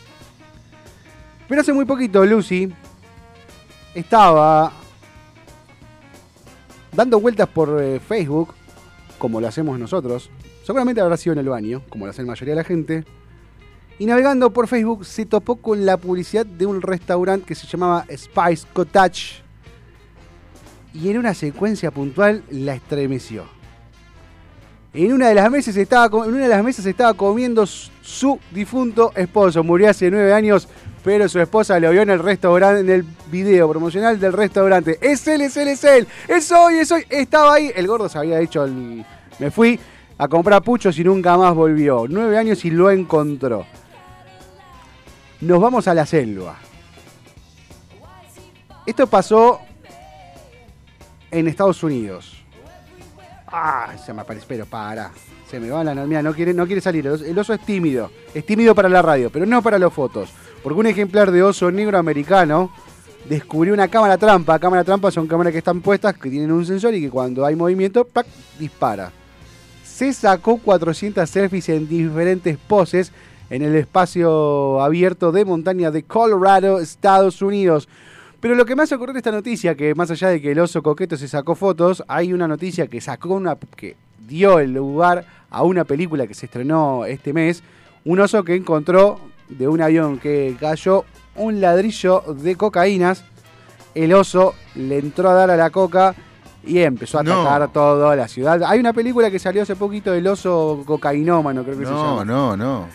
Pero 1.47 1.61
hace 1.61 1.73
muy 1.73 1.85
poquito 1.85 2.25
Lucy 2.25 2.71
estaba 3.93 4.71
dando 6.93 7.19
vueltas 7.19 7.47
por 7.49 7.81
eh, 7.81 7.99
Facebook, 7.99 8.53
como 9.17 9.41
lo 9.41 9.47
hacemos 9.47 9.77
nosotros. 9.77 10.29
Seguramente 10.63 11.01
habrá 11.01 11.17
sido 11.17 11.33
en 11.33 11.39
el 11.39 11.49
baño, 11.49 11.81
como 11.89 12.05
lo 12.05 12.11
hace 12.11 12.21
la 12.21 12.29
mayoría 12.29 12.53
de 12.53 12.61
la 12.61 12.63
gente. 12.63 13.03
Y 13.99 14.05
navegando 14.05 14.51
por 14.51 14.67
Facebook 14.67 15.05
se 15.05 15.25
topó 15.25 15.57
con 15.57 15.85
la 15.85 15.97
publicidad 15.97 16.45
de 16.45 16.65
un 16.65 16.81
restaurante 16.81 17.45
que 17.45 17.55
se 17.55 17.67
llamaba 17.67 18.05
Spice 18.11 18.67
Cottage. 18.73 19.43
Y 20.93 21.09
en 21.09 21.17
una 21.17 21.33
secuencia 21.33 21.91
puntual 21.91 22.43
la 22.49 22.75
estremeció. 22.75 23.45
En 24.93 25.13
una 25.13 25.29
de 25.29 25.35
las 25.35 25.49
mesas 25.49 25.77
estaba, 25.77 26.25
en 26.25 26.33
una 26.33 26.43
de 26.43 26.49
las 26.49 26.63
mesas 26.63 26.85
estaba 26.85 27.13
comiendo 27.13 27.65
su, 27.65 28.39
difunto 28.51 29.13
esposo. 29.15 29.63
Murió 29.63 29.89
hace 29.89 30.11
nueve 30.11 30.33
años, 30.33 30.67
pero 31.03 31.29
su 31.29 31.39
esposa 31.39 31.79
lo 31.79 31.91
vio 31.91 32.01
en 32.01 32.09
el 32.09 32.19
restaurante, 32.19 32.81
en 32.81 32.89
el 32.89 33.05
video 33.31 33.69
promocional 33.69 34.19
del 34.19 34.33
restaurante. 34.33 34.97
Es 34.99 35.25
él, 35.27 35.41
es 35.41 35.55
él, 35.55 35.69
es 35.69 35.83
él. 35.85 36.07
Es 36.27 36.51
hoy, 36.51 36.79
es 36.79 36.91
hoy. 36.91 37.05
Estaba 37.09 37.53
ahí. 37.53 37.71
El 37.73 37.87
gordo 37.87 38.09
se 38.09 38.17
había 38.17 38.39
hecho 38.41 38.65
el... 38.65 39.05
Me 39.39 39.49
fui 39.49 39.79
a 40.21 40.27
comprar 40.27 40.61
puchos 40.61 40.99
y 40.99 41.03
nunca 41.03 41.35
más 41.35 41.55
volvió. 41.55 42.05
Nueve 42.07 42.37
años 42.37 42.63
y 42.63 42.69
lo 42.69 42.91
encontró. 42.91 43.65
Nos 45.41 45.59
vamos 45.59 45.87
a 45.87 45.95
la 45.95 46.05
selva. 46.05 46.57
Esto 48.85 49.07
pasó 49.07 49.61
en 51.31 51.47
Estados 51.47 51.81
Unidos. 51.81 52.37
Ah, 53.47 53.95
se 54.05 54.13
me 54.13 54.21
aparece, 54.21 54.45
pero 54.47 54.67
para. 54.67 55.09
Se 55.49 55.59
me 55.59 55.71
va 55.71 55.83
la 55.83 55.95
mira, 55.95 56.21
no 56.21 56.35
quiere, 56.35 56.53
no 56.53 56.67
quiere 56.67 56.81
salir. 56.81 57.07
El 57.07 57.13
oso, 57.13 57.25
el 57.25 57.39
oso 57.39 57.55
es 57.55 57.65
tímido. 57.65 58.11
Es 58.31 58.45
tímido 58.45 58.75
para 58.75 58.89
la 58.89 59.01
radio, 59.01 59.31
pero 59.31 59.47
no 59.47 59.63
para 59.63 59.79
las 59.79 59.91
fotos. 59.91 60.29
Porque 60.61 60.79
un 60.79 60.85
ejemplar 60.85 61.31
de 61.31 61.41
oso 61.41 61.71
negro 61.71 61.97
americano 61.97 62.71
descubrió 63.27 63.73
una 63.73 63.87
cámara 63.87 64.19
trampa. 64.19 64.59
Cámara 64.59 64.83
trampa 64.83 65.09
son 65.09 65.25
cámaras 65.25 65.51
que 65.51 65.57
están 65.57 65.81
puestas, 65.81 66.15
que 66.15 66.29
tienen 66.29 66.51
un 66.51 66.63
sensor 66.63 66.93
y 66.93 67.01
que 67.01 67.09
cuando 67.09 67.43
hay 67.43 67.55
movimiento, 67.55 68.05
¡pac! 68.05 68.27
dispara. 68.59 69.11
Se 70.01 70.13
sacó 70.13 70.57
400 70.57 71.29
selfies 71.29 71.69
en 71.69 71.87
diferentes 71.87 72.57
poses 72.57 73.11
en 73.51 73.61
el 73.61 73.75
espacio 73.75 74.81
abierto 74.81 75.31
de 75.31 75.45
montaña 75.45 75.91
de 75.91 76.01
Colorado, 76.01 76.79
Estados 76.79 77.43
Unidos. 77.43 77.87
Pero 78.39 78.55
lo 78.55 78.65
que 78.65 78.75
más 78.75 78.91
ocurrió 78.91 79.13
de 79.13 79.19
esta 79.19 79.31
noticia, 79.31 79.75
que 79.75 79.93
más 79.93 80.09
allá 80.09 80.29
de 80.29 80.41
que 80.41 80.53
el 80.53 80.59
oso 80.59 80.81
coqueto 80.81 81.17
se 81.17 81.27
sacó 81.27 81.53
fotos, 81.53 82.03
hay 82.07 82.33
una 82.33 82.47
noticia 82.47 82.87
que 82.87 82.99
sacó 82.99 83.35
una. 83.35 83.55
que 83.75 83.95
dio 84.27 84.57
el 84.57 84.73
lugar 84.73 85.23
a 85.51 85.61
una 85.61 85.83
película 85.83 86.25
que 86.25 86.33
se 86.33 86.47
estrenó 86.47 87.05
este 87.05 87.31
mes. 87.31 87.61
Un 88.03 88.21
oso 88.21 88.43
que 88.43 88.55
encontró 88.55 89.19
de 89.49 89.67
un 89.67 89.83
avión 89.83 90.17
que 90.17 90.55
cayó 90.59 91.05
un 91.35 91.61
ladrillo 91.61 92.21
de 92.21 92.55
cocaínas. 92.55 93.23
El 93.93 94.15
oso 94.15 94.55
le 94.73 94.97
entró 94.97 95.29
a 95.29 95.35
dar 95.35 95.51
a 95.51 95.57
la 95.57 95.69
coca 95.69 96.15
y 96.63 96.79
empezó 96.79 97.19
a 97.19 97.23
No. 97.23 97.41
atacar 97.41 97.71
toda 97.71 98.15
la 98.15 98.27
ciudad. 98.27 98.61
Hay 98.63 98.79
una 98.79 98.93
película 98.93 99.29
que 99.31 99.39
salió 99.39 99.63
hace 99.63 99.75
poquito 99.75 100.11
del 100.11 100.27
oso 100.27 100.83
cocainómano, 100.85 101.63
creo 101.63 101.77
que 101.77 101.85
se 101.85 101.91
llama. 101.91 102.23
No, 102.25 102.55
no, 102.55 102.57
no. 102.57 102.85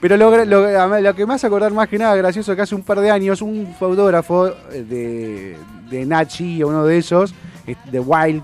Pero 0.00 0.16
lo, 0.16 0.44
lo, 0.46 1.00
lo 1.00 1.14
que 1.14 1.26
me 1.26 1.34
hace 1.34 1.46
acordar 1.46 1.72
más 1.72 1.86
que 1.88 1.98
nada 1.98 2.16
gracioso 2.16 2.56
que 2.56 2.62
hace 2.62 2.74
un 2.74 2.82
par 2.82 3.00
de 3.00 3.10
años 3.10 3.42
un 3.42 3.74
fotógrafo 3.78 4.48
eh, 4.48 4.82
de, 4.88 5.56
de 5.90 6.06
Nachi, 6.06 6.62
uno 6.64 6.84
de 6.86 6.96
esos, 6.98 7.34
de 7.90 8.00
Wild 8.00 8.42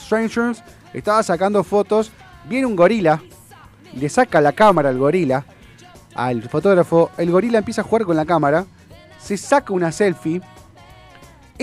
Strangers, 0.00 0.62
estaba 0.92 1.22
sacando 1.22 1.62
fotos, 1.64 2.10
viene 2.48 2.66
un 2.66 2.76
gorila, 2.76 3.22
le 3.94 4.08
saca 4.08 4.40
la 4.40 4.52
cámara 4.52 4.88
al 4.88 4.98
gorila, 4.98 5.44
al 6.14 6.42
fotógrafo, 6.48 7.10
el 7.16 7.30
gorila 7.30 7.58
empieza 7.58 7.82
a 7.82 7.84
jugar 7.84 8.04
con 8.04 8.16
la 8.16 8.24
cámara, 8.24 8.64
se 9.18 9.36
saca 9.36 9.72
una 9.72 9.92
selfie, 9.92 10.40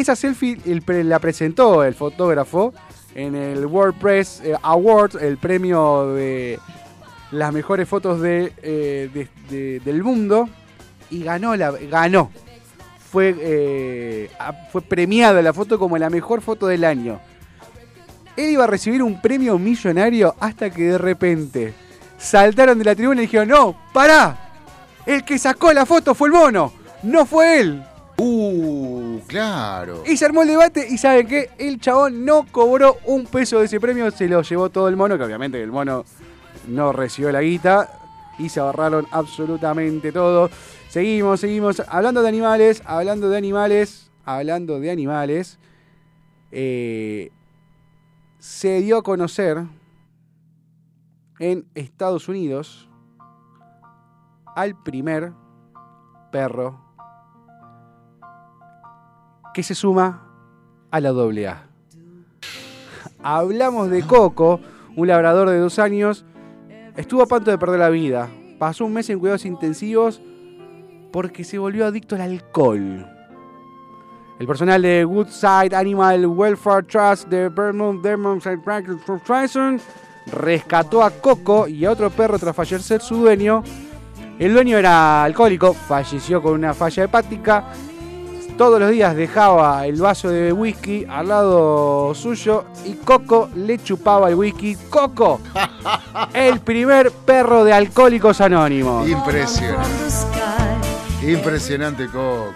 esa 0.01 0.15
selfie 0.15 0.57
la 1.03 1.19
presentó 1.19 1.83
el 1.83 1.93
fotógrafo 1.95 2.73
en 3.15 3.35
el 3.35 3.65
WordPress 3.65 4.41
eh, 4.43 4.55
Awards, 4.61 5.15
el 5.15 5.37
premio 5.37 6.13
de 6.13 6.59
las 7.31 7.51
mejores 7.53 7.87
fotos 7.87 8.21
de, 8.21 8.53
eh, 8.61 9.09
de- 9.13 9.27
de- 9.49 9.79
del 9.79 10.03
mundo 10.03 10.47
y 11.09 11.23
ganó 11.23 11.55
la 11.55 11.71
ganó. 11.71 12.31
Fue 13.11 13.35
eh, 13.39 14.29
fue 14.71 14.81
premiada 14.81 15.41
la 15.41 15.51
foto 15.53 15.79
como 15.79 15.97
la 15.97 16.09
mejor 16.09 16.41
foto 16.41 16.67
del 16.67 16.83
año. 16.85 17.19
Él 18.37 18.51
iba 18.51 18.63
a 18.63 18.67
recibir 18.67 19.01
un 19.03 19.19
premio 19.19 19.57
millonario 19.59 20.35
hasta 20.39 20.69
que 20.69 20.83
de 20.83 20.97
repente 20.97 21.73
saltaron 22.17 22.77
de 22.77 22.85
la 22.85 22.95
tribuna 22.95 23.21
y 23.21 23.25
dijeron 23.25 23.47
no 23.49 23.75
pará. 23.93 24.37
El 25.05 25.23
que 25.25 25.39
sacó 25.39 25.73
la 25.73 25.85
foto 25.87 26.13
fue 26.13 26.27
el 26.29 26.33
mono 26.35 26.73
no 27.03 27.25
fue 27.25 27.59
él 27.61 27.83
Uh, 28.21 28.98
claro. 29.27 30.03
y 30.05 30.17
se 30.17 30.25
armó 30.25 30.43
el 30.43 30.49
debate 30.49 30.87
y 30.89 30.97
¿saben 30.97 31.27
qué? 31.27 31.49
El 31.57 31.79
chabón 31.79 32.25
no 32.25 32.45
cobró 32.51 32.97
un 33.05 33.25
peso 33.25 33.59
de 33.59 33.65
ese 33.65 33.79
premio, 33.79 34.09
se 34.11 34.27
lo 34.27 34.41
llevó 34.41 34.69
todo 34.69 34.87
el 34.87 34.95
mono, 34.95 35.17
que 35.17 35.23
obviamente 35.23 35.61
el 35.61 35.71
mono 35.71 36.05
no 36.67 36.91
recibió 36.91 37.31
la 37.31 37.41
guita 37.41 37.89
y 38.37 38.49
se 38.49 38.59
ahorraron 38.59 39.07
absolutamente 39.11 40.11
todo. 40.11 40.49
Seguimos, 40.89 41.39
seguimos. 41.39 41.81
Hablando 41.87 42.21
de 42.21 42.29
animales, 42.29 42.81
hablando 42.85 43.29
de 43.29 43.37
animales, 43.37 44.09
hablando 44.25 44.79
de 44.79 44.89
animales, 44.89 45.59
eh, 46.51 47.31
se 48.39 48.81
dio 48.81 48.97
a 48.97 49.03
conocer 49.03 49.65
en 51.39 51.65
Estados 51.75 52.27
Unidos 52.27 52.89
al 54.55 54.81
primer 54.81 55.31
perro 56.31 56.88
que 59.53 59.63
se 59.63 59.75
suma 59.75 60.25
a 60.91 60.99
la 60.99 61.09
doble 61.09 61.47
A. 61.47 61.65
Hablamos 63.21 63.89
de 63.89 64.01
Coco, 64.03 64.59
un 64.95 65.07
labrador 65.07 65.49
de 65.49 65.59
dos 65.59 65.79
años. 65.79 66.25
Estuvo 66.95 67.21
a 67.21 67.27
punto 67.27 67.51
de 67.51 67.57
perder 67.57 67.79
la 67.79 67.89
vida. 67.89 68.29
Pasó 68.57 68.85
un 68.85 68.93
mes 68.93 69.09
en 69.09 69.19
cuidados 69.19 69.45
intensivos 69.45 70.21
porque 71.11 71.43
se 71.43 71.57
volvió 71.57 71.85
adicto 71.85 72.15
al 72.15 72.21
alcohol. 72.21 73.07
El 74.39 74.47
personal 74.47 74.81
de 74.81 75.03
Woodside 75.03 75.75
Animal 75.75 76.25
Welfare 76.25 76.83
Trust 76.83 77.27
de 77.27 77.49
Vermont 77.49 78.01
Corporation 79.05 79.81
rescató 80.31 81.03
a 81.03 81.11
Coco 81.11 81.67
y 81.67 81.83
a 81.83 81.91
otro 81.91 82.09
perro 82.09 82.39
tras 82.39 82.55
fallecer 82.55 83.01
su 83.01 83.17
dueño. 83.17 83.63
El 84.37 84.53
dueño 84.53 84.77
era 84.77 85.25
alcohólico, 85.25 85.73
falleció 85.73 86.41
con 86.41 86.53
una 86.53 86.73
falla 86.73 87.03
hepática. 87.03 87.65
Todos 88.59 88.77
los 88.77 88.91
días 88.91 89.15
dejaba 89.15 89.87
el 89.87 89.95
vaso 90.01 90.27
de 90.27 90.51
whisky 90.51 91.05
al 91.09 91.29
lado 91.29 92.13
suyo 92.13 92.65
y 92.83 92.91
Coco 92.95 93.49
le 93.55 93.81
chupaba 93.81 94.27
el 94.27 94.35
whisky. 94.35 94.75
¡Coco! 94.89 95.39
El 96.33 96.59
primer 96.59 97.09
perro 97.11 97.63
de 97.63 97.71
Alcohólicos 97.71 98.41
Anónimos. 98.41 99.07
Impresionante. 99.07 99.87
Impresionante 101.25 102.07
Coco. 102.07 102.53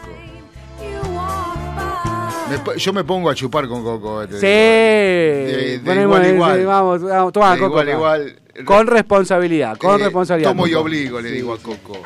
Me 2.49 2.77
yo 2.77 2.91
me 2.91 3.05
pongo 3.05 3.29
a 3.29 3.33
chupar 3.35 3.69
con 3.69 3.81
Coco. 3.81 4.23
eh, 4.23 4.27
te 4.27 4.33
Sí. 4.35 4.41
De, 4.45 5.79
de 5.79 5.79
Ponemos- 5.85 6.03
igual 6.27 6.33
igual. 6.33 6.65
Vamos, 6.65 7.01
vamos, 7.01 7.31
toma, 7.31 7.53
De 7.53 7.59
Coco. 7.61 7.81
igual 7.81 7.89
igual. 7.89 8.41
Con 8.65 8.87
responsabilidad, 8.87 9.77
con 9.77 10.01
Eh, 10.01 10.03
responsabilidad. 10.03 10.49
Tomo 10.51 10.67
y 10.67 10.73
obligo, 10.73 11.21
le 11.21 11.29
Sí, 11.29 11.35
digo 11.35 11.53
a 11.53 11.57
sí. 11.57 11.63
Coco. 11.63 11.97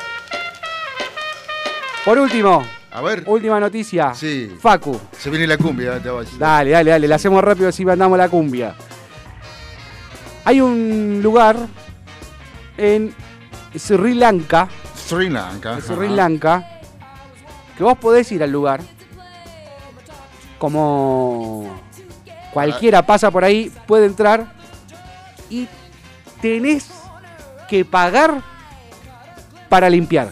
Por 2.04 2.18
último, 2.20 2.62
A 2.90 3.00
ver, 3.02 3.24
última 3.26 3.60
noticia. 3.60 4.14
Sí. 4.14 4.56
Facu. 4.60 4.98
se 5.12 5.30
viene 5.30 5.46
la 5.46 5.58
cumbia. 5.58 6.00
te 6.02 6.08
vayas. 6.08 6.38
Dale, 6.38 6.70
dale, 6.70 6.90
dale, 6.90 7.08
la 7.08 7.16
hacemos 7.16 7.42
rápido 7.44 7.68
así 7.68 7.84
mandamos 7.84 8.16
la 8.16 8.28
cumbia. 8.28 8.74
Hay 10.44 10.60
un 10.60 11.20
lugar 11.22 11.56
en 12.78 13.14
Sri 13.76 14.14
Lanka, 14.14 14.68
Sri 14.96 15.28
Lanka. 15.28 15.74
en 15.74 15.82
Sri. 15.82 16.08
Lanka, 16.08 16.80
que 17.76 17.84
vos 17.84 17.98
podés 17.98 18.32
ir 18.32 18.42
al 18.42 18.50
lugar, 18.50 18.80
como 20.58 21.78
cualquiera 22.52 23.04
pasa 23.04 23.30
por 23.30 23.44
ahí, 23.44 23.70
puede 23.86 24.06
entrar 24.06 24.54
y 25.50 25.68
tenés 26.40 26.88
que 27.68 27.84
pagar 27.84 28.42
para 29.68 29.90
limpiar. 29.90 30.30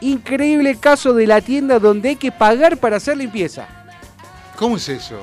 Increíble 0.00 0.76
caso 0.76 1.12
de 1.14 1.26
la 1.26 1.40
tienda 1.40 1.78
donde 1.78 2.10
hay 2.10 2.16
que 2.16 2.32
pagar 2.32 2.78
para 2.78 2.96
hacer 2.96 3.16
limpieza. 3.16 3.66
¿Cómo 4.56 4.76
es 4.76 4.88
eso? 4.88 5.20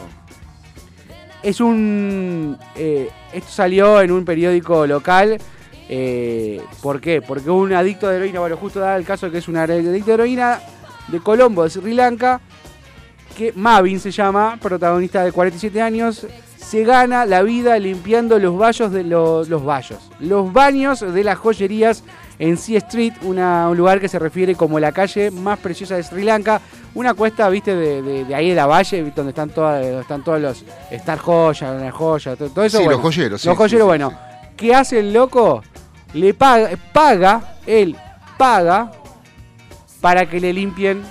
Es 1.43 1.61
un. 1.61 2.57
eh, 2.75 3.09
esto 3.33 3.49
salió 3.51 4.01
en 4.01 4.11
un 4.11 4.25
periódico 4.25 4.85
local. 4.85 5.37
eh, 5.89 6.61
¿Por 6.81 6.99
qué? 6.99 7.21
Porque 7.21 7.49
un 7.49 7.73
adicto 7.73 8.07
de 8.07 8.17
heroína, 8.17 8.39
bueno, 8.39 8.57
justo 8.57 8.79
da 8.79 8.95
el 8.95 9.05
caso 9.05 9.31
que 9.31 9.37
es 9.37 9.47
un 9.47 9.57
adicto 9.57 10.09
de 10.09 10.13
heroína 10.13 10.59
de 11.07 11.19
Colombo, 11.19 11.63
de 11.63 11.69
Sri 11.69 11.93
Lanka, 11.93 12.41
que 13.37 13.53
Mavin 13.55 13.99
se 13.99 14.11
llama, 14.11 14.57
protagonista 14.61 15.23
de 15.23 15.31
47 15.31 15.81
años, 15.81 16.27
se 16.57 16.83
gana 16.83 17.25
la 17.25 17.43
vida 17.43 17.79
limpiando 17.79 18.39
los 18.39 18.57
baños 18.57 18.91
de 18.91 19.03
los, 19.03 19.47
los 19.47 19.63
vallos, 19.63 19.99
los 20.19 20.51
baños 20.51 20.99
de 20.99 21.23
las 21.23 21.37
joyerías 21.37 22.03
en 22.39 22.57
Sea 22.57 22.77
Street, 22.79 23.13
una- 23.23 23.67
un 23.69 23.77
lugar 23.77 23.99
que 23.99 24.07
se 24.07 24.19
refiere 24.19 24.55
como 24.55 24.79
la 24.79 24.91
calle 24.91 25.31
más 25.31 25.57
preciosa 25.59 25.95
de 25.95 26.03
Sri 26.03 26.23
Lanka, 26.23 26.61
una 26.93 27.13
cuesta, 27.13 27.49
viste, 27.49 27.75
de, 27.75 28.01
de- 28.01 28.25
de 28.25 28.35
ahí 28.35 28.49
de 28.49 28.55
la 28.55 28.65
valle, 28.67 29.11
donde 29.15 29.31
están 29.31 29.49
todas, 29.49 29.81
donde 29.83 30.01
están 30.01 30.23
todos 30.23 30.39
los 30.41 30.63
Star 30.91 31.17
Joya, 31.19 31.73
la 31.73 31.91
joya, 31.91 32.35
todo, 32.35 32.49
todo 32.49 32.65
eso. 32.65 32.77
Sí, 32.77 32.83
bueno. 32.83 32.97
los 32.97 33.01
joyeros, 33.01 33.41
sí, 33.41 33.47
Los 33.47 33.57
joyeros, 33.57 33.83
sí, 33.85 33.87
bueno. 33.87 34.13
¿Qué 34.55 34.73
hace 34.75 34.99
el 34.99 35.13
loco? 35.13 35.63
Le 36.13 36.33
paga, 36.33 36.69
paga, 36.93 37.55
él 37.65 37.95
paga 38.37 38.91
para 40.01 40.27
que 40.27 40.39
le 40.39 40.53
limpien, 40.53 41.01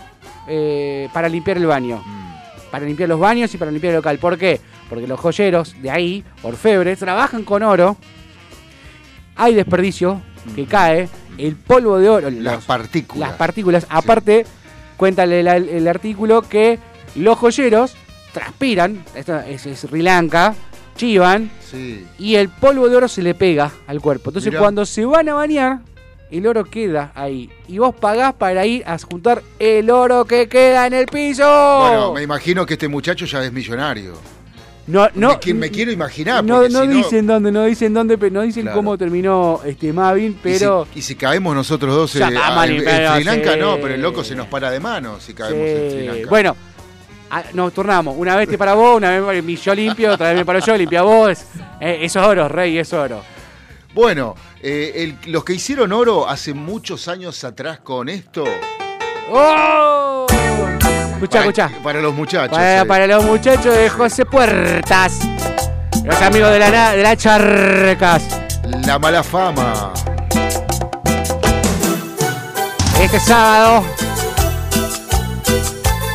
eh, 0.49 1.09
para 1.13 1.29
limpiar 1.29 1.57
el 1.57 1.67
baño. 1.67 2.03
Mm. 2.05 2.71
Para 2.71 2.85
limpiar 2.85 3.09
los 3.09 3.19
baños 3.21 3.53
y 3.55 3.59
para 3.59 3.71
limpiar 3.71 3.93
el 3.93 3.97
local. 3.99 4.19
¿Por 4.19 4.37
qué? 4.39 4.61
Porque 4.89 5.07
los 5.07 5.19
joyeros 5.21 5.75
de 5.81 5.91
ahí, 5.91 6.25
orfebres, 6.43 6.99
trabajan 6.99 7.43
con 7.45 7.63
oro. 7.63 7.97
Hay 9.37 9.55
desperdicio 9.55 10.23
que 10.55 10.67
cae. 10.67 11.09
El 11.39 11.55
polvo 11.57 11.99
de 11.99 12.09
oro. 12.09 12.31
Las 12.31 12.65
partículas. 12.65 13.29
las 13.29 13.37
partículas. 13.39 13.87
Aparte, 13.91 14.47
cuenta 14.97 15.25
el, 15.25 15.33
el- 15.33 15.69
el 15.69 15.89
artículo 15.89 16.41
que 16.43 16.79
los 17.15 17.37
joyeros 17.39 17.95
transpiran, 18.33 19.05
esto 19.15 19.39
es, 19.41 19.67
es 19.67 19.81
Sri 19.81 20.03
Lanka, 20.03 20.55
chivan, 20.97 21.51
Sí. 21.71 22.07
y 22.19 22.37
el 22.37 22.49
polvo 22.49 22.89
de 22.89 22.97
oro 22.97 23.09
se 23.09 23.23
le 23.23 23.35
pega 23.35 23.71
al 23.87 24.01
cuerpo. 24.01 24.31
Entonces 24.31 24.51
Mirá. 24.51 24.61
cuando 24.61 24.87
se 24.87 25.05
van 25.05 25.29
a 25.29 25.35
bañar, 25.35 25.81
el 26.31 26.47
oro 26.47 26.65
queda 26.65 27.13
ahí. 27.15 27.51
Y 27.69 27.79
vos 27.79 27.95
pagás 27.95 28.33
para 28.35 28.65
ir 28.67 28.83
a 28.87 28.99
juntar 28.99 29.43
el 29.59 29.91
oro 29.91 30.25
que 30.25 30.49
queda 30.49 30.87
en 30.87 30.95
el 30.95 31.07
piso. 31.07 31.45
Bueno, 31.81 32.13
me 32.15 32.23
imagino 32.23 32.65
que 32.67 32.75
este 32.75 32.89
muchacho 32.89 33.27
ya 33.27 33.45
es 33.45 33.53
millonario. 33.53 34.15
No, 34.87 35.09
no, 35.15 35.29
me, 35.31 35.35
qui- 35.41 35.55
me 35.55 35.71
quiero 35.71 35.91
imaginar. 35.91 36.45
no, 36.45 36.69
no 36.69 36.83
si 36.83 36.89
dicen 36.89 37.27
dónde, 37.27 37.51
no 37.51 37.65
dicen 37.65 37.93
dónde, 37.93 38.17
pero 38.19 38.33
no 38.33 38.43
dicen 38.43 38.63
Claro. 38.63 38.77
cómo 38.77 38.97
terminó 38.97 39.61
este 39.65 39.93
Mavin, 39.93 40.27
y 40.27 40.33
si- 40.33 40.39
pero 40.43 40.87
Y 40.95 41.03
si, 41.03 41.17
caemos 41.17 41.55
nosotros 41.55 41.95
dos 41.95 42.15
eh, 42.17 42.23
en, 42.23 42.37
en 42.37 42.69
limpiar, 42.77 43.15
Sri 43.17 43.25
Lanka, 43.25 43.55
sí. 43.55 43.59
no, 43.61 43.77
pero 43.77 43.95
el 43.95 44.01
loco 44.03 44.23
se 44.25 44.35
nos 44.37 44.47
para 44.47 44.71
de 44.71 44.79
mano 44.81 45.19
si 45.21 45.35
caemos 45.35 45.59
en 45.67 45.91
Sri. 45.91 46.07
Lanka. 46.07 46.29
Bueno, 46.31 46.57
ah, 47.31 47.43
nos 47.53 47.73
turnamos. 47.73 48.15
Una 48.17 48.37
vez 48.37 48.49
te 48.49 48.57
para 48.57 48.75
vos, 48.75 48.97
una 48.97 49.11
vez 49.11 49.23
para 49.23 49.43
mí, 49.43 49.57
yo 49.57 49.75
limpio, 49.75 50.13
otra 50.13 50.29
vez 50.29 50.39
me 50.39 50.45
paro 50.45 50.61
yo, 50.61 50.77
limpia 50.77 51.03
vos. 51.03 51.39
Eh, 51.81 51.99
eso 52.03 52.21
es 52.21 52.27
oro, 52.27 52.49
rey, 52.49 52.79
es 52.79 52.93
oro. 52.93 53.23
Bueno, 53.95 54.35
eh, 54.63 54.93
el- 55.25 55.33
los 55.33 55.43
que 55.45 55.55
hicieron 55.55 55.91
oro 55.93 56.29
hace 56.29 56.55
muchos 56.55 57.09
años 57.09 57.43
atrás 57.45 57.81
con 57.81 58.09
esto. 58.09 58.45
¡Oh! 59.31 60.27
Escucha, 61.17 61.41
escucha. 61.41 61.71
Para 61.83 62.01
los 62.03 62.15
muchachos. 62.15 62.51
Para, 62.51 62.83
eh. 62.83 62.85
para 62.85 63.07
los 63.07 63.25
muchachos 63.25 63.75
de 63.75 63.89
José 63.89 64.27
Puertas. 64.27 65.19
Los 66.05 66.21
amigos 66.21 66.51
de 66.51 66.59
la, 66.59 66.93
de 66.93 67.03
la 67.03 67.17
Charcas. 67.17 68.23
La 68.85 68.99
mala 68.99 69.23
fama. 69.23 69.95
Este 73.01 73.19
sábado. 73.19 73.83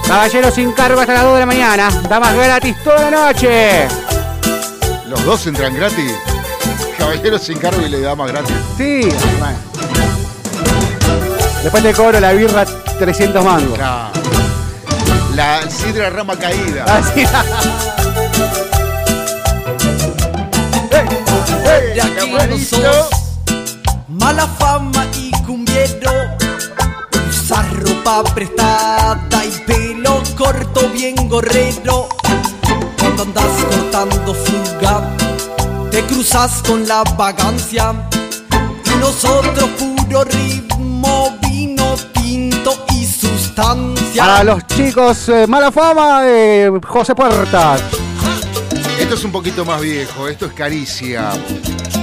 Caballeros 0.05 0.53
sin 0.53 0.71
cargo 0.73 1.01
hasta 1.01 1.13
las 1.13 1.23
2 1.23 1.33
de 1.33 1.39
la 1.39 1.45
mañana. 1.47 1.89
Damas 2.07 2.35
gratis 2.35 2.75
toda 2.83 3.09
la 3.09 3.25
noche. 3.25 3.87
Los 5.07 5.25
dos 5.25 5.47
entran 5.47 5.73
gratis. 5.73 6.13
Caballeros 6.99 7.41
sin 7.41 7.57
cargo 7.57 7.81
y 7.81 7.89
le 7.89 8.01
da 8.01 8.15
más 8.15 8.31
gratis. 8.31 8.55
Sí. 8.77 9.09
Después 11.63 11.81
te 11.81 11.91
cobro 11.93 12.19
la 12.19 12.33
birra 12.33 12.65
300 12.99 13.43
mangos. 13.43 13.79
Claro. 13.79 14.40
La 15.35 15.69
sidra 15.69 16.09
rama 16.09 16.37
caída. 16.37 16.83
Así. 16.85 17.25
De 21.93 22.01
aquí 22.01 22.31
no 22.49 22.57
sos 22.57 23.09
mala 24.07 24.47
fama 24.47 25.05
y 25.17 25.31
cumbiero. 25.45 26.11
Usar 27.29 27.65
ropa 27.81 28.23
prestada 28.33 29.45
y 29.45 29.51
pelo 29.65 30.21
corto 30.37 30.89
bien 30.89 31.15
gorrero. 31.29 32.09
Cuando 32.99 33.23
andas 33.23 33.63
cortando 33.69 34.33
fuga, 34.33 35.01
te 35.91 36.03
cruzas 36.05 36.61
con 36.67 36.87
la 36.87 37.03
vagancia. 37.17 37.93
Y 38.85 38.89
nosotros 38.99 39.69
puro 39.79 40.23
ritmo, 40.25 41.37
Para 44.17 44.43
los 44.43 44.65
chicos, 44.67 45.29
eh, 45.29 45.45
mala 45.47 45.71
fama 45.71 46.23
de 46.23 46.79
José 46.85 47.13
Puertas. 47.15 47.81
Esto 48.99 49.15
es 49.15 49.23
un 49.23 49.31
poquito 49.31 49.65
más 49.65 49.81
viejo, 49.81 50.27
esto 50.27 50.45
es 50.47 50.53
Caricia. 50.53 51.31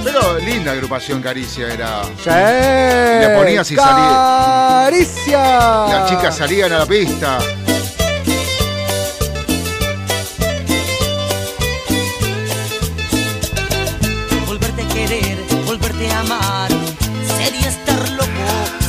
Pero 0.05 0.39
linda 0.39 0.73
agrupación 0.73 1.21
Caricia 1.21 1.73
era. 1.73 2.03
Sí. 2.23 2.29
La 2.31 3.35
ponías 3.37 3.71
y 3.71 3.77
salía. 3.77 4.85
Caricia. 4.85 5.39
Las 5.89 6.11
chicas 6.11 6.37
salían 6.37 6.73
a 6.73 6.79
la 6.79 6.87
pista. 6.87 7.39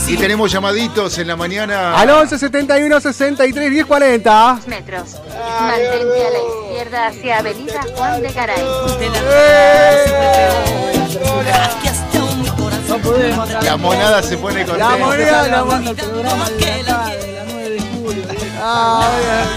Y 0.10 0.18
tenemos 0.18 0.52
llamaditos 0.52 1.18
en 1.20 1.28
la 1.28 1.36
mañana. 1.36 1.96
Al 1.98 2.10
11 2.10 2.40
71 2.40 3.00
63 3.00 3.72
10 3.72 3.86
40. 3.86 4.60
metros. 4.66 5.16
Mantente 5.62 6.26
a 6.26 6.30
la 6.32 6.40
izquierda 6.40 7.08
hacia 7.08 7.38
Avenida 7.40 7.82
Juan 7.96 8.22
de 8.22 8.32
Garay. 8.34 8.64
la. 12.90 13.62
La 13.62 13.78
monada 13.78 14.22
se 14.24 14.38
pone 14.38 14.66
contenta. 14.66 14.90
La 14.92 14.98
moneda, 14.98 15.48
la 15.48 15.64
que- 15.94 16.02
Ah, 18.62 19.10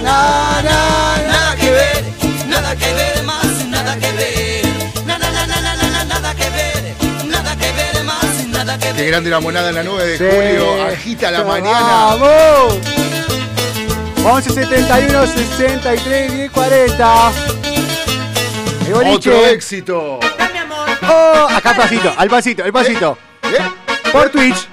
na, 0.02 0.62
na, 0.62 0.62
na. 0.62 1.32
Nada 1.32 1.56
que 1.56 1.70
ver. 1.70 2.04
nada 2.46 2.76
que 2.76 2.92
ver 2.94 3.22
más, 3.24 3.44
nada 3.66 3.96
que 3.98 4.12
ver. 4.12 4.41
Qué 8.96 9.06
grande 9.06 9.30
la 9.30 9.40
monada 9.40 9.70
en 9.70 9.74
la 9.74 9.82
9 9.82 10.04
de 10.06 10.18
Sí. 10.18 10.24
julio. 10.24 10.84
Agita 10.86 11.30
la 11.30 11.42
mañana. 11.44 11.80
¡Vamos! 12.16 12.78
11 14.24 14.50
71 14.50 15.26
63 15.26 16.32
10 16.32 16.50
40. 16.52 17.32
El 18.86 18.94
boliche. 18.94 19.30
Otro 19.30 19.46
éxito. 19.46 20.20
Oh, 21.08 21.48
acá 21.52 21.70
al 21.70 21.76
pasito, 21.76 22.12
al 22.16 22.28
pasito, 22.28 22.64
al 22.64 22.72
pasito. 22.72 23.18
¿Eh? 23.44 24.10
Por 24.12 24.28
Twitch. 24.30 24.68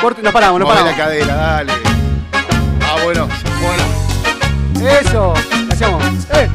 Por, 0.00 0.22
no 0.22 0.32
paramos, 0.32 0.60
no 0.60 0.66
Mueve 0.66 0.80
la 0.80 0.90
paramos. 0.90 0.96
cadera, 1.06 1.34
dale. 1.34 1.72
Ah, 2.82 2.96
bueno, 3.02 3.26
bueno. 3.62 5.00
Eso. 5.00 5.32
Hacemos. 5.70 6.04
¡Eh! 6.34 6.40
¡Eh! 6.42 6.50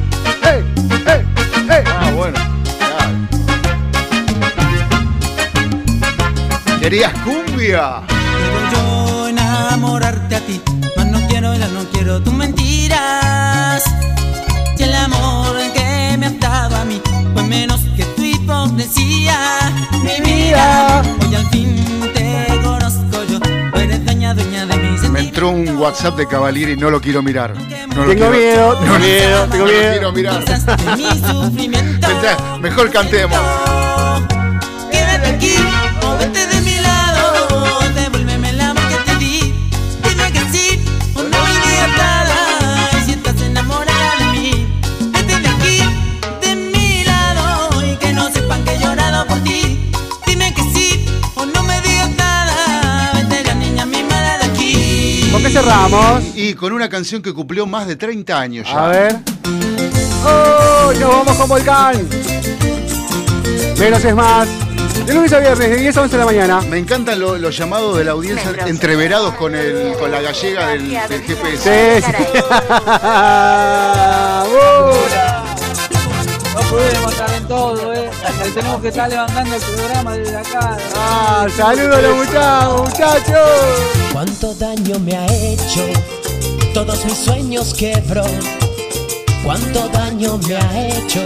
¿Querías 6.90 7.12
cumbia? 7.20 8.02
Quiero 8.08 8.70
yo 8.72 9.28
enamorarte 9.28 10.34
a 10.34 10.40
ti, 10.40 10.60
mas 10.96 11.06
no 11.06 11.20
quiero, 11.28 11.54
ya 11.54 11.68
no 11.68 11.84
quiero 11.92 12.20
tus 12.20 12.32
mentiras. 12.34 13.84
Si 14.76 14.82
el 14.82 14.92
amor 14.96 15.56
que 15.72 16.16
me 16.18 16.30
dado 16.30 16.74
a 16.74 16.84
mí 16.84 17.00
fue 17.32 17.44
menos 17.44 17.80
que 17.96 18.02
tu 18.16 18.22
hipocresía, 18.24 19.38
mi 20.02 20.20
vida. 20.28 21.00
Hoy 21.24 21.34
al 21.36 21.46
fin 21.50 21.76
te 22.12 22.58
conozco 22.64 23.22
yo, 23.30 23.38
eres 23.80 24.04
dueña, 24.04 24.34
dueña 24.34 24.66
de 24.66 24.76
mis 24.76 25.08
Me 25.10 25.20
entró 25.20 25.50
un 25.50 25.76
WhatsApp 25.78 26.16
de 26.16 26.26
Cavalieri 26.26 26.72
y 26.72 26.76
no 26.76 26.90
lo 26.90 27.00
quiero 27.00 27.22
mirar. 27.22 27.54
No 27.94 28.04
lo 28.04 28.12
Tengo 28.14 28.30
quiero- 28.30 28.30
miedo, 28.32 28.74
tengo 28.78 28.98
miedo, 28.98 29.46
No 29.46 29.52
tengo 29.52 29.64
lo 29.66 29.70
miedo. 29.72 29.92
quiero 29.92 30.12
mirar. 30.12 30.42
Mejor 32.60 32.90
cantemos. 32.90 33.38
Quédate 34.90 35.28
aquí 35.28 35.54
o 36.02 36.16
vete 36.18 36.46
de 36.46 36.60
mi 36.62 36.79
qué 55.52 55.58
cerramos? 55.58 56.22
Y 56.34 56.54
con 56.54 56.72
una 56.72 56.88
canción 56.88 57.20
que 57.22 57.32
cumplió 57.32 57.66
más 57.66 57.86
de 57.86 57.96
30 57.96 58.38
años 58.40 58.66
ya. 58.68 58.84
A 58.84 58.88
ver. 58.88 59.16
¡Oh! 60.24 60.92
Nos 60.98 61.10
vamos 61.10 61.36
con 61.36 61.48
Volcán. 61.48 62.08
Menos 63.78 64.04
es 64.04 64.14
más. 64.14 64.48
De 65.06 65.14
lunes 65.14 65.32
a 65.32 65.38
viernes, 65.38 65.70
de 65.70 65.76
10 65.76 65.96
a 65.96 66.02
11 66.02 66.12
de 66.12 66.18
la 66.18 66.26
mañana. 66.26 66.60
Me 66.60 66.78
encantan 66.78 67.18
lo- 67.18 67.36
los 67.38 67.56
llamados 67.56 67.96
de 67.98 68.04
la 68.04 68.12
audiencia 68.12 68.50
Negros. 68.50 68.68
entreverados 68.70 69.34
con, 69.34 69.54
el, 69.56 69.94
con 69.98 70.10
la 70.12 70.20
gallega 70.20 70.68
del, 70.68 70.88
del 70.90 71.22
GPS. 71.22 72.00
Sí, 72.00 72.06
sí. 72.06 72.12
No 76.60 76.66
pudimos 76.68 77.12
estar 77.12 77.32
en 77.34 77.48
todo, 77.48 77.94
¿eh? 77.94 78.10
Tenemos 78.54 78.80
que 78.82 78.88
estar 78.88 79.08
levantando 79.08 79.54
el 79.56 79.62
programa 79.62 80.12
desde 80.14 80.36
acá. 80.36 80.76
Ah, 80.94 81.46
saludos 81.56 81.96
a 81.96 82.02
los 82.02 82.16
muchachos, 82.16 82.82
muchachos. 82.82 83.50
Cuánto 84.12 84.54
daño 84.54 84.98
me 84.98 85.16
ha 85.16 85.26
hecho, 85.26 85.86
todos 86.74 87.04
mis 87.06 87.16
sueños 87.16 87.72
quebró. 87.72 88.24
Cuánto 89.42 89.88
daño 89.88 90.38
me 90.46 90.56
ha 90.56 90.88
hecho, 90.88 91.24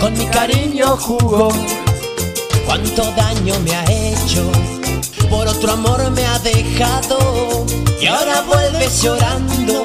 con 0.00 0.12
mi 0.18 0.26
cariño 0.26 0.96
jugó. 0.98 1.48
Cuánto 2.66 3.10
daño 3.12 3.58
me 3.60 3.74
ha 3.74 3.84
hecho, 3.84 4.50
por 5.30 5.48
otro 5.48 5.72
amor 5.72 6.10
me 6.10 6.26
ha 6.26 6.38
dejado. 6.40 7.64
Y 8.00 8.06
ahora 8.06 8.42
vuelves 8.42 9.02
llorando 9.02 9.82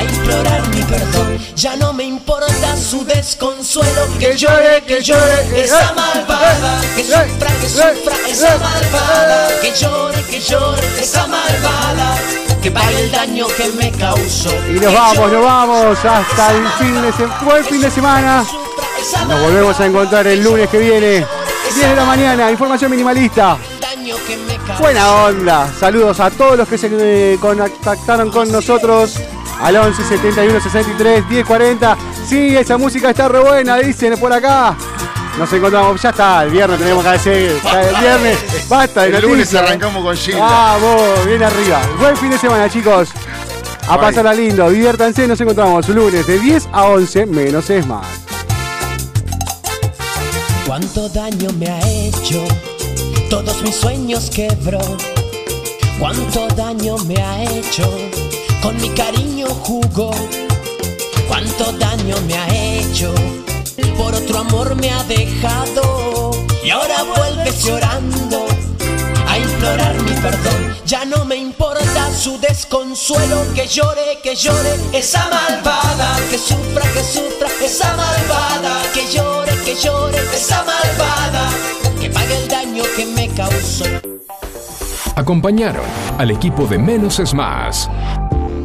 a 0.00 0.04
implorar 0.04 0.68
mi 0.68 0.82
perdón. 0.82 1.38
Ya 1.54 1.76
no 1.76 1.92
me 1.92 2.04
importa 2.04 2.76
su 2.76 3.04
desconsuelo, 3.04 4.02
que 4.18 4.36
llore, 4.36 4.82
que 4.86 5.02
llore 5.02 5.62
esa 5.62 5.92
malvada, 5.92 6.80
que 6.96 7.04
sufra, 7.04 7.50
que 7.60 7.68
sufra 7.68 8.16
esa 8.28 8.58
malvada, 8.58 9.48
que 9.60 9.72
llore, 9.72 10.22
que 10.24 10.40
llore 10.40 10.86
esa 11.00 11.26
malvada, 11.26 12.16
que 12.62 12.70
pague 12.70 13.00
el 13.04 13.10
daño 13.10 13.46
que 13.48 13.68
me 13.72 13.90
causó. 13.92 14.50
Y 14.68 14.80
nos 14.80 14.92
vamos, 14.92 15.32
nos 15.32 15.42
vamos 15.42 15.98
hasta 16.04 16.52
el 16.52 16.68
fin 16.78 17.02
de 17.02 17.12
semana. 17.12 17.40
Buen 17.44 17.64
fin 17.64 17.80
de 17.80 17.90
semana. 17.90 18.44
Nos 19.28 19.40
volvemos 19.40 19.80
a 19.80 19.86
encontrar 19.86 20.26
el 20.26 20.42
lunes 20.42 20.68
que 20.68 20.78
viene. 20.78 21.26
10 21.74 21.88
de 21.88 21.96
la 21.96 22.04
mañana, 22.04 22.50
información 22.50 22.90
minimalista. 22.90 23.56
Buena 24.80 25.24
onda. 25.24 25.72
Saludos 25.78 26.18
a 26.20 26.30
todos 26.30 26.56
los 26.56 26.68
que 26.68 26.78
se 26.78 26.88
eh, 26.90 27.38
contactaron 27.40 28.30
con 28.30 28.50
nosotros 28.50 29.20
al 29.62 29.76
11 29.76 30.04
71 30.04 30.60
63 30.60 31.28
10 31.28 31.46
40. 31.46 31.96
Sí, 32.26 32.56
esa 32.56 32.78
música 32.78 33.10
está 33.10 33.28
re 33.28 33.40
buena, 33.40 33.76
dicen 33.76 34.18
por 34.18 34.32
acá. 34.32 34.76
Nos 35.38 35.52
encontramos, 35.52 36.02
ya 36.02 36.10
está, 36.10 36.42
el 36.42 36.50
viernes 36.50 36.78
tenemos 36.78 37.04
que 37.04 37.10
decir, 37.10 37.60
ya 37.62 37.82
el 37.82 37.96
viernes, 37.96 38.68
basta 38.68 39.02
de 39.02 39.16
El 39.16 39.22
lunes 39.22 39.54
arrancamos 39.54 40.04
con 40.04 40.16
Gilda. 40.16 40.40
Vamos, 40.40 41.26
bien 41.26 41.42
arriba. 41.42 41.80
Buen 41.98 42.16
fin 42.16 42.30
de 42.30 42.38
semana, 42.38 42.68
chicos. 42.68 43.10
A 43.88 43.96
Bye. 43.96 44.06
pasarla 44.06 44.34
lindo, 44.34 44.68
diviértanse, 44.68 45.26
nos 45.26 45.40
encontramos 45.40 45.88
lunes 45.88 46.26
de 46.26 46.38
10 46.38 46.68
a 46.72 46.84
11, 46.84 47.26
menos 47.26 47.70
es 47.70 47.86
más. 47.86 48.06
Cuánto 50.66 51.08
daño 51.08 51.50
me 51.58 51.68
ha 51.68 51.80
hecho, 51.88 52.44
todos 53.28 53.62
mis 53.62 53.74
sueños 53.74 54.30
quebró. 54.30 54.80
Cuánto 55.98 56.46
daño 56.54 56.96
me 57.06 57.16
ha 57.16 57.42
hecho, 57.42 57.90
con 58.62 58.80
mi 58.80 58.88
cariño 58.90 59.46
jugó. 59.48 60.10
Cuánto 61.28 61.72
daño 61.72 62.16
me 62.26 62.34
ha 62.34 62.48
hecho, 62.48 63.14
por 63.96 64.14
otro 64.14 64.38
amor 64.38 64.74
me 64.76 64.90
ha 64.90 65.02
dejado. 65.04 66.30
Y 66.64 66.70
ahora 66.70 67.02
vuelves 67.16 67.64
llorando 67.64 68.46
a 69.26 69.38
implorar 69.38 69.94
mi 70.02 70.12
perdón. 70.12 70.76
Ya 70.84 71.04
no 71.04 71.24
me 71.24 71.36
importa 71.36 72.10
su 72.12 72.38
desconsuelo, 72.38 73.44
que 73.54 73.66
llore, 73.66 74.18
que 74.22 74.34
llore 74.34 74.74
esa 74.92 75.28
malvada, 75.30 76.18
que 76.30 76.36
sufra, 76.36 76.82
que 76.92 77.02
sufra 77.02 77.48
esa 77.64 77.96
malvada, 77.96 78.82
que 78.92 79.06
llore, 79.12 79.52
que 79.64 79.74
llore 79.74 80.18
esa 80.34 80.64
malvada, 80.64 81.50
que 82.00 82.10
pague 82.10 82.36
el 82.36 82.48
daño 82.48 82.82
que 82.96 83.06
me 83.06 83.28
causó. 83.28 83.84
Acompañaron 85.16 85.84
al 86.18 86.30
equipo 86.30 86.66
de 86.66 86.78
Menos 86.78 87.20
es 87.20 87.34
Más. 87.34 87.88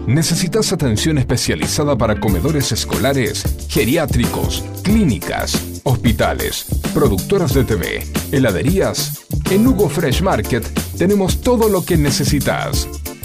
¿Necesitas 0.07 0.71
atención 0.71 1.17
especializada 1.17 1.97
para 1.97 2.19
comedores 2.19 2.71
escolares, 2.71 3.43
geriátricos, 3.69 4.63
clínicas, 4.83 5.81
hospitales, 5.83 6.65
productoras 6.93 7.55
de 7.55 7.63
TV, 7.63 8.03
heladerías? 8.31 9.25
En 9.49 9.65
Hugo 9.65 9.89
Fresh 9.89 10.21
Market 10.21 10.63
tenemos 10.97 11.41
todo 11.41 11.69
lo 11.69 11.83
que 11.83 11.97
necesitas. 11.97 12.87